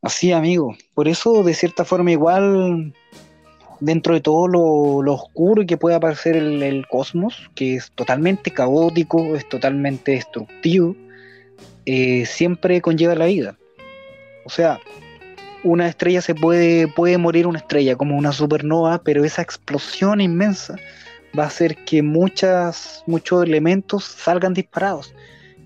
Así, 0.00 0.30
amigo. 0.30 0.76
Por 0.94 1.08
eso, 1.08 1.42
de 1.42 1.52
cierta 1.54 1.84
forma, 1.84 2.12
igual, 2.12 2.94
dentro 3.80 4.14
de 4.14 4.20
todo 4.20 4.46
lo, 4.46 5.12
oscuro 5.12 5.66
que 5.66 5.76
puede 5.76 5.96
aparecer 5.96 6.36
el, 6.36 6.62
el, 6.62 6.86
cosmos, 6.86 7.50
que 7.56 7.74
es 7.74 7.90
totalmente 7.96 8.52
caótico, 8.52 9.34
es 9.34 9.48
totalmente 9.48 10.12
destructivo, 10.12 10.94
eh, 11.84 12.26
siempre 12.26 12.80
conlleva 12.80 13.16
la 13.16 13.26
vida. 13.26 13.56
O 14.44 14.50
sea, 14.50 14.78
una 15.64 15.88
estrella 15.88 16.22
se 16.22 16.36
puede, 16.36 16.86
puede 16.86 17.18
morir 17.18 17.48
una 17.48 17.58
estrella 17.58 17.96
como 17.96 18.16
una 18.16 18.30
supernova, 18.30 19.02
pero 19.02 19.24
esa 19.24 19.42
explosión 19.42 20.20
inmensa 20.20 20.76
va 21.38 21.44
a 21.44 21.46
hacer 21.46 21.76
que 21.84 22.02
muchas, 22.02 23.02
muchos 23.06 23.44
elementos 23.44 24.04
salgan 24.04 24.54
disparados 24.54 25.14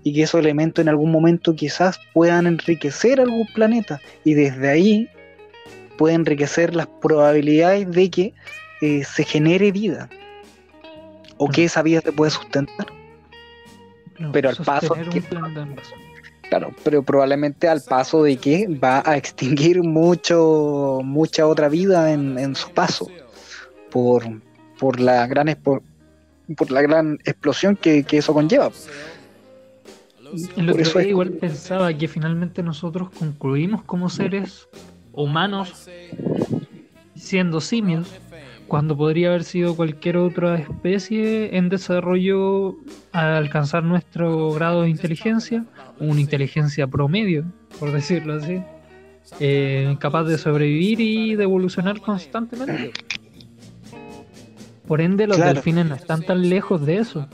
y 0.03 0.13
que 0.13 0.23
esos 0.23 0.39
elementos 0.39 0.83
en 0.83 0.89
algún 0.89 1.11
momento 1.11 1.55
quizás 1.55 1.99
puedan 2.13 2.45
enriquecer 2.45 3.19
algún 3.19 3.47
planeta. 3.55 3.99
Y 4.23 4.35
desde 4.35 4.69
ahí 4.69 5.09
puede 5.97 6.15
enriquecer 6.15 6.75
las 6.75 6.87
probabilidades 6.87 7.89
de 7.91 8.09
que 8.09 8.33
eh, 8.81 9.03
se 9.03 9.23
genere 9.23 9.71
vida 9.71 10.09
o 11.37 11.49
que 11.49 11.65
esa 11.65 11.81
vida 11.81 12.01
se 12.01 12.11
pueda 12.11 12.29
sustentar. 12.29 12.87
pero 14.31 14.49
al 14.49 14.57
paso 14.57 14.95
claro, 16.49 16.71
pero 16.83 17.01
probablemente 17.03 17.67
al 17.67 17.81
paso 17.81 18.23
de 18.23 18.37
que 18.37 18.67
va 18.67 19.01
a 19.05 19.17
extinguir 19.17 19.81
mucho 19.81 21.01
mucha 21.03 21.47
otra 21.47 21.67
vida 21.67 22.13
en, 22.13 22.37
en 22.37 22.55
su 22.55 22.69
paso 22.71 23.07
por, 23.89 24.23
por 24.79 24.99
la 24.99 25.27
gran 25.27 25.47
por 25.63 26.71
la 26.71 26.81
gran 26.81 27.15
explosión 27.25 27.75
que, 27.75 28.05
eso 28.11 28.33
conlleva. 28.33 28.71
En 30.55 30.65
lo 30.65 30.75
que 30.75 31.07
igual 31.07 31.31
pensaba 31.31 31.93
que 31.93 32.07
finalmente 32.07 32.61
nosotros 32.61 33.09
concluimos 33.17 33.83
como 33.83 34.09
seres 34.09 34.67
humanos 35.13 35.89
siendo 37.15 37.61
simios 37.61 38.11
cuando 38.67 38.97
podría 38.97 39.29
haber 39.29 39.43
sido 39.43 39.75
cualquier 39.75 40.17
otra 40.17 40.57
especie 40.57 41.55
en 41.55 41.69
desarrollo 41.69 42.75
al 43.11 43.35
alcanzar 43.35 43.83
nuestro 43.83 44.51
grado 44.53 44.81
de 44.81 44.89
inteligencia, 44.89 45.65
una 45.99 46.19
inteligencia 46.19 46.87
promedio, 46.87 47.45
por 47.79 47.91
decirlo 47.91 48.33
así, 48.33 48.61
eh, 49.39 49.95
capaz 49.99 50.23
de 50.23 50.37
sobrevivir 50.37 50.99
y 50.99 51.35
de 51.35 51.43
evolucionar 51.43 52.01
constantemente. 52.01 52.91
Por 54.87 55.01
ende, 55.01 55.27
los 55.27 55.37
delfines 55.37 55.85
no 55.85 55.95
están 55.95 56.23
tan 56.23 56.47
lejos 56.47 56.85
de 56.85 56.97
eso. 56.97 57.27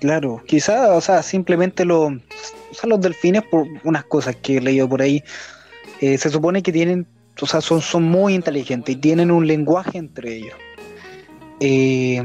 Claro, 0.00 0.42
quizás, 0.46 0.90
o 0.90 1.00
sea, 1.00 1.22
simplemente 1.22 1.84
los, 1.84 2.12
o 2.12 2.74
sea, 2.74 2.88
los 2.88 3.00
delfines, 3.00 3.42
por 3.44 3.66
unas 3.84 4.04
cosas 4.04 4.36
que 4.36 4.58
he 4.58 4.60
leído 4.60 4.88
por 4.88 5.02
ahí, 5.02 5.22
eh, 6.00 6.18
se 6.18 6.30
supone 6.30 6.62
que 6.62 6.72
tienen, 6.72 7.06
o 7.40 7.46
sea, 7.46 7.60
son, 7.60 7.80
son 7.80 8.02
muy 8.04 8.34
inteligentes 8.34 8.94
y 8.94 8.98
tienen 8.98 9.30
un 9.30 9.46
lenguaje 9.46 9.98
entre 9.98 10.36
ellos. 10.36 10.54
Eh, 11.60 12.22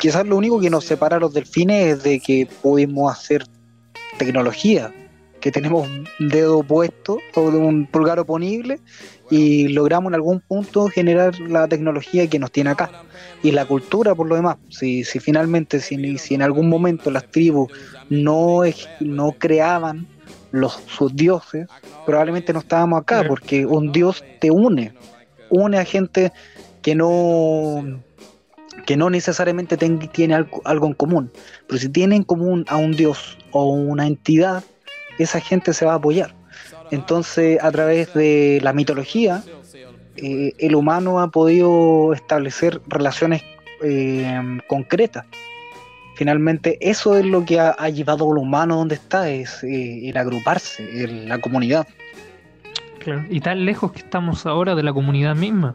quizás 0.00 0.26
lo 0.26 0.36
único 0.36 0.60
que 0.60 0.70
nos 0.70 0.84
separa 0.84 1.16
a 1.16 1.20
los 1.20 1.32
delfines 1.32 1.98
es 1.98 2.02
de 2.02 2.20
que 2.20 2.48
pudimos 2.60 3.12
hacer 3.12 3.44
tecnología, 4.18 4.92
que 5.40 5.52
tenemos 5.52 5.88
un 5.88 6.28
dedo 6.28 6.62
puesto 6.62 7.18
o 7.34 7.40
un 7.42 7.86
pulgar 7.86 8.18
oponible 8.18 8.80
y 9.32 9.68
logramos 9.68 10.10
en 10.10 10.14
algún 10.16 10.40
punto 10.42 10.88
generar 10.88 11.38
la 11.40 11.66
tecnología 11.68 12.28
que 12.28 12.38
nos 12.38 12.52
tiene 12.52 12.70
acá 12.70 12.94
y 13.40 13.52
la 13.52 13.64
cultura 13.66 14.14
por 14.14 14.28
lo 14.28 14.36
demás. 14.36 14.56
Si, 14.68 15.04
si 15.04 15.20
finalmente, 15.20 15.80
si, 15.80 16.18
si 16.18 16.34
en 16.34 16.42
algún 16.42 16.68
momento 16.68 17.10
las 17.10 17.28
tribus 17.30 17.70
no, 18.08 18.60
no 18.98 19.32
creaban 19.38 20.08
los, 20.50 20.82
sus 20.86 21.14
dioses, 21.16 21.68
probablemente 22.04 22.52
no 22.52 22.60
estábamos 22.60 23.00
acá 23.00 23.24
porque 23.24 23.66
un 23.66 23.90
dios 23.92 24.24
te 24.38 24.50
une, 24.50 24.94
une 25.48 25.78
a 25.78 25.84
gente 25.84 26.32
que 26.82 26.94
no 26.94 27.82
que 28.86 28.96
no 28.96 29.10
necesariamente 29.10 29.76
ten- 29.76 29.98
tiene 29.98 30.34
algo, 30.34 30.60
algo 30.64 30.86
en 30.86 30.94
común, 30.94 31.32
pero 31.66 31.78
si 31.80 31.88
tiene 31.88 32.16
en 32.16 32.24
común 32.24 32.64
a 32.68 32.76
un 32.76 32.96
dios 32.96 33.38
o 33.50 33.72
una 33.74 34.06
entidad, 34.06 34.64
esa 35.18 35.40
gente 35.40 35.72
se 35.74 35.84
va 35.84 35.92
a 35.92 35.96
apoyar. 35.96 36.36
Entonces, 36.92 37.58
a 37.62 37.72
través 37.72 38.12
de 38.14 38.60
la 38.62 38.72
mitología, 38.72 39.42
eh, 40.16 40.52
el 40.58 40.74
humano 40.74 41.20
ha 41.20 41.28
podido 41.30 42.12
establecer 42.12 42.80
relaciones 42.86 43.42
eh, 43.82 44.58
concretas. 44.68 45.24
Finalmente, 46.16 46.76
eso 46.80 47.16
es 47.16 47.24
lo 47.24 47.44
que 47.44 47.58
ha, 47.58 47.88
llevado 47.88 48.30
al 48.30 48.38
humano 48.38 48.76
donde 48.76 48.96
está, 48.96 49.30
es 49.30 49.64
eh, 49.64 50.10
el 50.10 50.16
agruparse, 50.18 50.84
el- 51.02 51.28
la 51.28 51.40
comunidad. 51.40 51.86
Y 53.30 53.40
tan 53.40 53.64
lejos 53.64 53.90
que 53.92 54.00
estamos 54.00 54.46
ahora 54.46 54.74
de 54.76 54.82
la 54.82 54.92
comunidad 54.92 55.34
misma, 55.34 55.74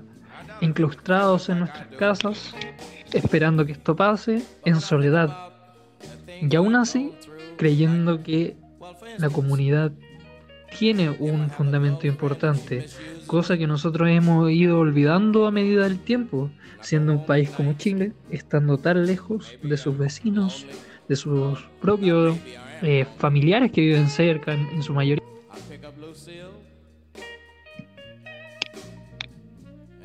incrustados 0.61 1.49
en 1.49 1.59
nuestras 1.59 1.88
casas, 1.97 2.55
esperando 3.11 3.65
que 3.65 3.74
esto 3.74 3.95
pase, 3.95 4.43
en 4.63 4.80
soledad. 4.80 5.36
Y 6.41 6.55
aún 6.55 6.76
así, 6.76 7.11
creyendo 7.57 8.22
que 8.24 8.55
la 9.18 9.30
comunidad 9.30 9.91
tiene 10.78 11.09
un 11.09 11.49
fundamento 11.49 12.07
importante, 12.07 12.86
cosa 13.25 13.57
que 13.57 13.67
nosotros 13.67 14.09
hemos 14.09 14.51
ido 14.51 14.80
olvidando 14.80 15.47
a 15.47 15.51
medida 15.51 15.84
del 15.84 15.99
tiempo, 15.99 16.49
siendo 16.82 17.11
un 17.13 17.25
país 17.25 17.49
como 17.49 17.73
Chile, 17.73 18.13
estando 18.30 18.78
tan 18.78 19.05
lejos 19.05 19.57
de 19.63 19.78
sus 19.78 19.97
vecinos, 19.97 20.65
de 21.07 21.15
sus 21.15 21.59
propios 21.82 22.38
eh, 22.82 23.05
familiares 23.17 23.71
que 23.71 23.82
viven 23.82 24.07
cerca 24.07 24.53
en- 24.53 24.67
en 24.67 24.84
su 24.84 24.93
mayoría. 24.93 25.23
pick 25.69 25.84
up 25.84 25.97
Lucille. 25.99 26.51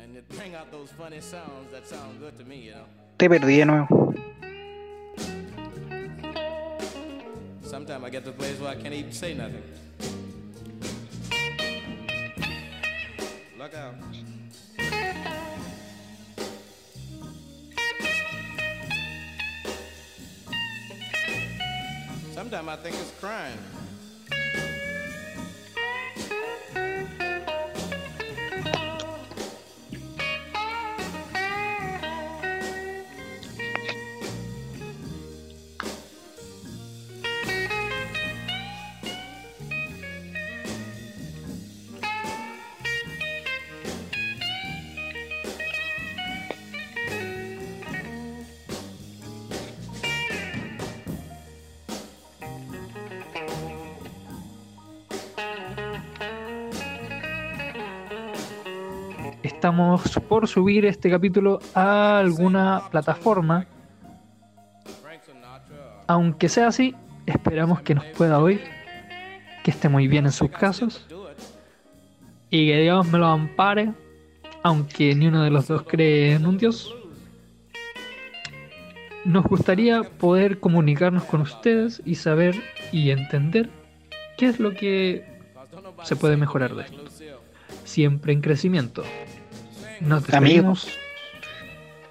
And 0.01 0.17
it 0.17 0.23
bring 0.37 0.55
out 0.55 0.71
those 0.71 0.91
funny 0.97 1.21
sounds 1.21 1.69
that 1.71 1.85
sound 1.85 2.19
good 2.19 2.33
to 2.37 2.45
me, 2.45 2.65
you 2.65 2.71
know. 2.71 2.85
Te 3.17 3.29
perdí 3.29 3.57
de 3.57 3.65
nuevo. 3.65 4.13
Sometimes 7.61 8.03
I 8.05 8.09
get 8.11 8.23
to 8.25 8.31
a 8.31 8.33
place 8.33 8.59
where 8.59 8.69
I 8.69 8.75
can't 8.81 8.93
even 8.93 9.11
say 9.11 9.33
nothing. 9.35 9.61
Look 13.63 13.75
out. 13.75 13.95
Sometimes 22.33 22.67
I 22.67 22.75
think 22.75 22.95
it's 22.97 23.11
crime. 23.21 23.57
Estamos 59.63 60.19
por 60.27 60.45
subir 60.49 60.85
este 60.85 61.09
capítulo 61.09 61.59
a 61.73 62.19
alguna 62.19 62.81
plataforma. 62.91 63.65
Aunque 66.05 66.49
sea 66.49 66.67
así, 66.67 66.93
esperamos 67.25 67.81
que 67.81 67.95
nos 67.95 68.03
pueda 68.07 68.39
oír, 68.39 68.59
que 69.63 69.71
esté 69.71 69.87
muy 69.87 70.09
bien 70.09 70.25
en 70.25 70.33
sus 70.33 70.49
casos 70.49 71.07
y 72.49 72.67
que 72.67 72.81
Dios 72.81 73.07
me 73.07 73.19
lo 73.19 73.27
ampare, 73.27 73.93
aunque 74.63 75.15
ni 75.15 75.27
uno 75.27 75.41
de 75.41 75.49
los 75.49 75.69
dos 75.69 75.83
cree 75.83 76.33
en 76.33 76.45
un 76.45 76.57
Dios. 76.57 76.93
Nos 79.23 79.45
gustaría 79.45 80.03
poder 80.03 80.59
comunicarnos 80.59 81.23
con 81.23 81.39
ustedes 81.39 82.01
y 82.03 82.15
saber 82.15 82.53
y 82.91 83.11
entender 83.11 83.69
qué 84.37 84.47
es 84.47 84.59
lo 84.59 84.73
que 84.73 85.25
se 86.03 86.17
puede 86.17 86.35
mejorar 86.35 86.75
de 86.75 86.83
esto. 86.83 87.01
Siempre 87.85 88.33
en 88.33 88.41
crecimiento. 88.41 89.03
Nos 90.03 90.23
Amigo. 90.33 90.71
despedimos. 90.73 90.99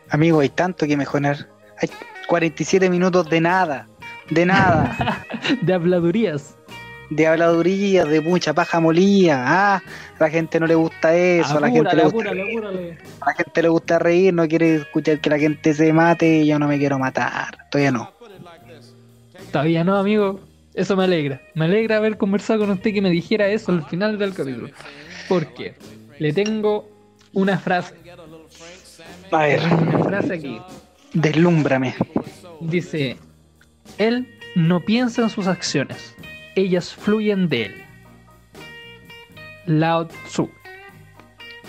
Amigo, 0.09 0.41
hay 0.41 0.49
tanto 0.49 0.87
que 0.87 0.97
mejorar. 0.97 1.49
Hay 1.79 1.89
47 2.27 2.89
minutos 2.89 3.29
de 3.29 3.41
nada, 3.41 3.89
de 4.31 4.47
nada. 4.47 5.25
de 5.61 5.75
habladurías. 5.75 6.57
de 7.11 7.27
habladuría, 7.27 8.05
de 8.05 8.21
mucha 8.23 8.55
paja 8.55 8.81
molía. 8.81 9.43
Ah, 9.45 9.83
a 10.19 10.23
la 10.23 10.31
gente 10.31 10.59
no 10.59 10.67
le 10.67 10.75
gusta 10.75 11.15
eso, 11.15 11.59
a 11.59 11.61
la 11.61 11.71
gente 11.71 11.95
le 11.95 12.05
gusta, 12.05 12.31
apúrale, 12.31 12.43
apúrale. 12.43 12.99
a 13.21 13.27
la 13.27 13.35
gente 13.35 13.63
le 13.63 13.69
gusta 13.69 13.99
reír, 13.99 14.33
no 14.33 14.49
quiere 14.49 14.77
escuchar 14.77 15.21
que 15.21 15.29
la 15.29 15.39
gente 15.39 15.75
se 15.75 15.93
mate 15.93 16.39
y 16.39 16.47
yo 16.47 16.59
no 16.59 16.69
me 16.69 16.79
quiero 16.79 16.99
matar. 16.99 17.69
Todavía 17.71 17.93
no. 17.93 18.13
Todavía 19.51 19.85
no, 19.85 19.97
amigo. 19.97 20.41
Eso 20.75 20.97
me 20.97 21.05
alegra. 21.05 21.43
Me 21.55 21.67
alegra 21.67 21.99
haber 21.99 22.17
conversado 22.17 22.61
con 22.61 22.71
usted 22.71 22.95
que 22.95 23.03
me 23.03 23.11
dijera 23.11 23.49
eso 23.49 23.73
al 23.73 23.85
final 23.85 24.19
del 24.19 24.33
capítulo. 24.33 24.71
Porque 25.29 25.75
le 26.19 26.33
tengo 26.33 26.89
una 27.33 27.59
frase. 27.59 27.95
A 29.31 29.39
ver, 29.43 29.61
Una 29.63 29.99
frase 30.05 30.35
aquí. 30.35 30.61
deslúmbrame. 31.15 31.95
Dice, 32.61 33.17
él 33.99 34.29
no 34.55 34.81
piensa 34.81 35.23
en 35.23 35.31
sus 35.31 35.47
acciones. 35.47 36.15
Ellas 36.55 36.95
fluyen 36.95 37.49
de 37.49 37.67
él. 37.67 37.85
Lao 39.67 40.07
Tzu. 40.27 40.51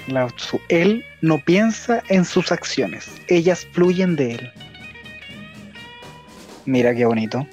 Lao 0.08 0.30
Tzu. 0.32 0.60
Él 0.70 1.06
no 1.22 1.40
piensa 1.40 2.04
en 2.10 2.26
sus 2.26 2.52
acciones, 2.52 3.10
ellas 3.30 3.66
fluyen 3.72 4.16
de 4.18 4.36
él. 4.36 4.52
Mira 6.66 6.94
qué 6.96 7.06
bonito. 7.06 7.46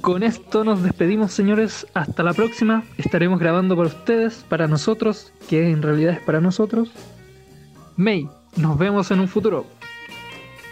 Con 0.00 0.22
esto 0.22 0.64
nos 0.64 0.82
despedimos, 0.82 1.32
señores. 1.32 1.86
Hasta 1.94 2.22
la 2.22 2.34
próxima. 2.34 2.84
Estaremos 2.98 3.40
grabando 3.40 3.74
para 3.76 3.88
ustedes, 3.88 4.44
para 4.48 4.68
nosotros, 4.68 5.32
que 5.48 5.70
en 5.70 5.82
realidad 5.82 6.14
es 6.14 6.20
para 6.20 6.40
nosotros. 6.40 6.90
May, 7.96 8.28
nos 8.56 8.78
vemos 8.78 9.10
en 9.10 9.20
un 9.20 9.28
futuro. 9.28 9.66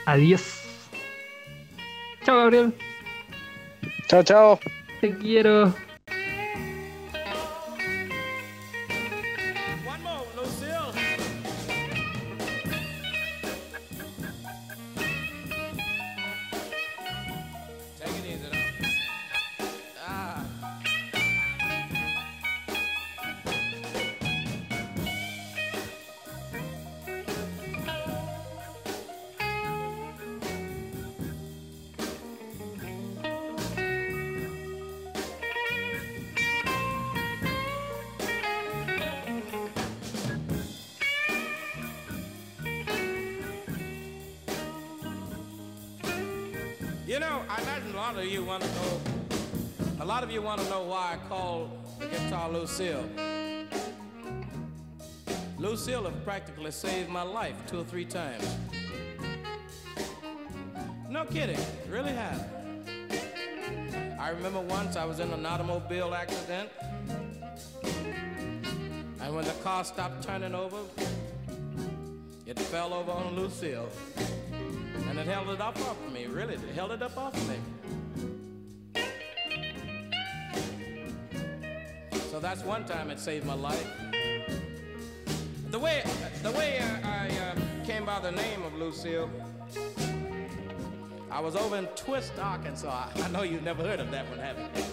Adiós. 0.06 0.62
Chao, 2.24 2.36
Gabriel. 2.36 2.74
Chao, 4.08 4.22
chao. 4.22 4.60
Te 5.00 5.16
quiero. 5.16 5.72
Practically 56.62 56.90
saved 56.90 57.10
my 57.10 57.22
life 57.22 57.56
two 57.66 57.80
or 57.80 57.84
three 57.84 58.04
times. 58.04 58.56
No 61.08 61.24
kidding, 61.24 61.58
really 61.90 62.12
have. 62.12 62.46
I 64.20 64.30
remember 64.30 64.60
once 64.60 64.96
I 64.96 65.04
was 65.04 65.18
in 65.18 65.30
an 65.32 65.44
automobile 65.44 66.14
accident, 66.14 66.70
and 69.20 69.34
when 69.34 69.44
the 69.44 69.56
car 69.64 69.84
stopped 69.84 70.22
turning 70.22 70.54
over, 70.54 70.78
it 72.46 72.58
fell 72.58 72.94
over 72.94 73.10
on 73.10 73.34
Lucille. 73.34 73.88
And 75.08 75.18
it 75.18 75.26
held 75.26 75.48
it 75.48 75.60
up 75.60 75.76
off 75.80 75.96
of 76.06 76.12
me, 76.12 76.26
really, 76.26 76.54
it 76.54 76.60
held 76.74 76.92
it 76.92 77.02
up 77.02 77.16
off 77.18 77.34
of 77.34 77.48
me. 77.48 77.56
So 82.30 82.40
that's 82.40 82.62
one 82.62 82.84
time 82.84 83.10
it 83.10 83.18
saved 83.18 83.44
my 83.46 83.54
life. 83.54 84.11
The 88.22 88.30
name 88.30 88.62
of 88.62 88.72
Lucille, 88.74 89.28
I 91.28 91.40
was 91.40 91.56
over 91.56 91.76
in 91.76 91.86
Twist, 91.96 92.32
Arkansas. 92.38 93.08
I, 93.16 93.28
know 93.30 93.42
you've 93.42 93.64
never 93.64 93.82
heard 93.82 93.98
of 93.98 94.12
that 94.12 94.28
one, 94.30 94.38
have 94.38 94.56
you? 94.56 94.84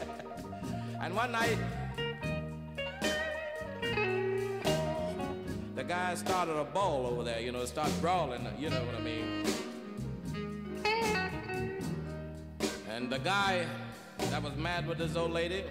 and 1.04 1.16
one 1.16 1.32
night, 1.32 1.60
the 5.76 5.84
guy 5.84 6.16
started 6.16 6.58
a 6.58 6.64
ball 6.64 7.06
over 7.06 7.24
there, 7.24 7.40
you 7.40 7.52
know, 7.52 7.62
it 7.62 7.68
started 7.68 8.02
brawling, 8.02 8.48
you 8.58 8.72
know 8.72 8.84
what 8.84 8.96
I 8.96 9.02
mean. 9.02 9.46
And 12.90 13.12
the 13.12 13.20
guy 13.20 13.68
that 14.18 14.42
was 14.42 14.56
mad 14.56 14.88
with 14.88 14.98
this 14.98 15.16
old 15.16 15.34
lady, 15.34 15.66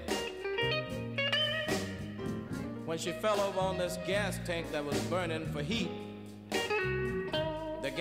when 2.85 2.99
she 2.99 3.11
fell 3.11 3.41
over 3.41 3.59
on 3.59 3.79
this 3.79 3.99
gas 4.07 4.39
tank 4.47 4.71
that 4.71 4.85
was 4.85 4.97
burning 5.07 5.45
for 5.47 5.61
heat, 5.61 5.91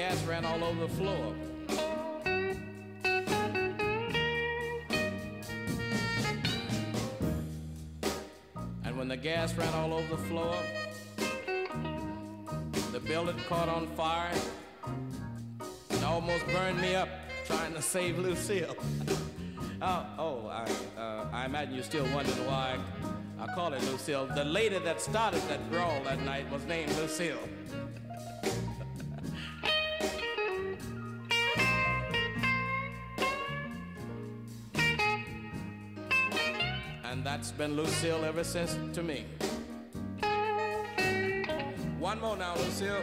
gas 0.09 0.23
ran 0.23 0.45
all 0.45 0.63
over 0.63 0.81
the 0.81 0.87
floor. 0.87 1.35
And 8.85 8.97
when 8.97 9.09
the 9.09 9.17
gas 9.17 9.53
ran 9.55 9.73
all 9.73 9.93
over 9.93 10.15
the 10.15 10.23
floor, 10.23 10.55
the 12.93 13.01
building 13.01 13.35
caught 13.49 13.67
on 13.67 13.87
fire 13.97 14.31
and 15.89 16.05
almost 16.05 16.47
burned 16.47 16.79
me 16.79 16.95
up 16.95 17.09
trying 17.45 17.73
to 17.73 17.81
save 17.81 18.17
Lucille. 18.17 18.77
oh, 19.81 20.05
oh 20.17 20.47
I, 20.47 20.69
uh, 20.97 21.27
I 21.33 21.45
imagine 21.45 21.75
you're 21.75 21.83
still 21.83 22.07
wondering 22.15 22.47
why 22.47 22.77
I 23.37 23.47
call 23.47 23.73
it 23.73 23.83
Lucille. 23.91 24.25
The 24.27 24.45
lady 24.45 24.79
that 24.79 25.01
started 25.01 25.41
that 25.49 25.69
brawl 25.69 26.01
that 26.05 26.21
night 26.21 26.49
was 26.49 26.63
named 26.63 26.95
Lucille. 26.95 27.49
Been 37.57 37.75
Lucille 37.75 38.23
ever 38.23 38.43
since 38.43 38.77
to 38.93 39.01
me. 39.01 39.25
One 41.99 42.21
more 42.21 42.37
now, 42.37 42.55
Lucille. 42.55 43.01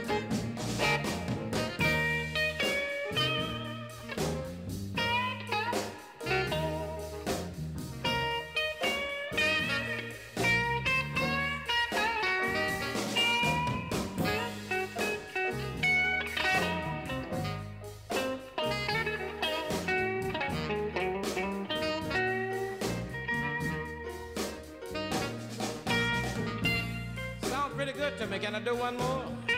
To 28.18 28.26
me. 28.26 28.38
Can 28.38 28.54
I 28.54 28.60
do 28.60 28.74
one 28.74 28.96
more? 28.96 29.53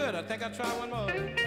Good. 0.00 0.14
I 0.14 0.22
think 0.22 0.42
I'll 0.42 0.50
try 0.50 0.66
one 0.78 0.90
more. 0.90 1.39